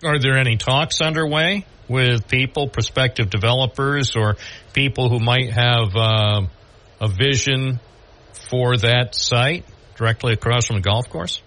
[0.06, 4.36] Are there any talks underway with people, prospective developers, or
[4.74, 6.42] people who might have uh,
[7.00, 7.80] a vision
[8.50, 9.66] for that site
[9.96, 11.42] directly across from the golf course?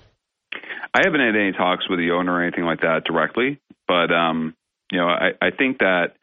[0.95, 4.55] I haven't had any talks with the owner or anything like that directly, but um,
[4.91, 6.15] you know, I, I think that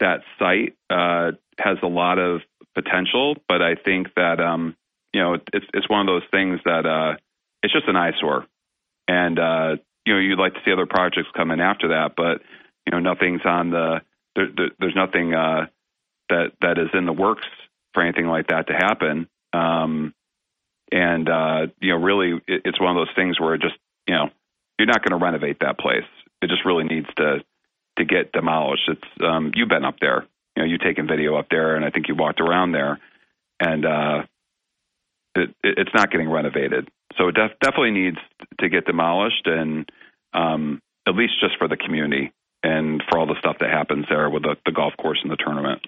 [0.00, 2.40] that site uh, has a lot of
[2.74, 4.76] potential, but I think that um,
[5.12, 7.16] you know, it's it's one of those things that uh,
[7.62, 8.46] it's just an eyesore,
[9.08, 12.42] and uh, you know, you'd like to see other projects come in after that, but
[12.86, 14.02] you know, nothing's on the
[14.36, 15.66] there, there, there's nothing uh,
[16.28, 17.46] that that is in the works
[17.92, 19.28] for anything like that to happen.
[19.52, 20.14] Um,
[20.92, 23.76] and uh, you know, really, it, it's one of those things where just
[24.06, 24.28] you know,
[24.78, 26.04] you're not going to renovate that place.
[26.42, 27.44] It just really needs to
[27.96, 28.88] to get demolished.
[28.88, 30.26] It's um, you've been up there,
[30.56, 32.98] you know, you've taken video up there, and I think you walked around there,
[33.60, 34.22] and uh,
[35.36, 36.90] it, it, it's not getting renovated.
[37.18, 38.18] So it def- definitely needs
[38.60, 39.88] to get demolished, and
[40.32, 42.32] um, at least just for the community
[42.62, 45.36] and for all the stuff that happens there with the, the golf course and the
[45.36, 45.86] tournament.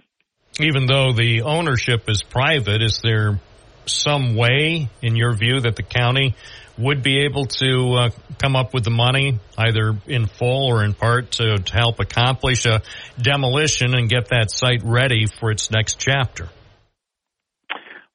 [0.61, 3.40] Even though the ownership is private, is there
[3.86, 6.35] some way, in your view, that the county
[6.78, 10.93] would be able to uh, come up with the money, either in full or in
[10.93, 12.82] part, to, to help accomplish a
[13.20, 16.48] demolition and get that site ready for its next chapter?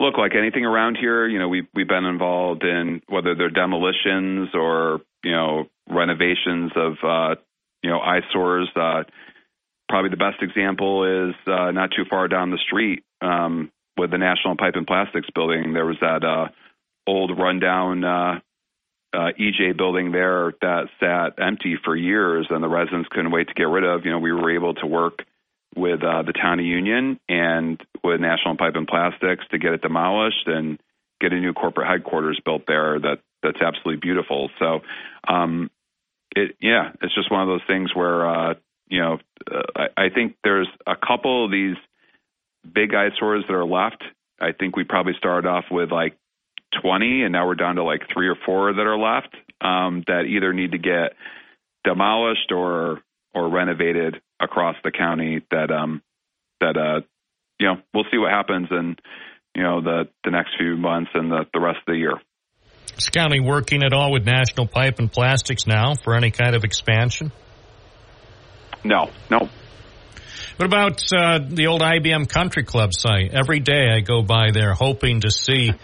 [0.01, 4.49] Look, like anything around here, you know, we've we've been involved in whether they're demolitions
[4.55, 7.35] or you know renovations of uh,
[7.83, 8.67] you know eyesores.
[8.75, 9.03] Uh,
[9.87, 14.17] probably the best example is uh, not too far down the street um, with the
[14.17, 15.73] National Pipe and Plastics building.
[15.73, 16.47] There was that uh,
[17.05, 18.39] old rundown uh,
[19.13, 23.53] uh, EJ building there that sat empty for years, and the residents couldn't wait to
[23.53, 24.03] get rid of.
[24.03, 25.25] You know, we were able to work
[25.75, 29.81] with uh, the town of Union and with National Pipe and Plastics to get it
[29.81, 30.79] demolished and
[31.19, 32.99] get a new corporate headquarters built there.
[32.99, 34.49] That that's absolutely beautiful.
[34.59, 34.81] So,
[35.27, 35.69] um,
[36.35, 38.53] it yeah, it's just one of those things where uh,
[38.89, 39.19] you know
[39.49, 41.77] uh, I, I think there's a couple of these
[42.73, 44.03] big eyesores that are left.
[44.39, 46.17] I think we probably started off with like
[46.81, 50.23] 20, and now we're down to like three or four that are left um, that
[50.25, 51.13] either need to get
[51.83, 53.01] demolished or
[53.33, 55.41] or renovated across the county.
[55.51, 56.01] That um,
[56.59, 57.01] that uh,
[57.59, 58.95] you know we'll see what happens in
[59.55, 62.15] you know the the next few months and the the rest of the year.
[62.97, 66.55] Is the county working at all with National Pipe and Plastics now for any kind
[66.55, 67.31] of expansion?
[68.83, 69.49] No, no.
[70.57, 73.31] What about uh, the old IBM Country Club site?
[73.33, 75.71] Every day I go by there hoping to see,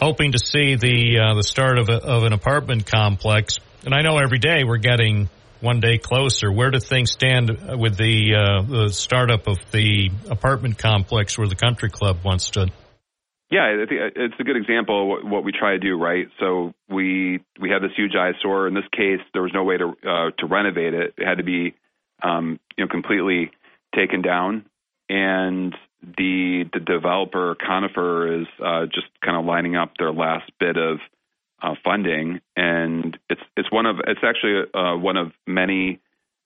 [0.00, 3.58] hoping to see the uh, the start of, a, of an apartment complex.
[3.84, 5.28] And I know every day we're getting
[5.60, 6.50] one day closer.
[6.50, 11.56] Where do things stand with the uh, the startup of the apartment complex where the
[11.56, 12.72] Country Club once stood?
[13.50, 16.28] Yeah, think it's a good example of what, we try to do, right?
[16.38, 18.68] So we we had this huge eyesore.
[18.68, 21.14] In this case, there was no way to uh, to renovate it.
[21.18, 21.74] It had to be,
[22.22, 23.50] um, you know, completely
[23.94, 24.66] taken down,
[25.08, 30.76] and the the developer Conifer is uh, just kind of lining up their last bit
[30.76, 30.98] of
[31.62, 36.00] uh, funding, and it's it's one of it's actually uh, one of many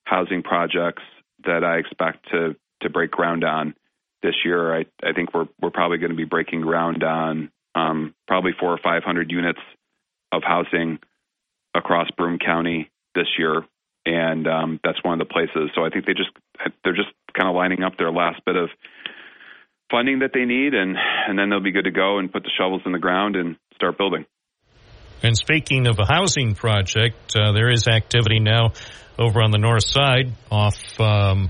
[0.04, 1.02] housing projects
[1.44, 3.74] that I expect to to break ground on
[4.22, 4.74] this year.
[4.74, 8.70] I I think we're we're probably going to be breaking ground on um, probably four
[8.70, 9.60] or five hundred units
[10.32, 10.98] of housing
[11.74, 13.64] across Broome County this year,
[14.06, 15.70] and um, that's one of the places.
[15.74, 16.30] So I think they just
[16.82, 18.70] they're just kind of lining up their last bit of
[19.90, 22.50] funding that they need, and and then they'll be good to go and put the
[22.56, 24.26] shovels in the ground and start building.
[25.24, 28.74] And speaking of a housing project, uh, there is activity now
[29.18, 31.48] over on the north side off, um,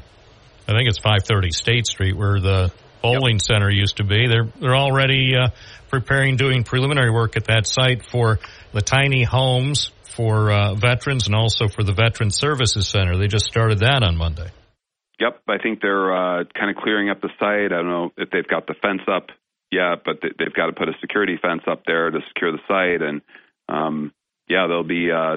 [0.69, 2.73] I think it's 530 State Street, where the
[3.03, 3.43] bowling yep.
[3.43, 4.29] center used to be.
[4.29, 5.49] They're they're already uh,
[5.89, 8.39] preparing, doing preliminary work at that site for
[8.73, 13.17] the tiny homes for uh, veterans and also for the Veteran Services Center.
[13.17, 14.53] They just started that on Monday.
[15.19, 17.73] Yep, I think they're uh, kind of clearing up the site.
[17.73, 19.31] I don't know if they've got the fence up
[19.73, 23.03] yet, but they've got to put a security fence up there to secure the site
[23.03, 23.21] and
[23.69, 24.13] um,
[24.49, 25.37] yeah, they'll be uh,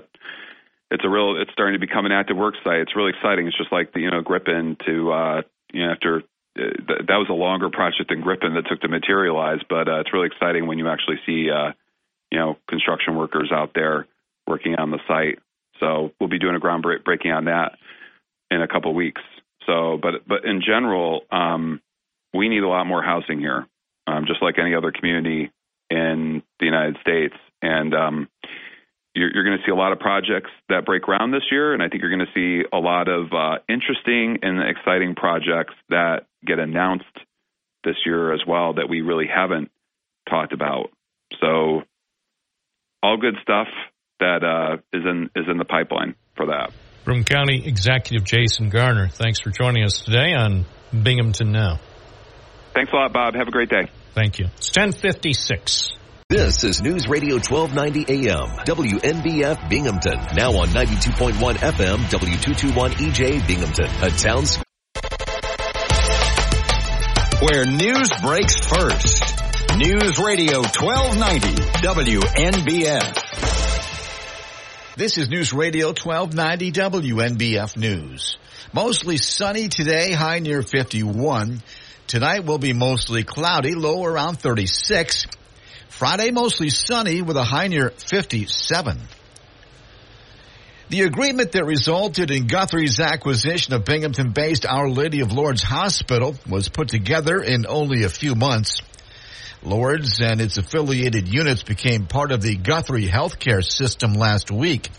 [0.91, 2.79] it's a real it's starting to become an active work site.
[2.79, 3.47] It's really exciting.
[3.47, 5.41] It's just like the you know Gripen to uh,
[5.73, 6.21] you know after uh,
[6.55, 10.13] th- that was a longer project than Gripen that took to materialize, but uh, it's
[10.13, 11.71] really exciting when you actually see uh,
[12.31, 14.07] you know construction workers out there
[14.47, 15.39] working on the site.
[15.79, 17.77] So we'll be doing a groundbreaking on that
[18.49, 19.21] in a couple weeks.
[19.65, 21.81] So, but but in general, um,
[22.33, 23.67] we need a lot more housing here,
[24.07, 25.51] um, just like any other community
[25.89, 27.35] in the United States.
[27.67, 28.27] And um,
[29.13, 31.83] you're, you're going to see a lot of projects that break ground this year, and
[31.83, 36.27] I think you're going to see a lot of uh, interesting and exciting projects that
[36.45, 37.05] get announced
[37.83, 39.71] this year as well that we really haven't
[40.29, 40.91] talked about.
[41.41, 41.81] So,
[43.03, 43.67] all good stuff
[44.19, 46.71] that uh, is in is in the pipeline for that.
[47.03, 51.79] Broome County Executive Jason Garnar, thanks for joining us today on Binghamton Now.
[52.73, 53.33] Thanks a lot, Bob.
[53.35, 53.89] Have a great day.
[54.13, 54.45] Thank you.
[54.55, 55.97] It's 1056.
[56.29, 60.19] This is News Radio 1290 AM, WNBF Binghamton.
[60.35, 63.85] Now on 92.1 FM, W221 EJ Binghamton.
[64.01, 64.43] A town.
[67.39, 69.23] Where news breaks first.
[69.77, 73.15] News Radio 1290 WNBF.
[74.97, 78.37] This is News Radio 1290 WNBF News.
[78.73, 81.63] Mostly sunny today, high near 51.
[82.07, 85.27] Tonight will be mostly cloudy, low around 36.
[85.97, 88.99] Friday mostly sunny with a high near 57.
[90.89, 96.69] The agreement that resulted in Guthrie's acquisition of Binghamton-based Our Lady of Lourdes Hospital was
[96.69, 98.79] put together in only a few months.
[99.63, 104.91] Lourdes and its affiliated units became part of the Guthrie healthcare system last week.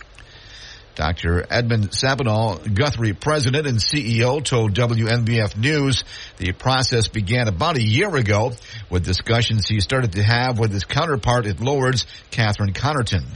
[0.98, 1.46] Dr.
[1.48, 6.02] Edmund Sabanegh, Guthrie president and CEO, told WNBF News
[6.38, 8.50] the process began about a year ago
[8.90, 13.26] with discussions he started to have with his counterpart at Lourdes, Kathryn Connerton.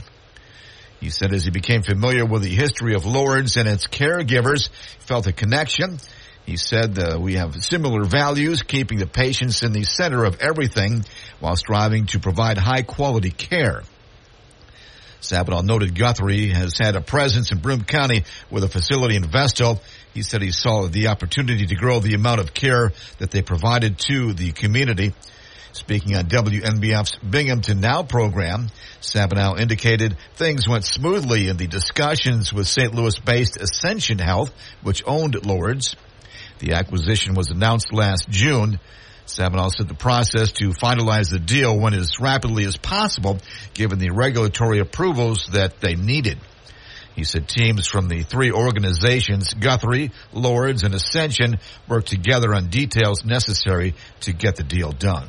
[0.99, 4.67] He said as he became familiar with the history of Lourdes and its caregivers,
[4.99, 5.99] felt a connection.
[6.45, 11.05] He said uh, we have similar values, keeping the patients in the center of everything
[11.39, 13.83] while striving to provide high quality care.
[15.23, 19.81] Sabanegh noted Guthrie has had a presence in Broome County with a facility in Vestal.
[20.13, 23.97] He said he saw the opportunity to grow the amount of care that they provided
[24.09, 25.13] to the community.
[25.71, 28.67] Speaking on WNBF's Binghamton Now program,
[28.99, 32.93] Sabanegh indicated things went smoothly in the discussions with St.
[32.93, 34.51] Louis-based Ascension Health,
[34.81, 35.95] which owned Lourdes.
[36.59, 38.77] The acquisition was announced last June.
[39.25, 43.39] Sabanegh said the process to finalize the deal went as rapidly as possible
[43.73, 46.37] given the regulatory approvals that they needed.
[47.15, 53.23] He said teams from the three organizations, Guthrie, Lourdes, and Ascension, worked together on details
[53.23, 55.27] necessary to get the deal done.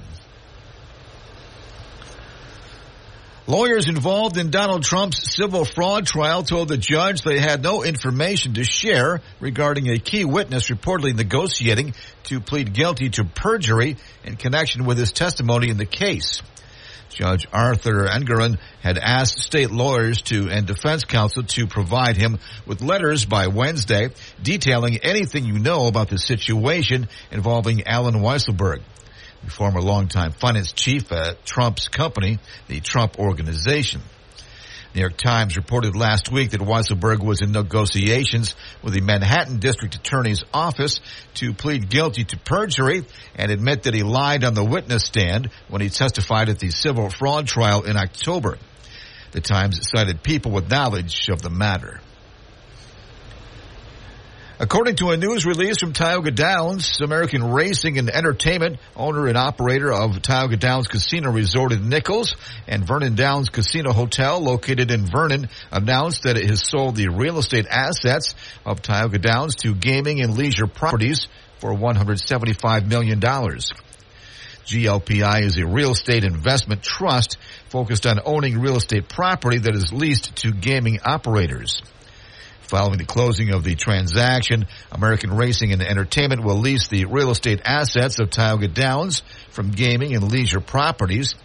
[3.46, 8.54] Lawyers involved in Donald Trump's civil fraud trial told the judge they had no information
[8.54, 11.92] to share regarding a key witness reportedly negotiating
[12.22, 16.40] to plead guilty to perjury in connection with his testimony in the case.
[17.10, 22.80] Judge Arthur Engoron had asked state lawyers to and defense counsel to provide him with
[22.80, 24.08] letters by Wednesday
[24.42, 28.80] detailing anything you know about the situation involving Allen Weisselberg
[29.50, 32.38] former longtime finance chief at Trump's company,
[32.68, 34.00] the Trump Organization.
[34.94, 39.96] New York Times reported last week that Weisselberg was in negotiations with the Manhattan District
[39.96, 41.00] Attorney's Office
[41.34, 43.04] to plead guilty to perjury
[43.34, 47.10] and admit that he lied on the witness stand when he testified at the civil
[47.10, 48.56] fraud trial in October.
[49.32, 52.00] The Times cited people with knowledge of the matter.
[54.64, 59.92] According to a news release from Tioga Downs, American Racing and Entertainment, owner and operator
[59.92, 62.34] of Tioga Downs Casino Resort in Nichols
[62.66, 67.36] and Vernon Downs Casino Hotel located in Vernon, announced that it has sold the real
[67.36, 68.34] estate assets
[68.64, 71.28] of Tioga Downs to gaming and leisure properties
[71.58, 73.20] for $175 million.
[73.20, 77.36] GLPI is a real estate investment trust
[77.68, 81.82] focused on owning real estate property that is leased to gaming operators.
[82.74, 87.60] Following the closing of the transaction, American Racing and Entertainment will lease the real estate
[87.64, 91.36] assets of Tioga Downs from gaming and leisure properties.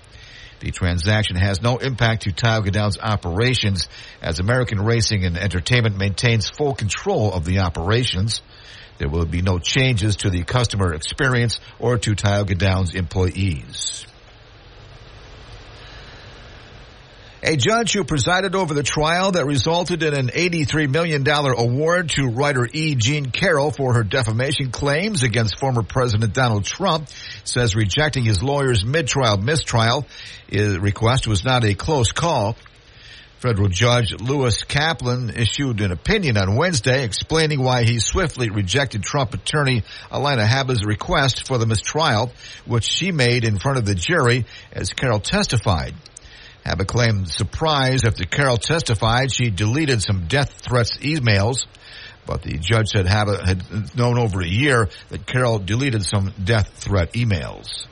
[0.60, 3.88] The transaction has no impact to Tioga Downs operations
[4.24, 8.42] as American Racing and Entertainment maintains full control of the operations.
[8.98, 14.08] There will be no changes to the customer experience or to Tioga Downs employees.
[17.42, 22.28] A judge who presided over the trial that resulted in an $83 million award to
[22.28, 22.96] writer E.
[22.96, 27.08] Jean Carroll for her defamation claims against former President Donald Trump
[27.46, 30.06] says rejecting his lawyer's mid-trial mistrial
[30.52, 32.58] request was not a close call.
[33.38, 39.34] Federal Judge Lewis Kaplan issued an opinion on Wednesday explaining why he swiftly rejected Trump
[39.34, 42.34] attorney Alina Habba's request for the mistrial,
[42.66, 45.94] which she made in front of the jury as Carroll testified.
[46.66, 51.66] Habba claimed surprise after Carroll testified she deleted some death threats emails,
[52.26, 56.70] but the judge said Habba had known over a year that Carroll deleted some death
[56.76, 57.88] threat emails.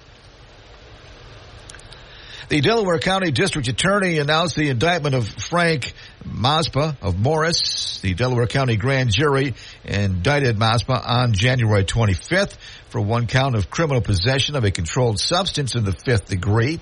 [2.50, 5.92] The Delaware County District Attorney announced the indictment of Frank
[6.24, 8.00] Maspa of Morris.
[8.00, 9.54] The Delaware County Grand Jury
[9.84, 12.56] indicted Maspa on January 25th
[12.88, 16.80] for one count of criminal possession of a controlled substance in the fifth degree.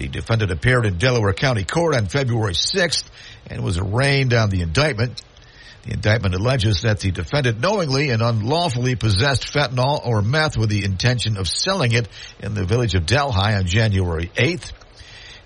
[0.00, 3.04] The defendant appeared in Delaware County Court on February 6th
[3.48, 5.20] and was arraigned on the indictment.
[5.82, 10.84] The indictment alleges that the defendant knowingly and unlawfully possessed fentanyl or meth with the
[10.86, 12.08] intention of selling it
[12.42, 14.72] in the village of Delhi on January 8th.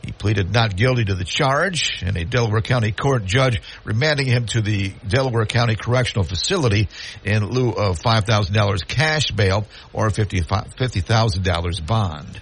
[0.02, 4.46] He pleaded not guilty to the charge, and a Delaware County court judge remanding him
[4.46, 6.88] to the Delaware County Correctional Facility
[7.24, 12.40] in lieu of $5,000 cash bail or $50,000 bond.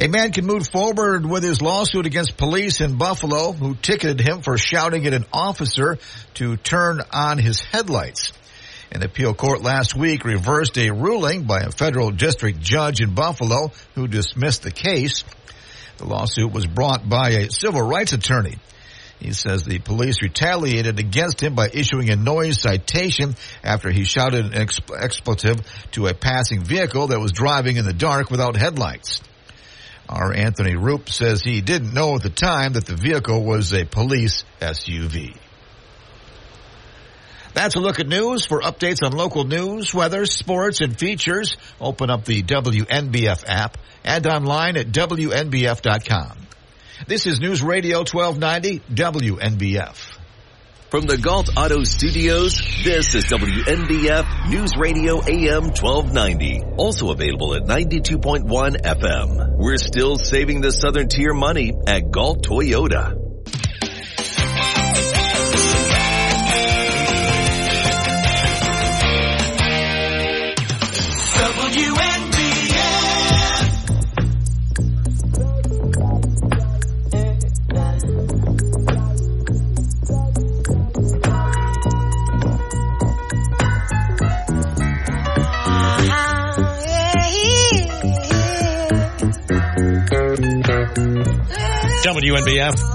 [0.00, 4.42] A man can move forward with his lawsuit against police in Buffalo who ticketed him
[4.42, 5.98] for shouting at an officer
[6.34, 8.32] to turn on his headlights.
[8.92, 13.72] An appeal court last week reversed a ruling by a federal district judge in Buffalo
[13.96, 15.24] who dismissed the case.
[15.96, 18.58] The lawsuit was brought by a civil rights attorney.
[19.18, 23.34] He says the police retaliated against him by issuing a noise citation
[23.64, 25.56] after he shouted an expletive
[25.90, 29.22] to a passing vehicle that was driving in the dark without headlights.
[30.08, 33.84] Our Anthony Rupp says he didn't know at the time that the vehicle was a
[33.84, 35.36] police SUV.
[37.52, 38.46] That's a look at news.
[38.46, 44.26] For updates on local news, weather, sports, and features, open up the WNBF app and
[44.26, 46.38] online at WNBF.com.
[47.06, 50.17] This is News Radio 1290 WNBF.
[50.90, 56.62] From the Gault Auto Studios, this is WNBF News Radio AM 1290.
[56.78, 59.58] Also available at 92.1 FM.
[59.58, 63.14] We're still saving the Southern Tier money at Gault Toyota.
[71.38, 72.07] WNBF,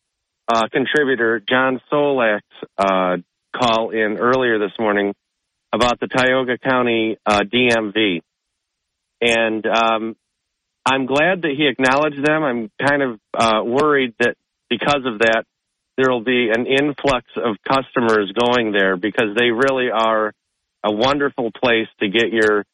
[0.49, 2.43] uh, contributor, John Solak's
[2.77, 3.16] uh,
[3.57, 5.15] call in earlier this morning
[5.73, 8.20] about the Tioga County uh, DMV.
[9.20, 10.16] And um,
[10.85, 12.43] I'm glad that he acknowledged them.
[12.43, 14.36] I'm kind of uh, worried that
[14.69, 15.44] because of that,
[15.97, 20.32] there will be an influx of customers going there because they really are
[20.85, 22.65] a wonderful place to get your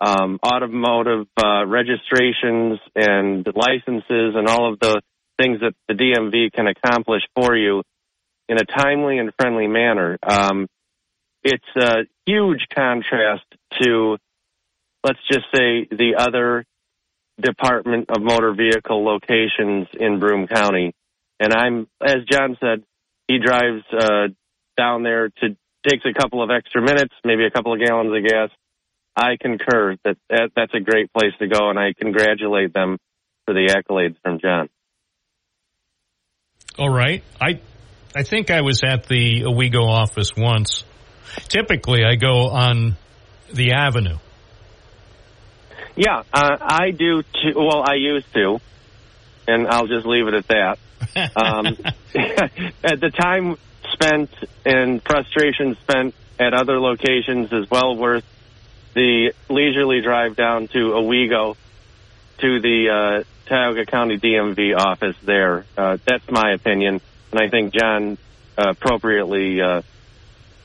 [0.00, 5.00] um, automotive uh, registrations and licenses and all of the
[5.40, 7.82] things that the DMV can accomplish for you
[8.48, 10.18] in a timely and friendly manner.
[10.22, 10.68] Um,
[11.42, 13.44] it's a huge contrast
[13.80, 14.18] to,
[15.04, 16.64] let's just say, the other
[17.40, 20.92] Department of Motor Vehicle locations in Broome County.
[21.40, 22.82] And I'm, as John said,
[23.28, 24.28] he drives uh,
[24.76, 25.56] down there to
[25.88, 28.50] takes a couple of extra minutes, maybe a couple of gallons of gas.
[29.16, 32.98] I concur that, that that's a great place to go, and I congratulate them
[33.46, 34.68] for the accolades from John.
[36.78, 37.22] All right.
[37.40, 37.60] I
[38.14, 40.84] I think I was at the Owego office once.
[41.48, 42.96] Typically, I go on
[43.52, 44.18] the avenue.
[45.96, 47.54] Yeah, uh, I do too.
[47.56, 48.60] Well, I used to,
[49.48, 50.78] and I'll just leave it at that.
[51.36, 51.66] Um,
[52.84, 53.56] at the time
[53.92, 54.30] spent
[54.64, 58.24] and frustration spent at other locations is well worth
[58.94, 61.56] the leisurely drive down to Owego
[62.38, 65.64] to the uh, Tioga County DMV office there.
[65.76, 67.00] Uh, that's my opinion,
[67.32, 68.18] and I think John
[68.56, 69.60] uh, appropriately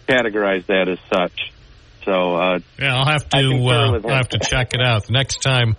[0.08, 1.52] categorized that as such.
[2.06, 5.76] So uh, Yeah, I'll have to uh, I'll have to check it out next time.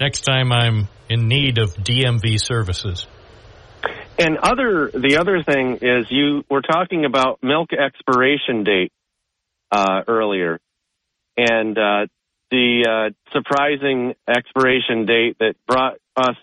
[0.00, 3.06] Next time I'm in need of DMV services.
[4.18, 8.92] And other the other thing is you were talking about milk expiration date
[9.70, 10.58] uh, earlier,
[11.36, 12.06] and uh,
[12.50, 16.34] the uh, surprising expiration date that brought us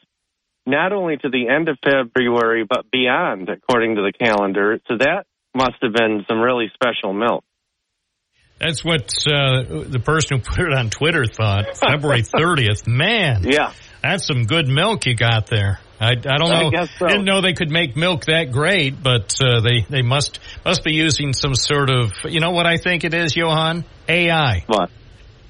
[0.66, 4.80] not only to the end of February but beyond, according to the calendar.
[4.88, 5.26] So that
[5.56, 7.44] must have been some really special milk.
[8.60, 11.78] That's what uh, the person who put it on Twitter thought.
[11.86, 12.88] February 30th.
[12.88, 13.44] Man.
[13.44, 13.74] Yeah.
[14.02, 15.80] That's some good milk you got there.
[16.00, 16.72] I, I don't I know.
[16.72, 17.08] guess so.
[17.08, 20.92] Didn't know they could make milk that great, but uh, they they must must be
[20.92, 24.64] using some sort of you know what I think it is, Johan AI.
[24.68, 24.90] What?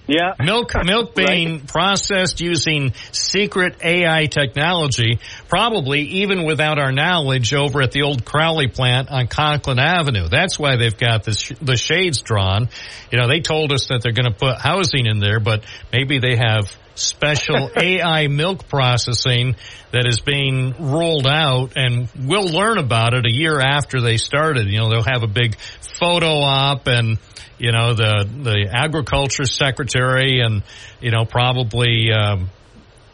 [0.07, 0.34] Yeah.
[0.40, 7.91] Milk milk being processed using secret AI technology, probably even without our knowledge over at
[7.91, 10.27] the old Crowley plant on Conklin Avenue.
[10.30, 12.69] That's why they've got this, the shades drawn.
[13.11, 16.19] You know, they told us that they're going to put housing in there, but maybe
[16.19, 19.56] they have special AI milk processing
[19.91, 24.68] that is being rolled out and we'll learn about it a year after they started.
[24.68, 25.57] You know, they'll have a big
[25.99, 27.18] photo op and
[27.57, 30.64] you know the the agriculture secretary and
[31.02, 32.49] you know probably um,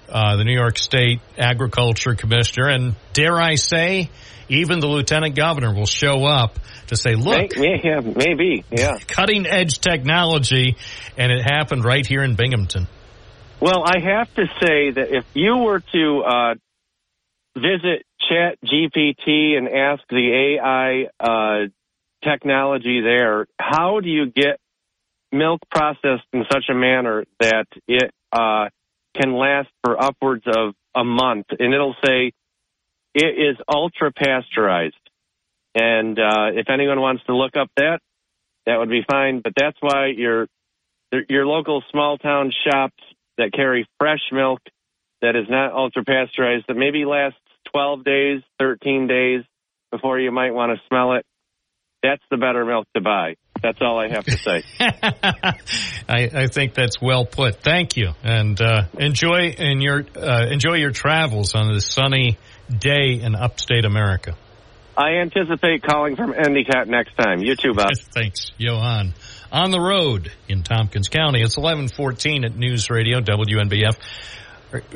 [0.09, 4.09] uh, the New York State agriculture commissioner and dare I say
[4.49, 8.97] even the lieutenant governor will show up to say look yeah, maybe, yeah.
[9.07, 10.75] cutting edge technology
[11.17, 12.87] and it happened right here in Binghamton.
[13.61, 16.53] Well, I have to say that if you were to uh,
[17.55, 21.67] visit Chat GPT and ask the AI uh,
[22.23, 24.59] technology there, how do you get
[25.31, 28.69] milk processed in such a manner that it uh,
[29.19, 31.47] can last for upwards of a month?
[31.57, 32.33] And it'll say
[33.13, 34.95] it is ultra pasteurized.
[35.73, 37.99] And uh, if anyone wants to look up that,
[38.65, 39.41] that would be fine.
[39.41, 40.47] But that's why your
[41.29, 43.03] your local small town shops
[43.37, 44.61] that carry fresh milk
[45.21, 47.39] that is not ultra pasteurized that maybe lasts
[47.73, 49.43] 12 days, 13 days
[49.91, 51.25] before you might want to smell it.
[52.03, 53.35] That's the better milk to buy.
[53.61, 54.63] That's all I have to say.
[56.09, 57.61] I, I think that's well put.
[57.61, 62.39] Thank you, and uh, enjoy in your uh, enjoy your travels on this sunny
[62.75, 64.35] day in upstate America.
[64.97, 67.39] I anticipate calling from Endicott next time.
[67.39, 67.91] You too, Bob.
[68.13, 69.13] Thanks, Johan.
[69.51, 73.95] On the road in Tompkins County, it's eleven fourteen at News Radio WNBF.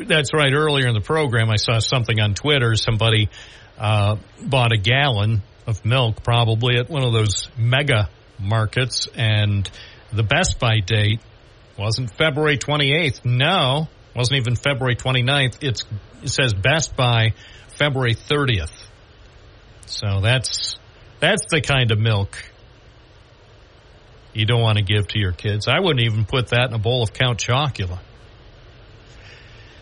[0.07, 0.51] That's right.
[0.51, 2.75] Earlier in the program, I saw something on Twitter.
[2.75, 3.29] Somebody
[3.77, 8.09] uh, bought a gallon of milk, probably at one of those mega
[8.39, 9.69] markets, and
[10.11, 11.21] the Best By date
[11.77, 13.25] wasn't February 28th.
[13.25, 15.57] No, wasn't even February 29th.
[15.61, 15.83] It's,
[16.23, 17.33] it says Best By
[17.77, 18.71] February 30th.
[19.87, 20.77] So that's
[21.19, 22.37] that's the kind of milk
[24.33, 25.67] you don't want to give to your kids.
[25.67, 27.99] I wouldn't even put that in a bowl of Count Chocula.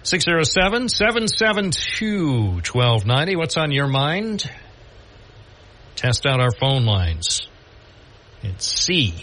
[0.04, 3.36] 607 772 1290.
[3.36, 4.50] What's on your mind?
[5.96, 7.42] Test out our phone lines.
[8.42, 9.14] It's C.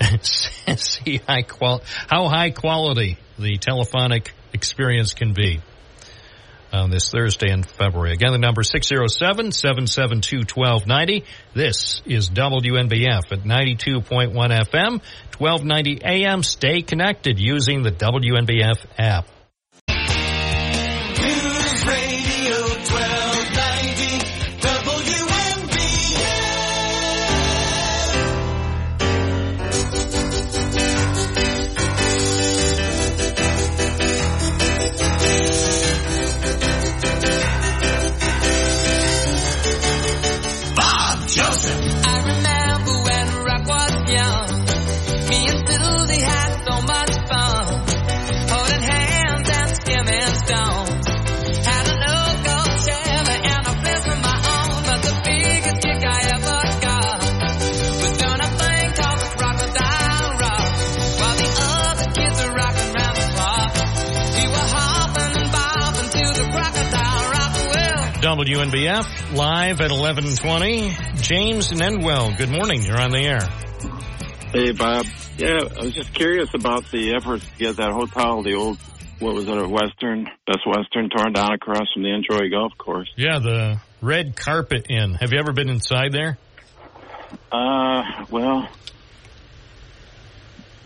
[0.22, 5.60] See high qual- how high quality the telephonic experience can be
[6.72, 8.12] on this Thursday in February.
[8.12, 11.24] Again, the number 607-772-1290.
[11.54, 15.02] This is WNBF at 92.1 FM,
[15.38, 16.42] 1290 AM.
[16.42, 19.26] Stay connected using the WNBF app.
[68.36, 71.20] WNBF live at 1120.
[71.20, 72.82] James and Endwell, good morning.
[72.82, 73.46] You're on the air.
[74.52, 75.04] Hey, Bob.
[75.36, 78.78] Yeah, I was just curious about the efforts to get that hotel, the old,
[79.18, 83.12] what was it, a Western, Best Western, torn down across from the En-Joie Golf Course.
[83.16, 85.12] Yeah, the Red Carpet Inn.
[85.12, 86.38] Have you ever been inside there?
[87.52, 88.66] Uh, well,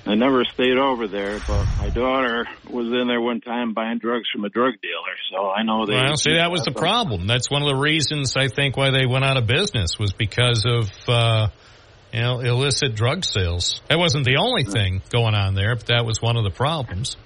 [0.07, 4.27] I never stayed over there, but my daughter was in there one time buying drugs
[4.33, 5.95] from a drug dealer, so I know they.
[5.95, 7.27] Well, see, that was the problem.
[7.27, 10.65] That's one of the reasons I think why they went out of business was because
[10.65, 11.49] of uh,
[12.13, 13.81] you know illicit drug sales.
[13.89, 17.17] That wasn't the only thing going on there, but that was one of the problems.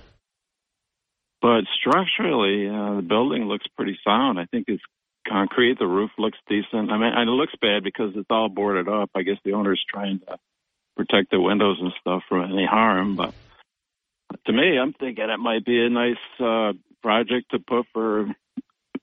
[1.43, 4.39] But structurally, uh, the building looks pretty sound.
[4.39, 4.83] I think it's
[5.29, 5.79] concrete.
[5.79, 6.91] The roof looks decent.
[6.91, 9.11] I mean, and it looks bad because it's all boarded up.
[9.15, 10.39] I guess the owner's trying to
[11.01, 13.17] protect the windows and stuff from any harm.
[13.17, 13.33] But
[14.47, 16.73] to me, I'm thinking it might be a nice uh,
[17.03, 18.27] project to put for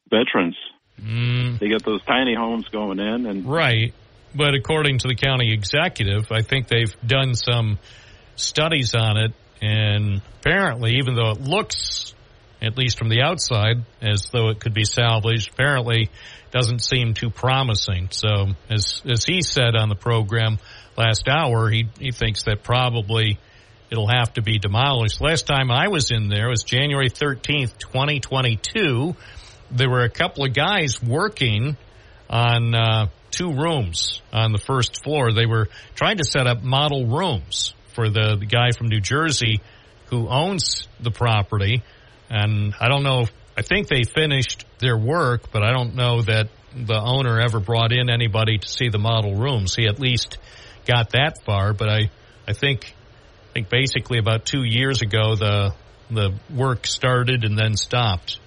[0.10, 0.56] veterans.
[1.02, 1.60] Mm.
[1.60, 3.94] They get those tiny homes going in, and Right.
[4.36, 7.80] But according to the county executive, I think they've done some
[8.36, 12.14] studies on it, and apparently, even though it looks,
[12.62, 16.10] at least from the outside, as though it could be salvaged, apparently
[16.52, 18.10] doesn't seem too promising.
[18.12, 20.60] So, as as he said on the program
[20.98, 23.40] last hour, he he thinks that probably
[23.90, 25.22] it'll have to be demolished.
[25.22, 29.16] Last time I was in there was January thirteenth, twenty twenty two.
[29.72, 31.78] There were a couple of guys working
[32.30, 35.32] on uh, two rooms on the first floor.
[35.34, 39.62] They were trying to set up model rooms for the, the guy from New Jersey
[40.08, 41.84] who owns the property.
[42.30, 46.22] And I don't know, if, I think they finished their work, but I don't know
[46.22, 49.76] that the owner ever brought in anybody to see the model rooms.
[49.76, 50.38] He at least
[50.88, 52.10] got that far, but I,
[52.48, 52.96] I think,
[53.50, 55.74] I think basically about two years ago the,
[56.10, 58.40] the work started and then stopped.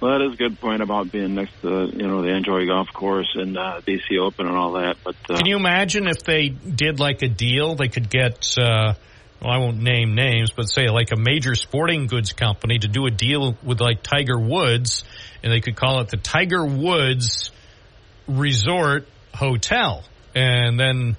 [0.00, 2.88] well, that is a good point about being next to you know the En-Joie Golf
[2.92, 4.18] Course and uh, B.C.
[4.18, 4.96] Open and all that.
[5.02, 7.74] But uh, Can you imagine if they did like a deal?
[7.74, 8.94] They could get, uh,
[9.42, 13.06] well, I won't name names, but say like a major sporting goods company to do
[13.06, 15.04] a deal with like Tiger Woods,
[15.42, 17.50] and they could call it the Tiger Woods
[18.28, 20.04] Resort Hotel.
[20.34, 21.16] And then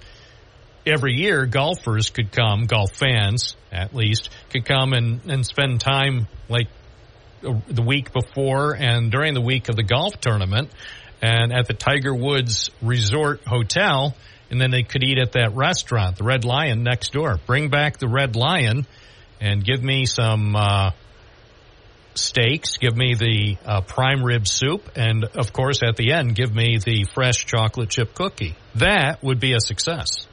[0.86, 6.28] every year, golfers could come, golf fans at least, could come and, and spend time
[6.50, 6.68] like
[7.42, 10.70] the week before and during the week of the golf tournament
[11.22, 14.16] and at the Tiger Woods Resort Hotel.
[14.50, 17.40] And then they could eat at that restaurant, the Red Lion next door.
[17.46, 18.86] Bring back the Red Lion
[19.40, 20.92] and give me some, uh,
[22.16, 26.54] steaks, give me the uh, prime rib soup, and of course at the end, give
[26.54, 28.56] me the fresh chocolate chip cookie.
[28.76, 30.28] That would be a success.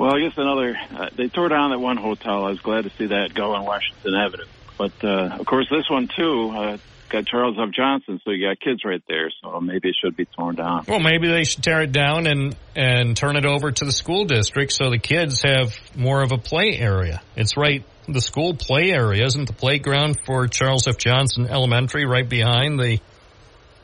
[0.00, 0.78] Well, I guess another.
[0.96, 2.46] Uh, they tore down that one hotel.
[2.46, 4.46] I was glad to see that go on Washington Avenue.
[4.78, 6.78] But uh, of course, this one too uh,
[7.10, 7.70] got Charles F.
[7.70, 9.30] Johnson, so you got kids right there.
[9.42, 10.86] So maybe it should be torn down.
[10.88, 14.24] Well, maybe they should tear it down and and turn it over to the school
[14.24, 17.20] district so the kids have more of a play area.
[17.36, 20.96] It's right the school play area isn't the playground for Charles F.
[20.96, 23.00] Johnson Elementary right behind the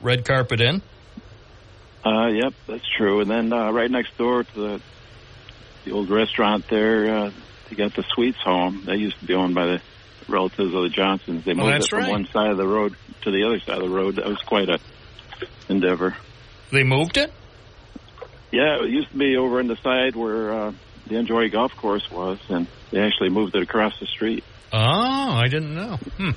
[0.01, 0.81] red carpet inn.
[2.07, 3.21] Uh, yep, that's true.
[3.21, 4.81] And then uh, right next door to the
[5.87, 7.31] the old restaurant there, uh,
[7.71, 8.83] you got the Sweets Home.
[8.87, 9.81] That used to be owned by the
[10.29, 11.45] relatives of the Johnsons.
[11.45, 12.11] They Oh, moved that's it from right.
[12.11, 14.17] one side of the road to the other side of the road.
[14.17, 14.79] That was quite a
[15.69, 16.17] endeavor.
[16.73, 17.33] They moved it.
[18.53, 20.73] Yeah, it used to be over on the side where uh,
[21.07, 24.45] the En-Joie Golf Course was, and they actually moved it across the street.
[24.73, 25.97] Oh, I didn't know.
[26.17, 26.31] Hmm.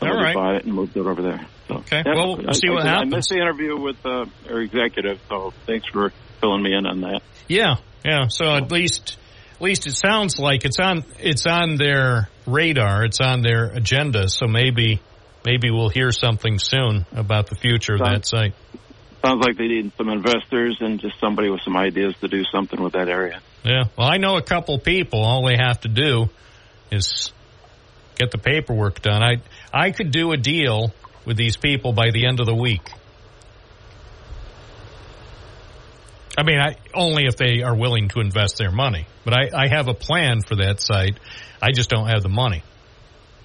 [0.00, 0.34] All right.
[0.34, 1.46] bought it and moved it over there.
[1.68, 2.02] So, Okay.
[2.04, 5.20] yeah, Well, we'll I- see what I, I missed the interview with uh, our executive,
[5.28, 7.20] so thanks for filling me in on that.
[7.48, 8.28] Yeah, yeah.
[8.28, 9.16] So at least,
[9.54, 13.04] at least it sounds like it's on it's on their radar.
[13.04, 14.28] It's on their agenda.
[14.28, 15.00] So maybe,
[15.44, 18.54] maybe we'll hear something soon about the future of that site.
[19.24, 22.82] Sounds like they need some investors and just somebody with some ideas to do something
[22.82, 23.40] with that area.
[23.64, 23.84] Yeah.
[23.96, 25.20] Well, I know a couple people.
[25.20, 26.28] All they have to do
[26.90, 27.32] is
[28.16, 29.22] get the paperwork done.
[29.22, 29.36] I
[29.72, 30.92] I could do a deal
[31.24, 32.90] with these people by the end of the week.
[36.36, 39.06] I mean, I only if they are willing to invest their money.
[39.24, 41.18] But I, I have a plan for that site.
[41.60, 42.62] I just don't have the money.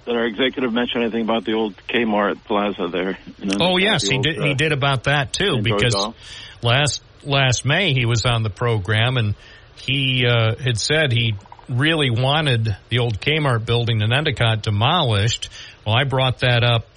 [0.05, 3.18] Did our executive mention anything about the old Kmart Plaza there?
[3.59, 4.39] Oh the yes, he old, did.
[4.39, 6.15] uh, He did about that too because Golf.
[6.64, 9.35] last last May he was on the program and
[9.76, 11.34] he uh, had said he
[11.68, 15.49] really wanted the old Kmart building in Endicott demolished.
[15.85, 16.88] Well, I brought that up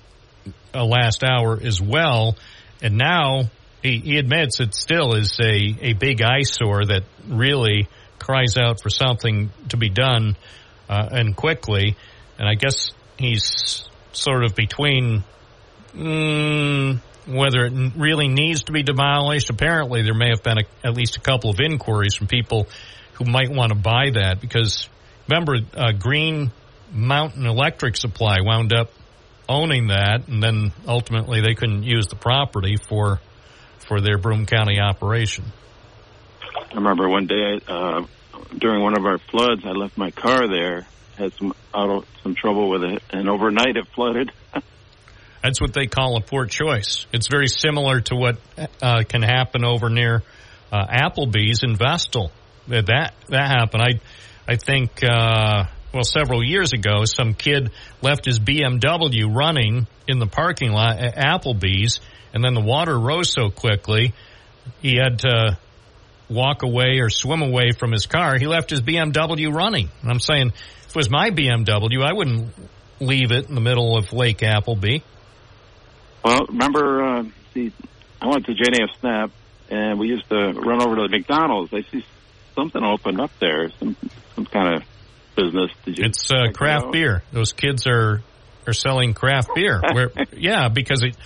[0.73, 2.37] uh, last hour as well,
[2.81, 3.51] and now
[3.83, 7.89] he, he admits it still is a a big eyesore that really
[8.19, 10.37] cries out for something to be done
[10.89, 11.97] uh, and quickly.
[12.39, 15.25] And I guess he's sort of between
[15.95, 19.51] mm, whether it really needs to be demolished.
[19.51, 22.67] Apparently, there may have been a, at least a couple of inquiries from people
[23.15, 24.89] who might want to buy that because
[25.29, 26.51] remember, uh, Green
[26.93, 28.91] Mountain Electric Supply wound up
[29.49, 33.21] owning that, and then ultimately they couldn't use the property for
[33.91, 35.45] for their Broome County operation.
[36.71, 38.07] I remember one day uh,
[38.57, 40.87] during one of our floods, I left my car there,
[41.19, 44.31] had some auto some trouble with it, and overnight it flooded.
[45.43, 47.07] That's what they call a poor choice.
[47.13, 48.39] It's very similar to what
[48.81, 50.23] uh, can happen over near
[50.71, 52.31] uh, Applebee's in Vestal.
[52.69, 53.83] That that that happened.
[53.83, 57.73] I I think uh, well several years ago, some kid
[58.03, 61.99] left his BMW running in the parking lot at Applebee's,
[62.33, 64.15] and then the water rose so quickly
[64.83, 65.59] he had to
[66.29, 68.39] walk away or swim away from his car.
[68.39, 69.91] He left his BMW running.
[70.03, 72.53] And I'm saying, if it was my BMW, I wouldn't
[73.01, 74.99] leave it in the middle of Lake Appleby.
[76.25, 77.25] Well, remember, uh,
[77.55, 77.73] see,
[78.21, 79.31] I went to JNF Snap,
[79.71, 81.73] and we used to run over to the McDonald's.
[81.73, 82.05] I see
[82.55, 83.97] something opened up there, some
[84.35, 84.83] some kind of
[85.35, 85.71] business.
[85.85, 86.05] Did you?
[86.05, 87.23] It's uh, craft beer.
[87.33, 88.21] Those kids are
[88.67, 89.81] are selling craft beer.
[89.93, 91.17] Where, yeah, because it,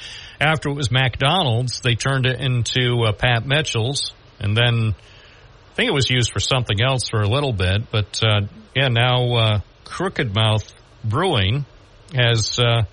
[0.41, 5.89] after it was McDonald's, they turned it into uh, Pat Mitchell's, and then I think
[5.89, 7.91] it was used for something else for a little bit.
[7.91, 10.73] But uh, yeah, now uh, Crooked Mouth
[11.05, 11.67] Brewing
[12.15, 12.85] has uh,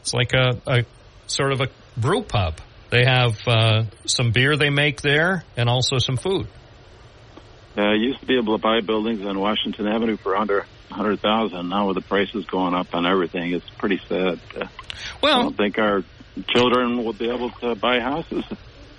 [0.00, 0.84] it's like a, a
[1.26, 2.58] sort of a brew pub.
[2.90, 6.46] They have uh, some beer they make there, and also some food.
[7.76, 11.20] Uh, used to be able to buy buildings on Washington Avenue for under a hundred
[11.20, 11.68] thousand.
[11.70, 14.38] Now with the prices going up on everything, it's pretty sad.
[14.54, 14.66] Uh,
[15.20, 16.04] well, I don't think our
[16.48, 18.44] children will be able to buy houses.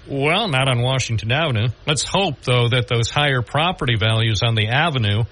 [0.08, 1.70] Well, not on Washington Avenue.
[1.88, 5.24] Let's hope, though, that those higher property values on the avenue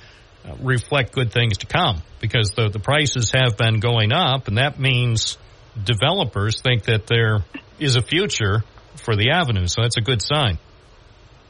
[0.45, 4.57] uh, reflect good things to come because the, the prices have been going up, and
[4.57, 5.38] that means
[5.81, 7.43] developers think that there
[7.80, 8.63] is a future
[8.95, 9.67] for the avenue.
[9.67, 10.57] So that's a good sign.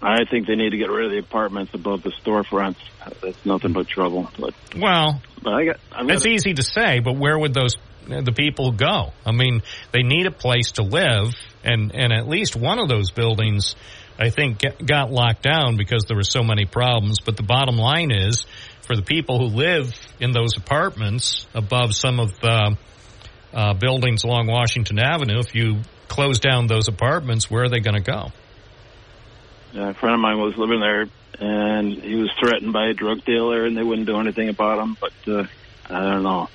[0.01, 2.75] I think they need to get rid of the apartments above the storefronts.
[3.21, 4.29] That's nothing but trouble.
[4.37, 5.79] But Well, but I got.
[5.91, 7.77] Gonna- easy to say, but where would those
[8.07, 9.13] the people go?
[9.25, 9.61] I mean,
[9.91, 13.75] they need a place to live, and and at least one of those buildings,
[14.19, 17.19] I think, get- got locked down because there were so many problems.
[17.19, 18.45] But the bottom line is,
[18.81, 22.77] for the people who live in those apartments above some of the
[23.53, 28.01] uh, buildings along Washington Avenue, if you close down those apartments, where are they going
[28.01, 28.31] to go?
[29.75, 31.07] a friend of mine was living there,
[31.39, 34.97] and he was threatened by a drug dealer, and they wouldn't do anything about him.
[34.99, 35.47] But uh,
[35.89, 36.49] I don't know.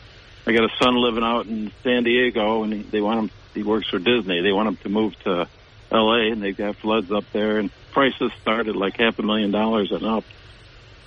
[0.49, 3.31] I got a son living out in San Diego, and he, they want him.
[3.55, 4.41] He works for Disney.
[4.41, 5.47] They want him to move to
[5.93, 9.91] L.A., and they've got floods up there, and prices started like half a million dollars
[9.93, 10.25] and up.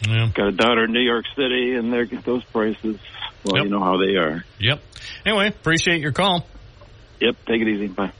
[0.07, 0.29] Yeah.
[0.33, 2.97] Got a daughter in New York City, and they're those prices.
[3.43, 3.65] Well, Yep.
[3.65, 4.43] you know how they are.
[4.59, 4.81] Yep.
[5.25, 6.45] Anyway, appreciate your call.
[7.19, 7.35] Yep.
[7.47, 7.87] Take it easy.
[7.87, 8.11] Bye.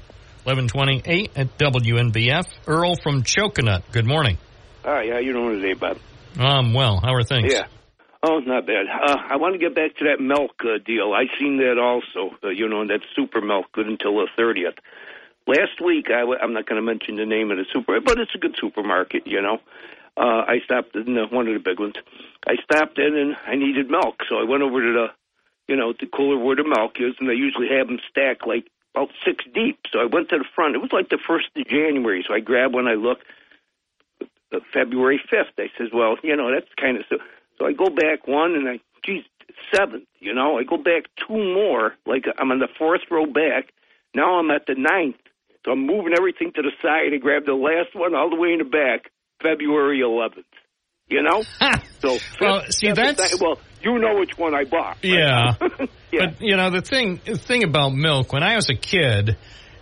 [0.44, 2.48] 1128 at WNBF.
[2.68, 3.84] Earl from Choconut.
[3.92, 4.38] Good morning.
[4.84, 5.98] Hi, how you doing today, Bob?
[6.40, 7.54] Um, well, how are things?
[7.54, 7.68] Yeah.
[8.24, 8.86] Oh, not bad.
[8.88, 11.14] Uh, I want to get back to that milk uh, deal.
[11.14, 12.36] I seen that also.
[12.44, 14.76] Uh, you know, that super milk good until the thirtieth.
[15.48, 18.20] Last week, I w- I'm not going to mention the name of the super, but
[18.20, 19.26] it's a good supermarket.
[19.26, 19.60] You know,
[20.18, 21.96] uh, I stopped in uh, one of the big ones.
[22.46, 25.08] I stopped in and I needed milk, so I went over to the,
[25.68, 28.68] you know, the cooler where the milk is, and they usually have them stacked like
[28.94, 29.80] about six deep.
[29.92, 30.76] So I went to the front.
[30.76, 32.88] It was like the first of January, so I grabbed one.
[32.88, 33.24] I looked.
[34.54, 35.58] Uh, February 5th.
[35.58, 37.18] I says, well, you know, that's kind of so.
[37.58, 39.24] So I go back one and I, geez,
[39.76, 43.72] seventh, you know, I go back two more, like I'm on the fourth row back.
[44.16, 45.16] Now I'm at the ninth.
[45.66, 47.14] So I'm moving everything to the side.
[47.14, 49.12] I grab the last one all the way in the back,
[49.44, 50.44] February 11th.
[51.08, 51.44] You know?
[52.00, 54.98] so, Well, fifth, see, that's- well, you know which one I bought.
[55.04, 55.04] right?
[55.04, 55.54] Yeah.
[56.12, 56.26] Yeah.
[56.28, 59.38] But you know the thing the thing about milk when I was a kid,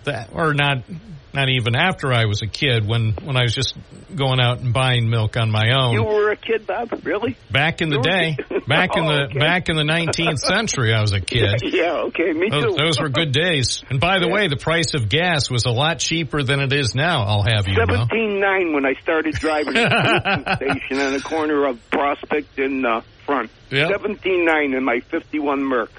[0.10, 0.84] that or not
[1.31, 3.77] not even after I was a kid when when I was just
[4.15, 5.94] going out and buying milk on my own.
[5.94, 6.90] You were a kid, Bob?
[7.03, 7.38] Really?
[7.52, 8.36] back in the day,
[8.68, 9.38] back in the Oh, okay.
[9.40, 11.61] back in the 19th century, I was a kid.
[11.61, 12.76] yeah, okay, me Those, too.
[12.84, 13.84] those were good days.
[13.91, 14.34] And by the Yeah.
[14.34, 17.23] way, the price of gas was a lot cheaper than it is now.
[17.26, 17.86] I'll have you know.
[17.86, 22.84] Seventeen nine when I started driving to the station on the corner of Prospect and
[22.88, 23.52] uh, Front.
[23.69, 23.90] Yep.
[23.91, 25.91] Seventeen nine in my fifty one Merc.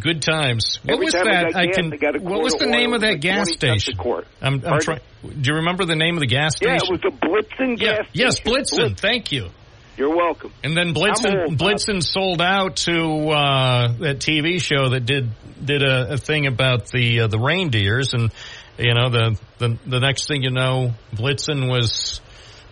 [0.00, 0.78] Good times.
[0.82, 1.92] What Every was time I can.
[1.92, 4.24] I got a what was the name of that like gas 20 cents a station?
[4.42, 5.00] I'm, I'm trying.
[5.22, 6.74] Do you remember the name of the gas station?
[6.74, 8.54] Yeah, it was a Blitzen Yeah, gas yes, station.
[8.54, 8.98] Blitzen.
[8.98, 9.48] Thank you.
[9.96, 10.52] You're welcome.
[10.62, 11.58] And then Blitzen old.
[11.58, 15.30] Blitzen sold out to uh, that TV show that did
[15.64, 18.30] did a, a thing about the uh, the reindeers, and
[18.78, 22.20] you know the, the the next thing you know, Blitzen was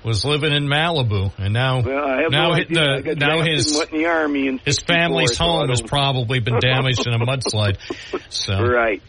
[0.06, 2.80] was living in Malibu, and now Well, now no hi- idea.
[2.80, 7.12] I the, now his in army in his family's home has probably been damaged in
[7.12, 7.76] a mudslide.
[8.30, 9.02] So Right.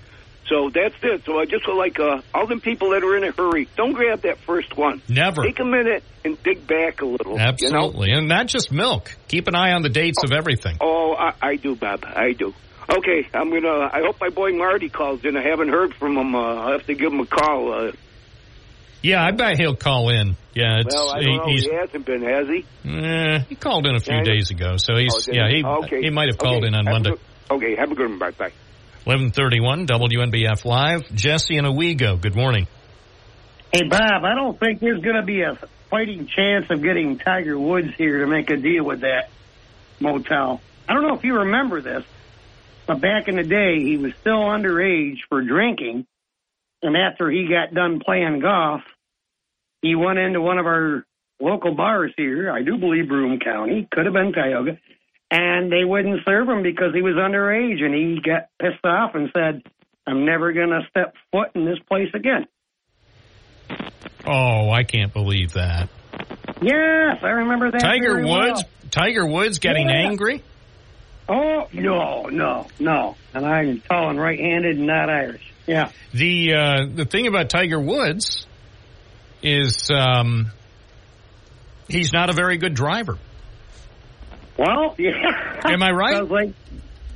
[0.48, 1.24] So that's it.
[1.26, 3.94] So I just would like uh, all them people that are in a hurry, don't
[3.94, 5.02] grab that first one.
[5.10, 5.44] Never.
[5.44, 7.34] Take a minute and dig back a little.
[7.34, 7.44] You know?
[7.44, 9.14] absolutely, and not just milk.
[9.28, 10.78] Keep an eye on the dates of everything.
[10.82, 12.06] Oh, I, I do, Bob.
[12.06, 12.54] I do.
[12.90, 13.90] Okay, I'm gonna.
[13.92, 15.36] I hope my boy Marty calls in.
[15.36, 16.34] I haven't heard from him.
[16.34, 17.74] Uh, I'll have to give him a call.
[17.74, 17.92] Uh,
[19.02, 20.36] Yeah, I bet he'll call in.
[20.54, 21.44] Yeah, it's well, I don't know.
[21.46, 22.66] he, he's, He hasn't been, has he?
[22.90, 25.58] eh, he called in a few Yeah, he- days ago, so he's Oh, yeah he?
[25.58, 26.02] he Okay.
[26.02, 26.68] he might have called Okay.
[26.68, 27.10] in on Have Monday.
[27.12, 27.20] good-
[27.50, 28.20] Okay, have a good one.
[28.20, 28.52] Bye bye.
[29.06, 31.10] Eleven thirty one WNBF live.
[31.16, 32.20] Jesse and Owego.
[32.20, 32.68] Good morning.
[33.72, 35.58] Hey, Bob, I don't think there's going to be a
[35.90, 39.30] fighting chance of getting Tiger Woods here to make a deal with that
[40.02, 40.60] motel.
[40.90, 42.04] I don't know if you remember this,
[42.86, 46.06] but back in the day, he was still underage for drinking.
[46.82, 48.82] And after he got done playing golf,
[49.82, 51.06] he went into one of our
[51.40, 52.52] local bars here.
[52.52, 54.78] I do believe Broome County, could have been Tioga.
[55.30, 57.82] And they wouldn't serve him because he was underage.
[57.84, 59.62] And he got pissed off and said,
[60.06, 62.46] I'm never going to step foot in this place again.
[64.26, 65.90] Oh, I can't believe that.
[66.62, 67.80] Yes, I remember that.
[67.82, 68.64] Tiger Woods.
[68.64, 68.64] well.
[68.92, 70.08] Tiger Woods getting Yeah.
[70.08, 70.44] angry.
[71.30, 73.18] Oh no, no, no!
[73.34, 75.47] And I'm tall and right-handed and not Irish.
[75.68, 75.92] Yeah.
[76.14, 78.48] The uh, the thing about Tiger Woods
[79.44, 80.52] is um,
[81.88, 83.18] he's not a very good driver.
[84.58, 85.12] Well, yeah.
[85.66, 86.16] Am I right?
[86.16, 86.54] Sounds like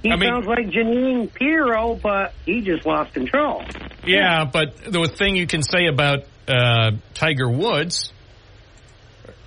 [0.03, 3.63] he I mean- sounds like Jeanine Pirro, but he just lost control.
[4.05, 8.11] Yeah, but the thing you can say about uh, Tiger Woods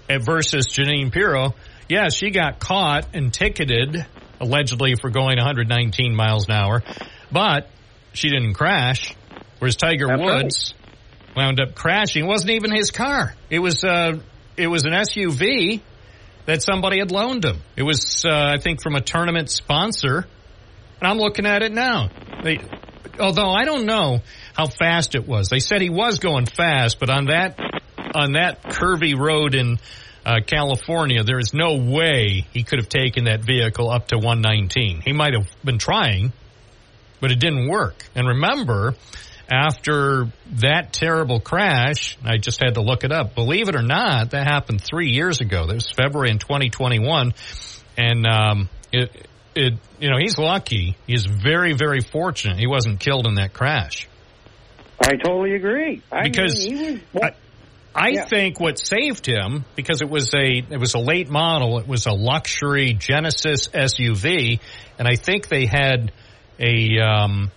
[0.09, 1.55] uh, versus Jeanine Pirro,
[1.89, 4.06] yeah, she got caught and ticketed
[4.40, 6.82] allegedly for going 119 miles an hour,
[7.32, 7.68] but
[8.15, 9.15] she didn't crash.
[9.59, 10.43] Whereas Tiger That's right.
[10.45, 10.74] Woods
[11.36, 12.24] wound up crashing.
[12.24, 13.35] It wasn't even his car.
[13.51, 14.19] It was uh,
[14.57, 15.81] it was an SUV
[16.47, 17.59] that somebody had loaned him.
[17.77, 20.27] It was uh, I think from a tournament sponsor.
[21.01, 22.09] And I'm looking at it now.
[22.43, 22.61] They,
[23.19, 24.20] although I don't know
[24.55, 25.49] how fast it was.
[25.49, 27.59] They said he was going fast, but on that
[28.15, 29.78] on that curvy road in
[30.24, 35.03] uh, California, there is no way he could have taken that vehicle up to 119.
[35.05, 36.32] He might have been trying,
[37.25, 38.05] but it didn't work.
[38.15, 38.93] And remember,
[39.51, 40.27] after
[40.61, 43.35] that terrible crash, I just had to look it up.
[43.35, 45.67] Believe it or not, that happened three years ago.
[45.67, 47.33] That was February in 2021,
[47.97, 50.99] and um, it it you know he's lucky.
[51.07, 52.59] He's very very fortunate.
[52.59, 54.07] He wasn't killed in that crash.
[55.01, 56.03] I totally agree.
[56.13, 57.31] I Because mean, was, I,
[57.95, 58.27] I Yeah.
[58.27, 61.79] think what saved him because it was a it was a late model.
[61.79, 64.61] It was a luxury Genesis SUV,
[64.99, 66.13] and I think they had
[66.59, 67.51] a um,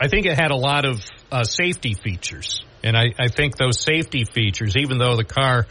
[0.00, 3.80] I think it had a lot of uh, safety features, and I, I think those
[3.80, 5.66] safety features, even though the car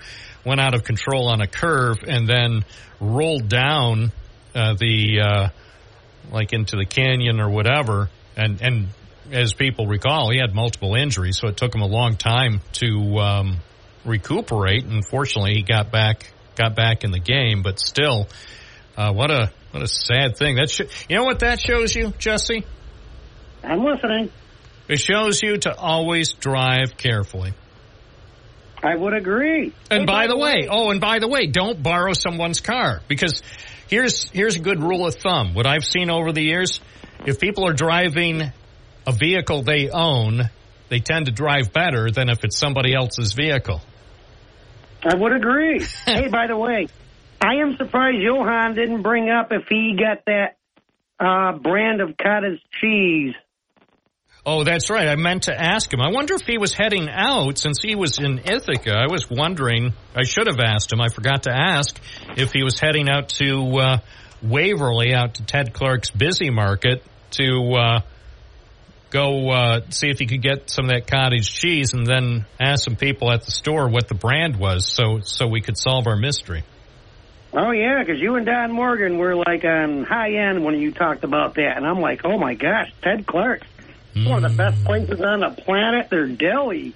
[0.45, 2.65] went out of control on a curve and then
[2.99, 4.11] rolled down
[4.55, 5.49] uh, the uh,
[6.31, 8.87] like into the canyon or whatever, and and
[9.31, 13.17] as people recall, he had multiple injuries, so it took him a long time to
[13.17, 13.57] um,
[14.05, 14.85] recuperate.
[14.85, 17.61] And fortunately, he got back got back in the game.
[17.63, 18.27] But still,
[18.97, 20.55] uh, what a what a sad thing.
[20.57, 22.63] That sh- you know what that shows you, Jesse?
[23.63, 24.29] I'm listening.
[24.87, 27.53] It shows you to always drive carefully.
[28.83, 29.73] I would agree.
[29.89, 33.41] And Hey, by the way, oh, and by the way, don't borrow someone's car because
[33.87, 35.55] here's here's a good rule of thumb.
[35.55, 36.79] What I've seen over the years,
[37.25, 38.43] if people are driving
[39.07, 40.51] a vehicle they own,
[40.89, 43.81] they tend to drive better than if it's somebody else's vehicle.
[45.03, 45.83] I would agree.
[46.05, 46.89] hey, by the way,
[47.43, 50.55] I am surprised Johan didn't bring up if he got that
[51.19, 53.33] uh, brand of cottage cheese.
[54.45, 55.07] Oh, that's right.
[55.07, 55.99] I meant to ask him.
[56.01, 58.91] I wonder if he was heading out since he was in Ithaca.
[58.91, 59.93] I was wondering.
[60.15, 61.01] I should have asked him.
[61.01, 61.99] I forgot to ask
[62.37, 63.97] if he was heading out to uh,
[64.41, 67.99] Waverly, out to Ted Clark's Busy Market to uh,
[69.09, 72.83] go uh, see if he could get some of that cottage cheese, and then ask
[72.83, 76.17] some people at the store what the brand was, so so we could solve our
[76.17, 76.63] mystery.
[77.55, 81.23] Oh yeah, because you and Don Morgan were like on high end when you talked
[81.23, 83.61] about that, and I'm like, oh my gosh, Ted Clark,
[84.15, 84.71] one of the mm.
[84.71, 86.09] best places on the planet.
[86.09, 86.95] They're deli.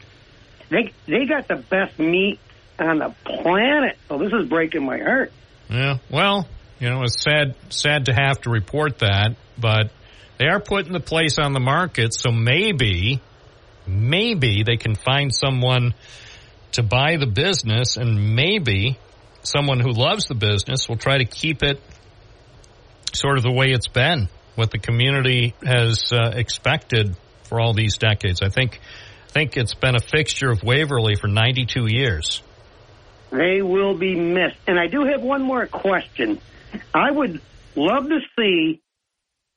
[0.70, 2.40] They they got the best meat
[2.80, 3.98] on the planet.
[4.08, 5.32] So this is breaking my heart.
[5.70, 5.98] Yeah.
[6.10, 6.48] Well,
[6.80, 9.92] you know, it's sad sad to have to report that, but
[10.40, 13.22] they are putting the place on the market, so maybe
[13.86, 15.94] maybe they can find someone
[16.74, 18.98] to buy the business and maybe
[19.48, 21.82] someone who loves the business will try to keep it
[23.14, 27.98] sort of the way it's been, what the community has uh, expected for all these
[27.98, 28.41] decades.
[28.41, 28.80] I think
[29.28, 32.41] I think it's been a fixture of Waverly for 92 years.
[33.32, 34.57] They will be missed.
[34.68, 36.40] And I do have one more question.
[36.94, 37.41] I would
[37.76, 38.82] love to see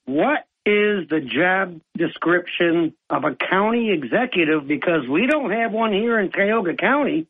[0.06, 6.18] what is the job description of a county executive because we don't have one here
[6.18, 7.26] in Tioga County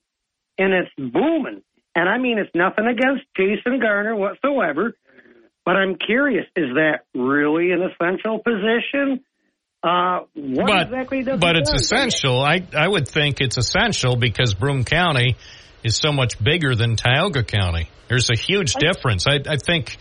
[0.59, 1.63] and it's booming.
[1.95, 4.95] And I mean, it's nothing against Jason Garnar whatsoever,
[5.65, 9.25] but I'm curious is that really an essential position?
[9.83, 12.41] Uh, what but exactly does but it it's essential.
[12.41, 15.37] I I would think it's essential because Broome County
[15.83, 17.89] is so much bigger than Tioga County.
[18.09, 19.27] There's a huge difference.
[19.27, 19.97] I I think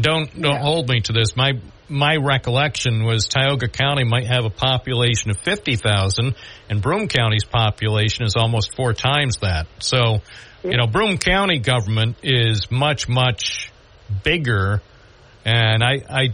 [0.00, 1.36] don't don't hold me to this.
[1.36, 1.54] My
[1.88, 6.34] my recollection was Tioga County might have a population of fifty thousand,
[6.68, 9.66] and Broome County's population is almost four times that.
[9.80, 10.20] So,
[10.62, 13.72] you know, Broome County government is much much
[14.24, 14.82] bigger,
[15.44, 16.28] and I I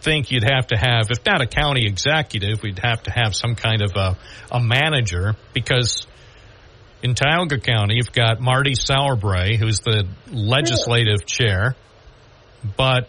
[0.00, 3.54] think you'd have to have, if not a county executive, we'd have to have some
[3.54, 4.16] kind of a,
[4.50, 6.06] a manager because
[7.02, 11.74] in Tioga County, you've got Marty Sauerbrey, who's the legislative chair,
[12.76, 13.08] but,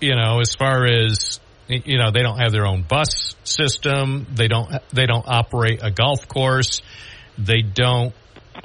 [0.00, 4.26] you know, as far as, you know, they don't have their own bus system.
[4.30, 6.82] They don't, they don't operate a golf course.
[7.38, 8.14] They don't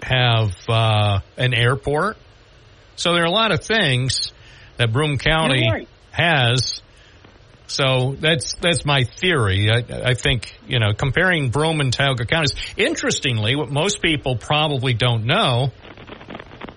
[0.02, 2.18] have, uh, an airport.
[2.96, 4.32] So there are a lot of things
[4.78, 5.88] that Broome County right.
[6.12, 6.82] has
[7.68, 9.70] so that's that's my theory.
[9.70, 12.54] I, I think you know comparing Broome and Tioga counties.
[12.78, 15.72] Interestingly, what most people probably don't know,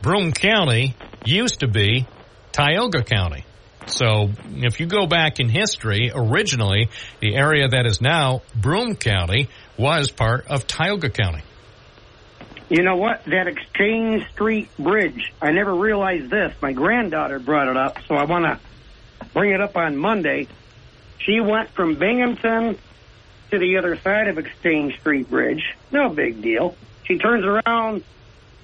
[0.03, 2.07] Broome County used to be
[2.53, 3.45] Tioga County.
[3.87, 6.89] So if you go back in history, originally
[7.21, 11.43] the area that is now Broome County was part of Tioga County.
[12.71, 13.25] You know what?
[13.25, 15.33] That Exchange Street Bridge.
[15.43, 16.55] I never realized this.
[16.63, 20.47] My granddaughter brought it up, so I want to bring it up on Monday.
[21.19, 22.79] She went from Binghamton
[23.51, 25.65] to the other side of Exchange Street Bridge.
[25.91, 26.77] No big deal.
[27.03, 28.05] She turns around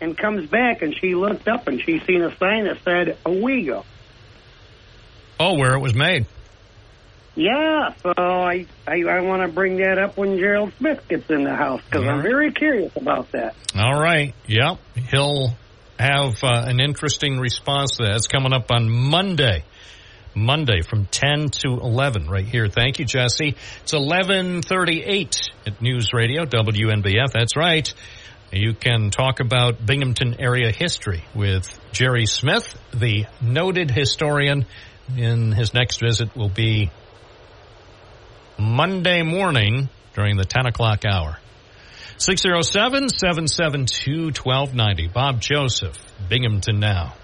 [0.00, 3.84] and comes back, and she looked up and she seen a sign that said Owego.
[5.40, 6.26] Oh, where it was made.
[7.36, 11.44] Yeah, so I I, I want to bring that up when Gerald Smith gets in
[11.44, 13.54] the house because I'm very curious about that.
[13.76, 14.34] All right.
[14.46, 14.78] Yep.
[15.10, 15.54] He'll
[15.98, 18.16] have uh, an interesting response to that.
[18.16, 19.64] It's coming up on Monday.
[20.34, 22.68] Monday from 10 to 11 right here.
[22.68, 23.56] Thank you, Jesse.
[23.82, 27.32] It's 1138 at News Radio, WNBF.
[27.32, 27.92] That's right.
[28.52, 34.66] You can talk about Binghamton area history with Jerry Smith, the noted historian.
[35.16, 36.90] In his next visit will be
[38.58, 41.38] Monday morning during the 10 o'clock hour.
[42.18, 45.12] 607-772-1290.
[45.12, 45.96] Bob Joseph,
[46.28, 47.14] Binghamton Now.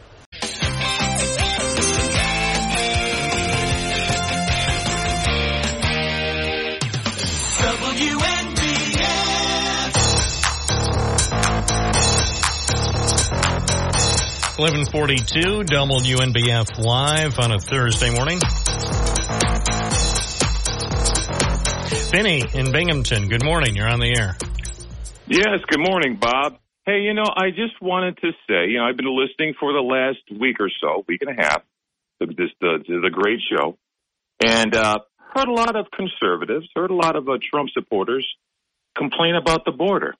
[14.59, 18.39] Eleven forty-two, WNBF live on a Thursday morning.
[22.13, 23.31] Benny in Binghamton.
[23.31, 23.75] Good morning.
[23.75, 24.37] You're on the air.
[25.27, 26.59] Yes, good morning, Bob.
[26.85, 29.81] Hey, you know, I just wanted to say, you know, I've been listening for the
[29.81, 31.63] last week or so, week and a half,
[32.21, 33.79] to this to the great show,
[34.45, 34.99] and uh,
[35.35, 38.29] heard a lot of conservatives, heard a lot of uh, Trump supporters
[38.95, 40.15] complain about the border.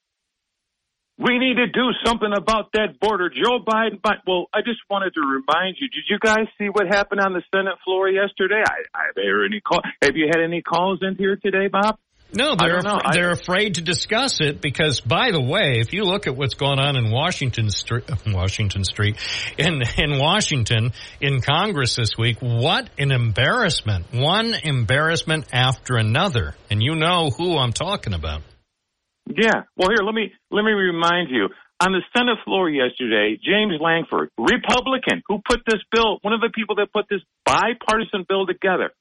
[1.23, 3.31] We need to do something about that border.
[3.31, 5.89] Joe Biden, but well, I just wanted to remind you.
[5.89, 8.63] Did you guys see what happened on the Senate floor yesterday?
[8.67, 9.81] I, I have there any call?
[10.03, 11.99] Have you had any calls in here today, Bob?
[12.35, 12.81] No, they're.
[12.85, 16.55] I- they're afraid to discuss it because, by the way, if you look at what's
[16.55, 19.17] going on in Washington Street, Washington Street,
[19.59, 24.07] in in Washington in Congress this week, what an embarrassment!
[24.13, 28.43] One embarrassment after another, and you know who I'm talking about.
[29.27, 29.65] Yeah.
[29.77, 31.49] Well, here, let me let me remind you.
[31.85, 36.51] On the Senate floor yesterday, James Lankford, Republican, who put this bill, one of the
[36.55, 38.93] people that put this bipartisan bill together,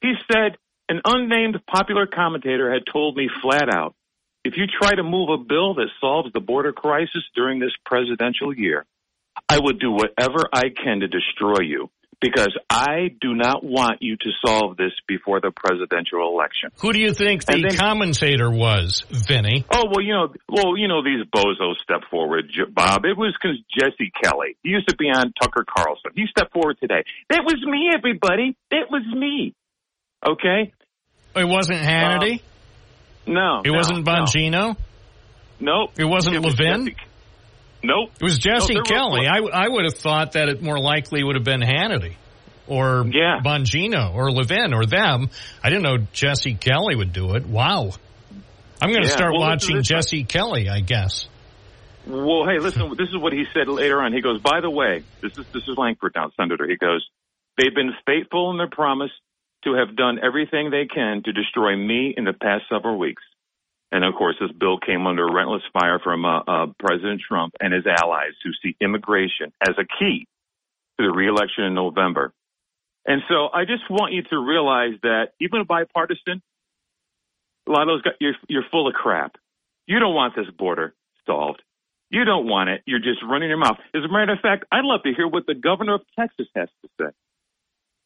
[0.00, 0.56] he said
[0.88, 3.94] an unnamed popular commentator had told me flat out,
[4.44, 8.52] if you try to move a bill that solves the border crisis during this presidential
[8.52, 8.86] year,
[9.48, 11.90] I would do whatever I can to destroy you
[12.20, 16.70] because I do not want you to solve this before the presidential election.
[16.80, 19.64] Who do you think the then- commentator was, Vinny?
[19.70, 23.04] Oh well, you know, well, you know, these bozos step forward, Bob.
[23.04, 24.56] It was because Jesse Kelly.
[24.62, 26.12] He used to be on Tucker Carlson.
[26.14, 27.02] He stepped forward today.
[27.30, 28.56] That was me, everybody.
[28.70, 29.54] That was me.
[30.26, 30.72] Okay.
[31.36, 32.40] It wasn't Hannity.
[32.40, 34.12] Uh, no, it no, wasn't no.
[34.12, 34.76] Bongino.
[35.60, 35.90] Nope.
[35.98, 36.94] It wasn't It Levin.
[37.82, 38.10] Nope.
[38.20, 39.26] It was Jesse No, Kelly.
[39.26, 42.14] I, I would have thought that it more likely would have been Hannity
[42.66, 45.30] or Bongino or Levin or them.
[45.62, 47.46] I didn't know Jesse Kelly would do it.
[47.46, 47.90] Wow.
[48.82, 49.82] I'm going to Yeah, start well, watching.
[49.82, 51.26] Jesse Kelly, I guess.
[52.06, 52.88] Well, hey, listen.
[52.96, 54.12] This is what he said later on.
[54.12, 57.06] He goes, "By the way, this is this is Lankford now, Senator." He goes,
[57.58, 59.10] "They've been faithful in their promise
[59.64, 63.22] to have done everything they can to destroy me in the past several weeks."
[63.92, 67.72] And of course, this bill came under relentless fire from uh, uh, President Trump and
[67.72, 70.26] his allies who see immigration as a key
[70.98, 72.32] to the reelection in November.
[73.06, 76.42] And so, I just want you to realize that even a bipartisan,
[77.66, 79.36] a lot of those guys, you're, you're full of crap.
[79.86, 80.94] You don't want this border
[81.26, 81.62] solved.
[82.10, 82.82] You don't want it.
[82.86, 83.78] You're just running your mouth.
[83.94, 86.68] As a matter of fact, I'd love to hear what the governor of Texas has
[86.82, 87.10] to say.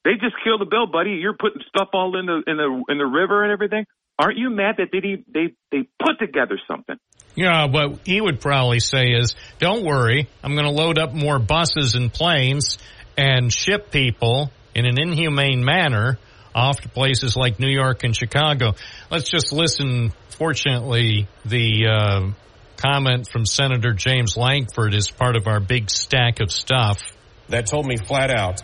[0.05, 1.13] They just killed the bill, buddy.
[1.13, 3.87] You're putting stuff all in the in the in the river and everything.
[4.19, 6.97] Aren't you mad that they they they put together something?
[7.35, 11.41] Yeah, what he would probably say is, don't worry, I'm going to load up more
[11.41, 12.79] buses and planes
[13.17, 16.19] and ship people in an inhumane manner
[16.55, 18.75] off to places like New York and Chicago.
[19.11, 20.13] Let's just listen.
[20.31, 22.31] Fortunately, the uh,
[22.77, 27.03] comment from Senator James Lankford is part of our big stack of stuff.
[27.49, 28.63] that told me flat out,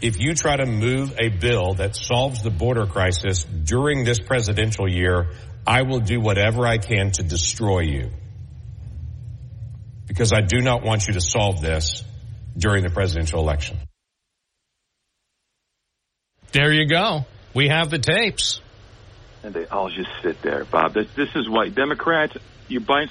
[0.00, 4.88] if you try to move a bill that solves the border crisis during this presidential
[4.88, 5.30] year,
[5.66, 8.10] I will do whatever I can to destroy you.
[10.06, 12.04] Because I do not want you to solve this
[12.56, 13.78] during the presidential election.
[16.52, 17.26] There you go.
[17.54, 18.60] We have the tapes.
[19.42, 20.94] and they all just sit there, Bob.
[20.94, 22.36] This, this is why Democrats,
[22.68, 23.06] you buy.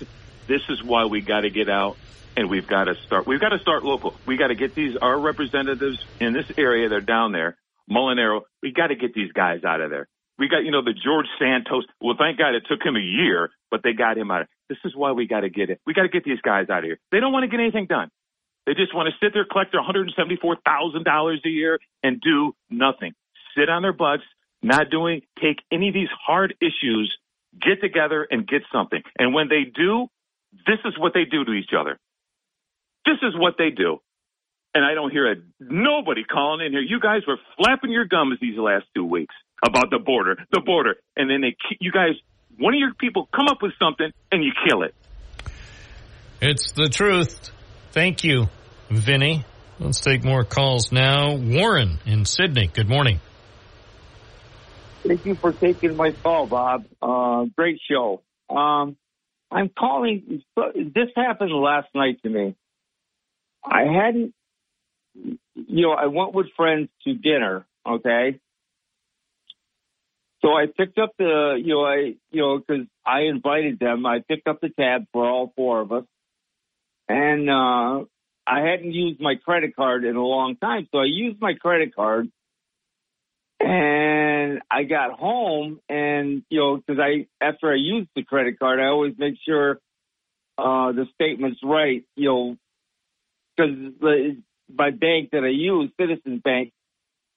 [0.47, 1.97] This is why we got to get out
[2.35, 3.27] and we've got to start.
[3.27, 4.13] We've got to start local.
[4.25, 6.89] We got to get these our representatives in this area.
[6.89, 7.57] They're down there,
[7.89, 8.41] Molinaro.
[8.61, 10.07] We got to get these guys out of there.
[10.37, 11.85] We got you know the George Santos.
[12.01, 14.41] Well, thank God it took him a year, but they got him out.
[14.41, 15.79] of This is why we got to get it.
[15.85, 16.99] We got to get these guys out of here.
[17.11, 18.09] They don't want to get anything done.
[18.65, 23.13] They just want to sit there, collect their $174,000 a year, and do nothing.
[23.55, 24.23] Sit on their butts,
[24.63, 27.15] not doing, take any of these hard issues,
[27.61, 29.01] get together and get something.
[29.19, 30.07] And when they do,
[30.65, 31.99] this is what they do to each other.
[33.05, 33.99] This is what they do.
[34.73, 36.81] And I don't hear a, nobody calling in here.
[36.81, 39.33] You guys were flapping your gums these last two weeks
[39.65, 40.95] about the border, the border.
[41.15, 42.15] And then they, ki- you guys,
[42.57, 44.93] one of your people come up with something and you kill it.
[46.41, 47.51] It's the truth.
[47.91, 48.47] Thank you,
[48.89, 49.45] Vinny.
[49.79, 51.35] Let's take more calls now.
[51.35, 52.67] Warren in Sidney.
[52.67, 53.19] Good morning.
[55.03, 56.85] Thank you for taking my call, Bob.
[57.01, 58.21] Uh, great show.
[58.49, 58.97] Um,
[59.51, 60.43] I'm calling.
[60.55, 62.55] This happened last night to me.
[63.65, 64.33] I hadn't,
[65.13, 67.65] you know, I went with friends to dinner.
[67.87, 68.39] Okay.
[70.41, 74.05] So I picked up the, you know, I, you know, because I invited them.
[74.05, 76.03] I picked up the tab for all four of us,
[77.09, 78.05] and uh,
[78.47, 80.87] I hadn't used my credit card in a long time.
[80.91, 82.29] So I used my credit card
[83.59, 88.79] and I got home and, you know, cause I, after I used the credit card,
[88.79, 89.79] I always make sure,
[90.57, 92.57] uh, the statement's right, you know,
[93.57, 93.69] cause
[93.99, 94.41] the,
[94.73, 96.71] my bank that I use, Citizens Bank,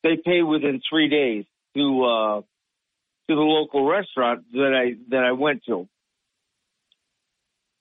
[0.02, 1.44] they pay within three days
[1.76, 2.40] to, uh,
[3.28, 5.88] to the local restaurant that I, that I went to.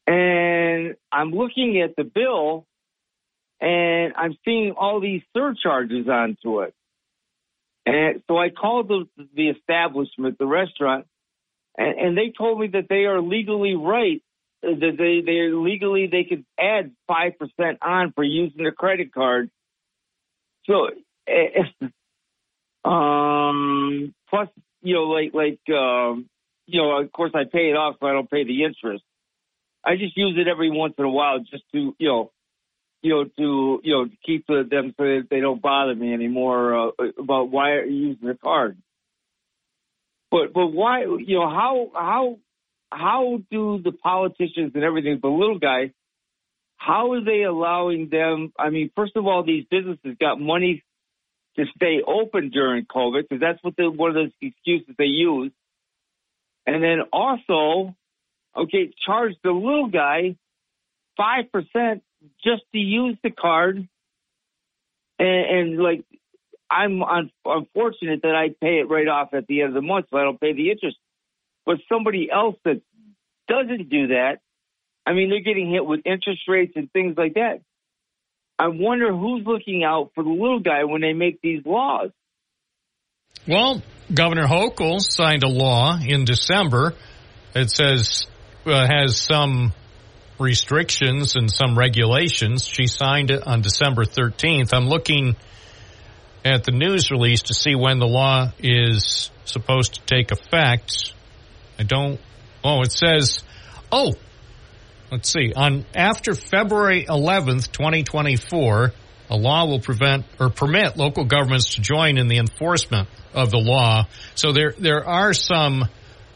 [0.05, 2.65] And I'm looking at the bill
[3.59, 6.73] and I'm seeing all these surcharges onto it.
[7.85, 11.07] And so I called the, the establishment, the restaurant,
[11.77, 14.21] and, and they told me that they are legally right.
[14.61, 19.49] That they they legally they could add five percent on for using a credit card.
[20.65, 20.89] So,
[21.27, 21.87] eh,
[22.85, 24.49] um, plus
[24.81, 26.27] you know like like um,
[26.65, 29.03] you know of course I pay it off so I don't pay the interest.
[29.85, 32.31] I just use it every once in a while just to you know
[33.01, 36.89] you know, to you know, to keep them so that they don't bother me anymore
[36.89, 38.77] uh, about why are you using the card.
[40.31, 42.39] But but why you know how how
[42.91, 45.91] how do the politicians and everything the little guy
[46.77, 48.53] how are they allowing them?
[48.57, 50.83] I mean, first of all, these businesses got money
[51.57, 55.51] to stay open during COVID because that's what the one of those excuses they use.
[56.67, 57.95] And then also,
[58.55, 60.37] okay, charge the little guy
[61.17, 62.03] five percent
[62.43, 63.87] just to use the card
[65.19, 66.05] and, and like
[66.69, 70.07] I'm un- unfortunate that I pay it right off at the end of the month,
[70.11, 70.97] so I don't pay the interest.
[71.67, 72.81] But somebody else that
[73.49, 74.37] doesn't do that,
[75.05, 77.59] I mean, they're getting hit with interest rates and things like that.
[78.57, 82.11] I wonder who's looking out for the little guy when they make these laws.
[83.45, 86.93] Well, Governor Hochul signed a law in December
[87.53, 88.27] that says
[88.65, 89.73] uh, has some
[90.39, 92.65] restrictions and some regulations.
[92.65, 94.73] She signed it on December 13th.
[94.73, 95.35] I'm looking
[96.45, 101.13] at the news release to see when the law is supposed to take effect.
[101.79, 102.19] I don't.
[102.63, 103.39] Oh, it says.
[103.91, 104.13] Oh,
[105.11, 105.53] let's see.
[105.55, 108.91] On after February 11th, 2024,
[109.29, 113.57] a law will prevent or permit local governments to join in the enforcement of the
[113.57, 114.07] law.
[114.35, 115.85] So there there are some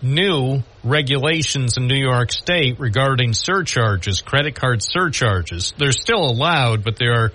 [0.01, 5.73] new regulations in New York State regarding surcharges, credit card surcharges.
[5.77, 7.31] They're still allowed, but there are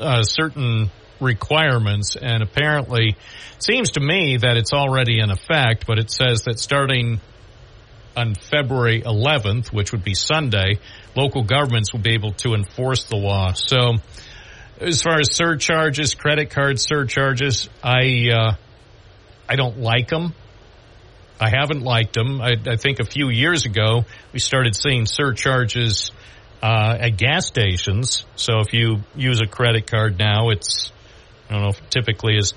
[0.00, 0.90] uh, certain
[1.20, 3.16] requirements, and apparently,
[3.58, 5.86] seems to me that it's already in effect.
[5.86, 7.20] But it says that starting
[8.18, 10.80] on February 11th, which would be Sunday,
[11.14, 13.52] local governments will be able to enforce the law.
[13.52, 13.94] So,
[14.80, 18.54] as far as surcharges, credit card surcharges, I uh,
[19.48, 20.34] I don't like them.
[21.40, 22.40] I haven't liked them.
[22.40, 26.10] I, I think a few years ago we started seeing surcharges
[26.60, 28.24] uh, at gas stations.
[28.34, 30.90] So if you use a credit card now, it's
[31.48, 32.54] I don't know typically is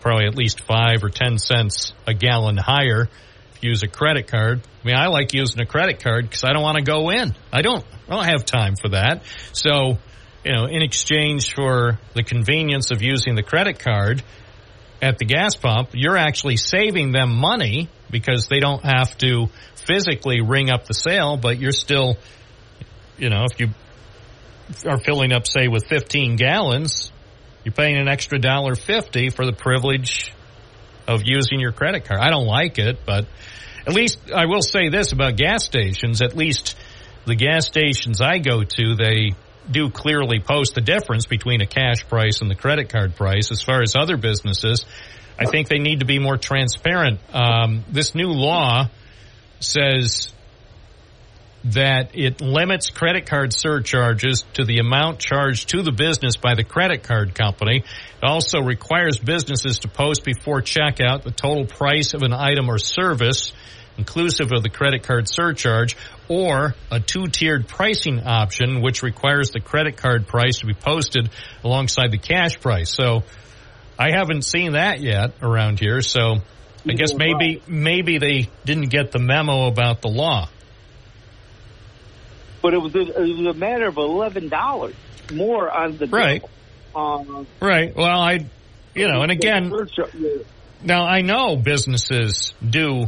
[0.00, 3.08] probably at least five or ten cents a gallon higher.
[3.60, 6.62] Use a credit card, I mean, I like using a credit card because I don't
[6.62, 7.34] want to go in.
[7.52, 7.84] I don't.
[8.08, 9.22] I don't have time for that.
[9.52, 9.98] So,
[10.44, 14.22] you know, in exchange for the convenience of using the credit card
[15.02, 20.40] at the gas pump, you're actually saving them money because they don't have to physically
[20.40, 22.16] ring up the sale, but you're still,
[23.18, 23.68] you know, if you
[24.86, 27.10] are filling up, say, with 15 gallons,
[27.64, 30.32] you're paying an extra dollar fifty for the privilege
[31.08, 32.20] of using your credit card.
[32.20, 33.26] I don't like it, but
[33.86, 36.22] at least I will say this about gas stations.
[36.22, 36.76] At least
[37.24, 39.32] the gas stations I go to, they
[39.70, 43.50] do clearly post the difference between a cash price and the credit card price.
[43.50, 44.86] As far as other businesses,
[45.38, 47.20] I think they need to be more transparent.
[47.32, 48.88] Um, this new law
[49.60, 50.32] says
[51.72, 56.64] that it limits credit card surcharges to the amount charged to the business by the
[56.64, 57.78] credit card company.
[57.78, 62.78] It also requires businesses to post before checkout the total price of an item or
[62.78, 63.52] service,
[63.96, 65.96] inclusive of the credit card surcharge,
[66.28, 71.30] or a two-tiered pricing option, which requires the credit card price to be posted
[71.64, 72.90] alongside the cash price.
[72.90, 73.24] So
[73.98, 76.00] I haven't seen that yet around here.
[76.02, 76.36] So
[76.88, 80.48] I guess maybe maybe they didn't get the memo about the law.
[82.60, 84.94] But it was a, it was a matter of eleven dollars
[85.32, 86.42] more on the Right.
[86.94, 87.94] Um, Right.
[87.94, 88.46] Well, I,
[88.94, 89.72] you know, and again,
[90.82, 93.06] now I know businesses do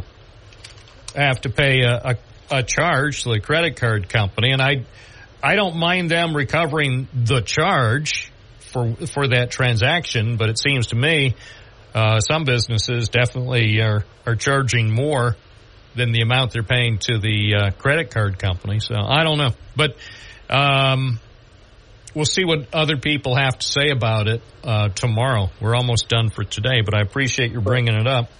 [1.14, 2.16] have to pay a,
[2.50, 4.84] a, a charge to the credit card company, and I,
[5.42, 10.96] I don't mind them recovering the charge for for that transaction, but it seems to
[10.96, 11.34] me
[11.94, 15.36] uh, some businesses definitely are are charging more
[15.94, 18.80] than the amount they're paying to the uh, credit card company.
[18.80, 19.96] So I don't know, but
[20.48, 21.18] um,
[22.14, 25.50] we'll see what other people have to say about it uh, tomorrow.
[25.60, 28.30] We're almost done for today, but I appreciate your bringing it up.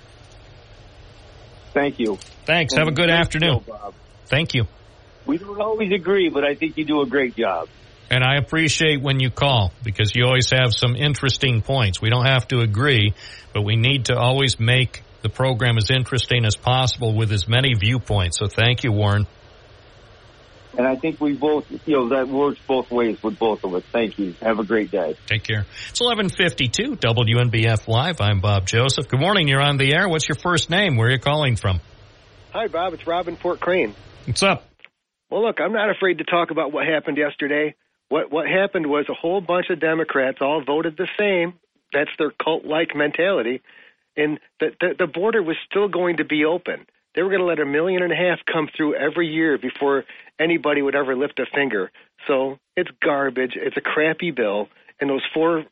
[1.73, 2.19] Thank you.
[2.47, 2.75] Thanks.
[2.75, 3.61] Have a good afternoon.
[3.67, 3.95] Bob.
[4.27, 4.65] Thank you.
[5.27, 7.69] We don't always agree, but I think you do a great job.
[8.11, 12.03] And I appreciate when you call because you always have some interesting points.
[12.03, 13.15] We don't have to agree,
[13.55, 17.75] but we need to always make the program as interesting as possible with as many
[17.75, 18.39] viewpoints.
[18.39, 19.27] So thank you, Warren.
[20.79, 23.83] And I think we both, you know, that works both ways with both of us.
[23.91, 24.35] Thank you.
[24.41, 25.17] Have a great day.
[25.27, 25.67] Take care.
[25.89, 28.21] It's 1152 WNBF Live.
[28.21, 29.09] I'm Bob Joseph.
[29.09, 29.49] Good morning.
[29.49, 30.09] You're on the air.
[30.09, 30.97] What's your first name?
[30.97, 31.81] Where are you calling from?
[32.53, 32.95] Hi, Bob.
[32.95, 33.95] It's Robin Port Crane.
[34.27, 34.65] What's up?
[35.29, 37.75] Well, look, I'm not afraid to talk about what happened yesterday.
[38.09, 41.55] What what happened was a whole bunch of Democrats all voted the same.
[41.93, 43.63] That's their cult-like mentality,
[44.17, 46.87] and the the, the border was still going to be open.
[47.15, 50.05] They were going to let a million and a half come through every year before
[50.39, 51.91] anybody would ever lift a finger.
[52.29, 53.53] So it's garbage.
[53.57, 54.69] It's a crappy bill,
[55.01, 55.65] and those four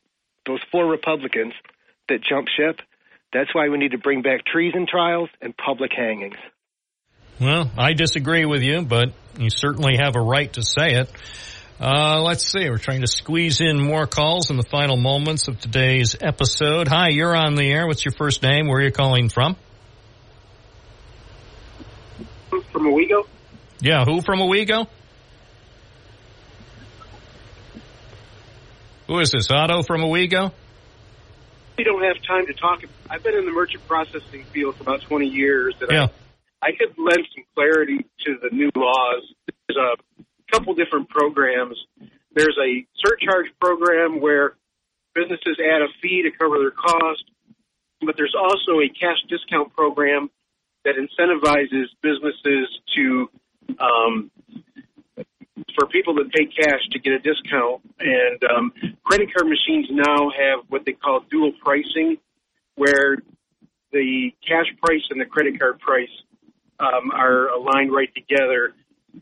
[0.45, 1.53] those four Republicans
[2.09, 2.81] that jump ship.
[3.31, 6.37] That's why we need to bring back treason trials and public hangings.
[7.39, 11.09] Well, I disagree with you, but you certainly have a right to say it.
[11.81, 12.69] Uh, let's see.
[12.69, 16.89] We're trying to squeeze in more calls in the final moments of today's episode.
[16.89, 17.87] Hi, you're on the air.
[17.87, 18.67] What's your first name?
[18.67, 19.55] Where are you calling from?
[22.71, 23.25] from Owego.
[23.79, 24.87] Yeah, who from Owego?
[29.07, 29.49] Who is this?
[29.49, 30.51] Otto from Owego?
[31.77, 32.81] We don't have time to talk.
[33.09, 36.07] I've been in the merchant processing field for about 20 years, and Yeah.
[36.61, 39.33] I, I could lend some clarity to the new laws.
[39.67, 41.77] There's a couple different programs.
[42.33, 44.55] There's a surcharge program where
[45.15, 47.23] businesses add a fee to cover their cost,
[48.01, 50.29] but there's also a cash discount program
[50.85, 53.29] that incentivizes businesses to
[53.79, 54.31] um,
[55.75, 57.81] for people that pay cash to get a discount.
[57.99, 58.71] And um,
[59.03, 62.17] credit card machines now have what they call dual pricing,
[62.75, 63.17] where
[63.91, 66.09] the cash price and the credit card price
[66.79, 68.73] um, are aligned right together.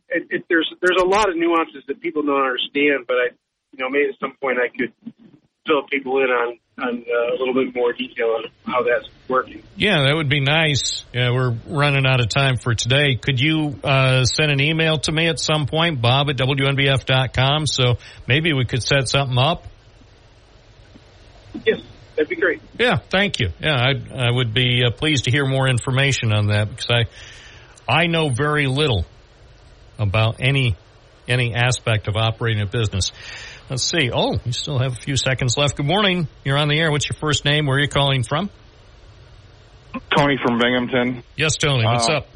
[0.09, 3.25] It, it, there's there's a lot of nuances that people don't understand, but I,
[3.71, 4.93] you know, maybe at some point I could
[5.65, 9.63] fill people in on on uh, a little bit more detail on how that's working.
[9.75, 11.03] Yeah, that would be nice.
[11.13, 13.15] Yeah, we're running out of time for today.
[13.15, 17.97] Could you uh, send an email to me at some point, bob at WNBF.com, so
[18.27, 19.65] maybe we could set something up?
[21.65, 21.81] Yes,
[22.15, 22.61] that'd be great.
[22.77, 23.49] Yeah, thank you.
[23.59, 27.05] Yeah, I, I would be uh, pleased to hear more information on that because I
[27.91, 29.05] I know very little
[29.99, 30.75] about any
[31.27, 33.11] any aspect of operating a business.
[33.69, 34.11] Let's see.
[34.13, 35.75] Oh, you still have a few seconds left.
[35.75, 36.27] Good morning.
[36.45, 36.89] You're on the air.
[36.89, 37.65] What's your first name?
[37.65, 38.49] Where are you calling from?
[40.15, 41.23] Tony from Binghamton.
[41.35, 41.83] Yes, Tony.
[41.83, 42.27] What's Uh, up?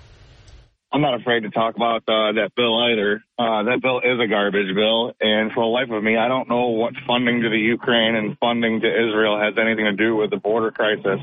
[0.94, 3.24] I'm not afraid to talk about uh, that bill either.
[3.40, 6.50] Uh, that bill is a garbage bill, and for the life of me, I don't
[6.50, 10.32] know what funding to the Ukraine and funding to Israel has anything to do with
[10.32, 11.20] the border crisis.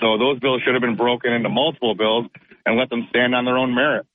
[0.00, 2.26] So those bills should have been broken into multiple bills
[2.64, 4.06] and let them stand on their own merit.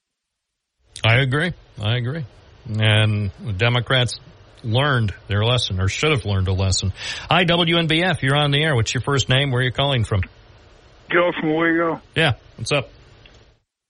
[1.03, 1.53] I agree.
[1.81, 2.25] I agree.
[2.67, 4.19] And the Democrats
[4.63, 6.93] learned their lesson, or should have learned a lesson.
[7.29, 8.21] Hi, WNBF.
[8.21, 8.75] You're on the air.
[8.75, 9.51] What's your first name?
[9.51, 10.21] Where are you calling from?
[11.11, 12.01] Joe from Owego.
[12.15, 12.33] Yeah.
[12.55, 12.89] What's up?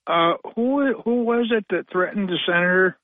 [0.05, 2.97] Uh, who who was it that threatened the senator?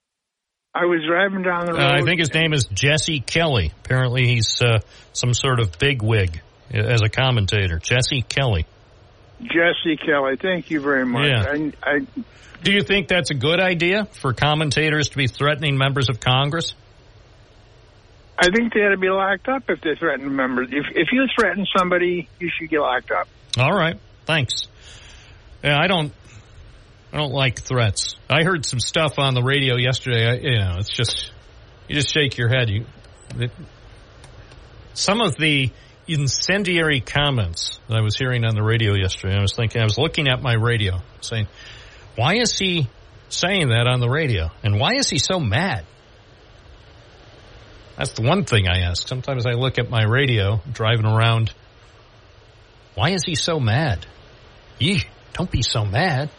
[0.74, 1.82] I was driving down the road.
[1.82, 3.72] Uh, I think his name is Jesse Kelly.
[3.86, 4.80] Apparently, he's uh,
[5.14, 7.80] some sort of bigwig as a commentator.
[7.80, 8.66] Jesse Kelly.
[9.42, 10.36] Jesse Kelly.
[10.40, 11.28] Thank you very much.
[11.28, 11.44] Yeah.
[11.44, 12.06] I, I
[12.64, 16.74] Do you think that's a good idea for commentators to be threatening members of Congress?
[18.38, 20.70] I think they ought to be locked up if they threaten members.
[20.72, 23.28] If if you threaten somebody, you should get locked up.
[23.58, 23.98] All right.
[24.26, 24.68] Thanks.
[25.64, 26.14] Yeah, I don't.
[27.12, 28.16] I don't like threats.
[28.30, 30.28] I heard some stuff on the radio yesterday.
[30.28, 31.32] I, you know, it's just
[31.88, 32.70] you just shake your head.
[32.70, 32.86] You,
[33.36, 33.52] it,
[34.94, 35.72] some of the
[36.08, 39.36] incendiary comments that I was hearing on the radio yesterday.
[39.36, 39.82] I was thinking.
[39.82, 41.48] I was looking at my radio, saying,
[42.20, 42.90] "Why is he
[43.30, 44.52] saying that on the radio?
[44.62, 45.86] And why is he so mad?"
[47.96, 49.08] That's the one thing I ask.
[49.08, 51.54] Sometimes I look at my radio driving around.
[52.96, 54.06] Why is he so mad?
[54.80, 56.30] Yee, don't be so mad.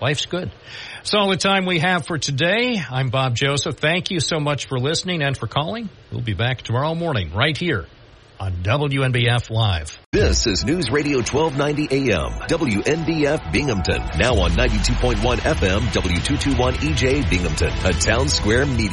[0.00, 0.50] Life's good.
[0.96, 2.82] That's all the time we have for today.
[2.90, 3.76] I'm Bob Joseph.
[3.76, 5.88] Thank you so much for listening and for calling.
[6.10, 7.86] We'll be back tomorrow morning right here
[8.40, 9.98] on WNBF Live.
[10.12, 14.02] This is News Radio 1290 AM, WNBF Binghamton.
[14.18, 18.88] Now on 92.1 FM, W221 EJ Binghamton, a Townsquare Media.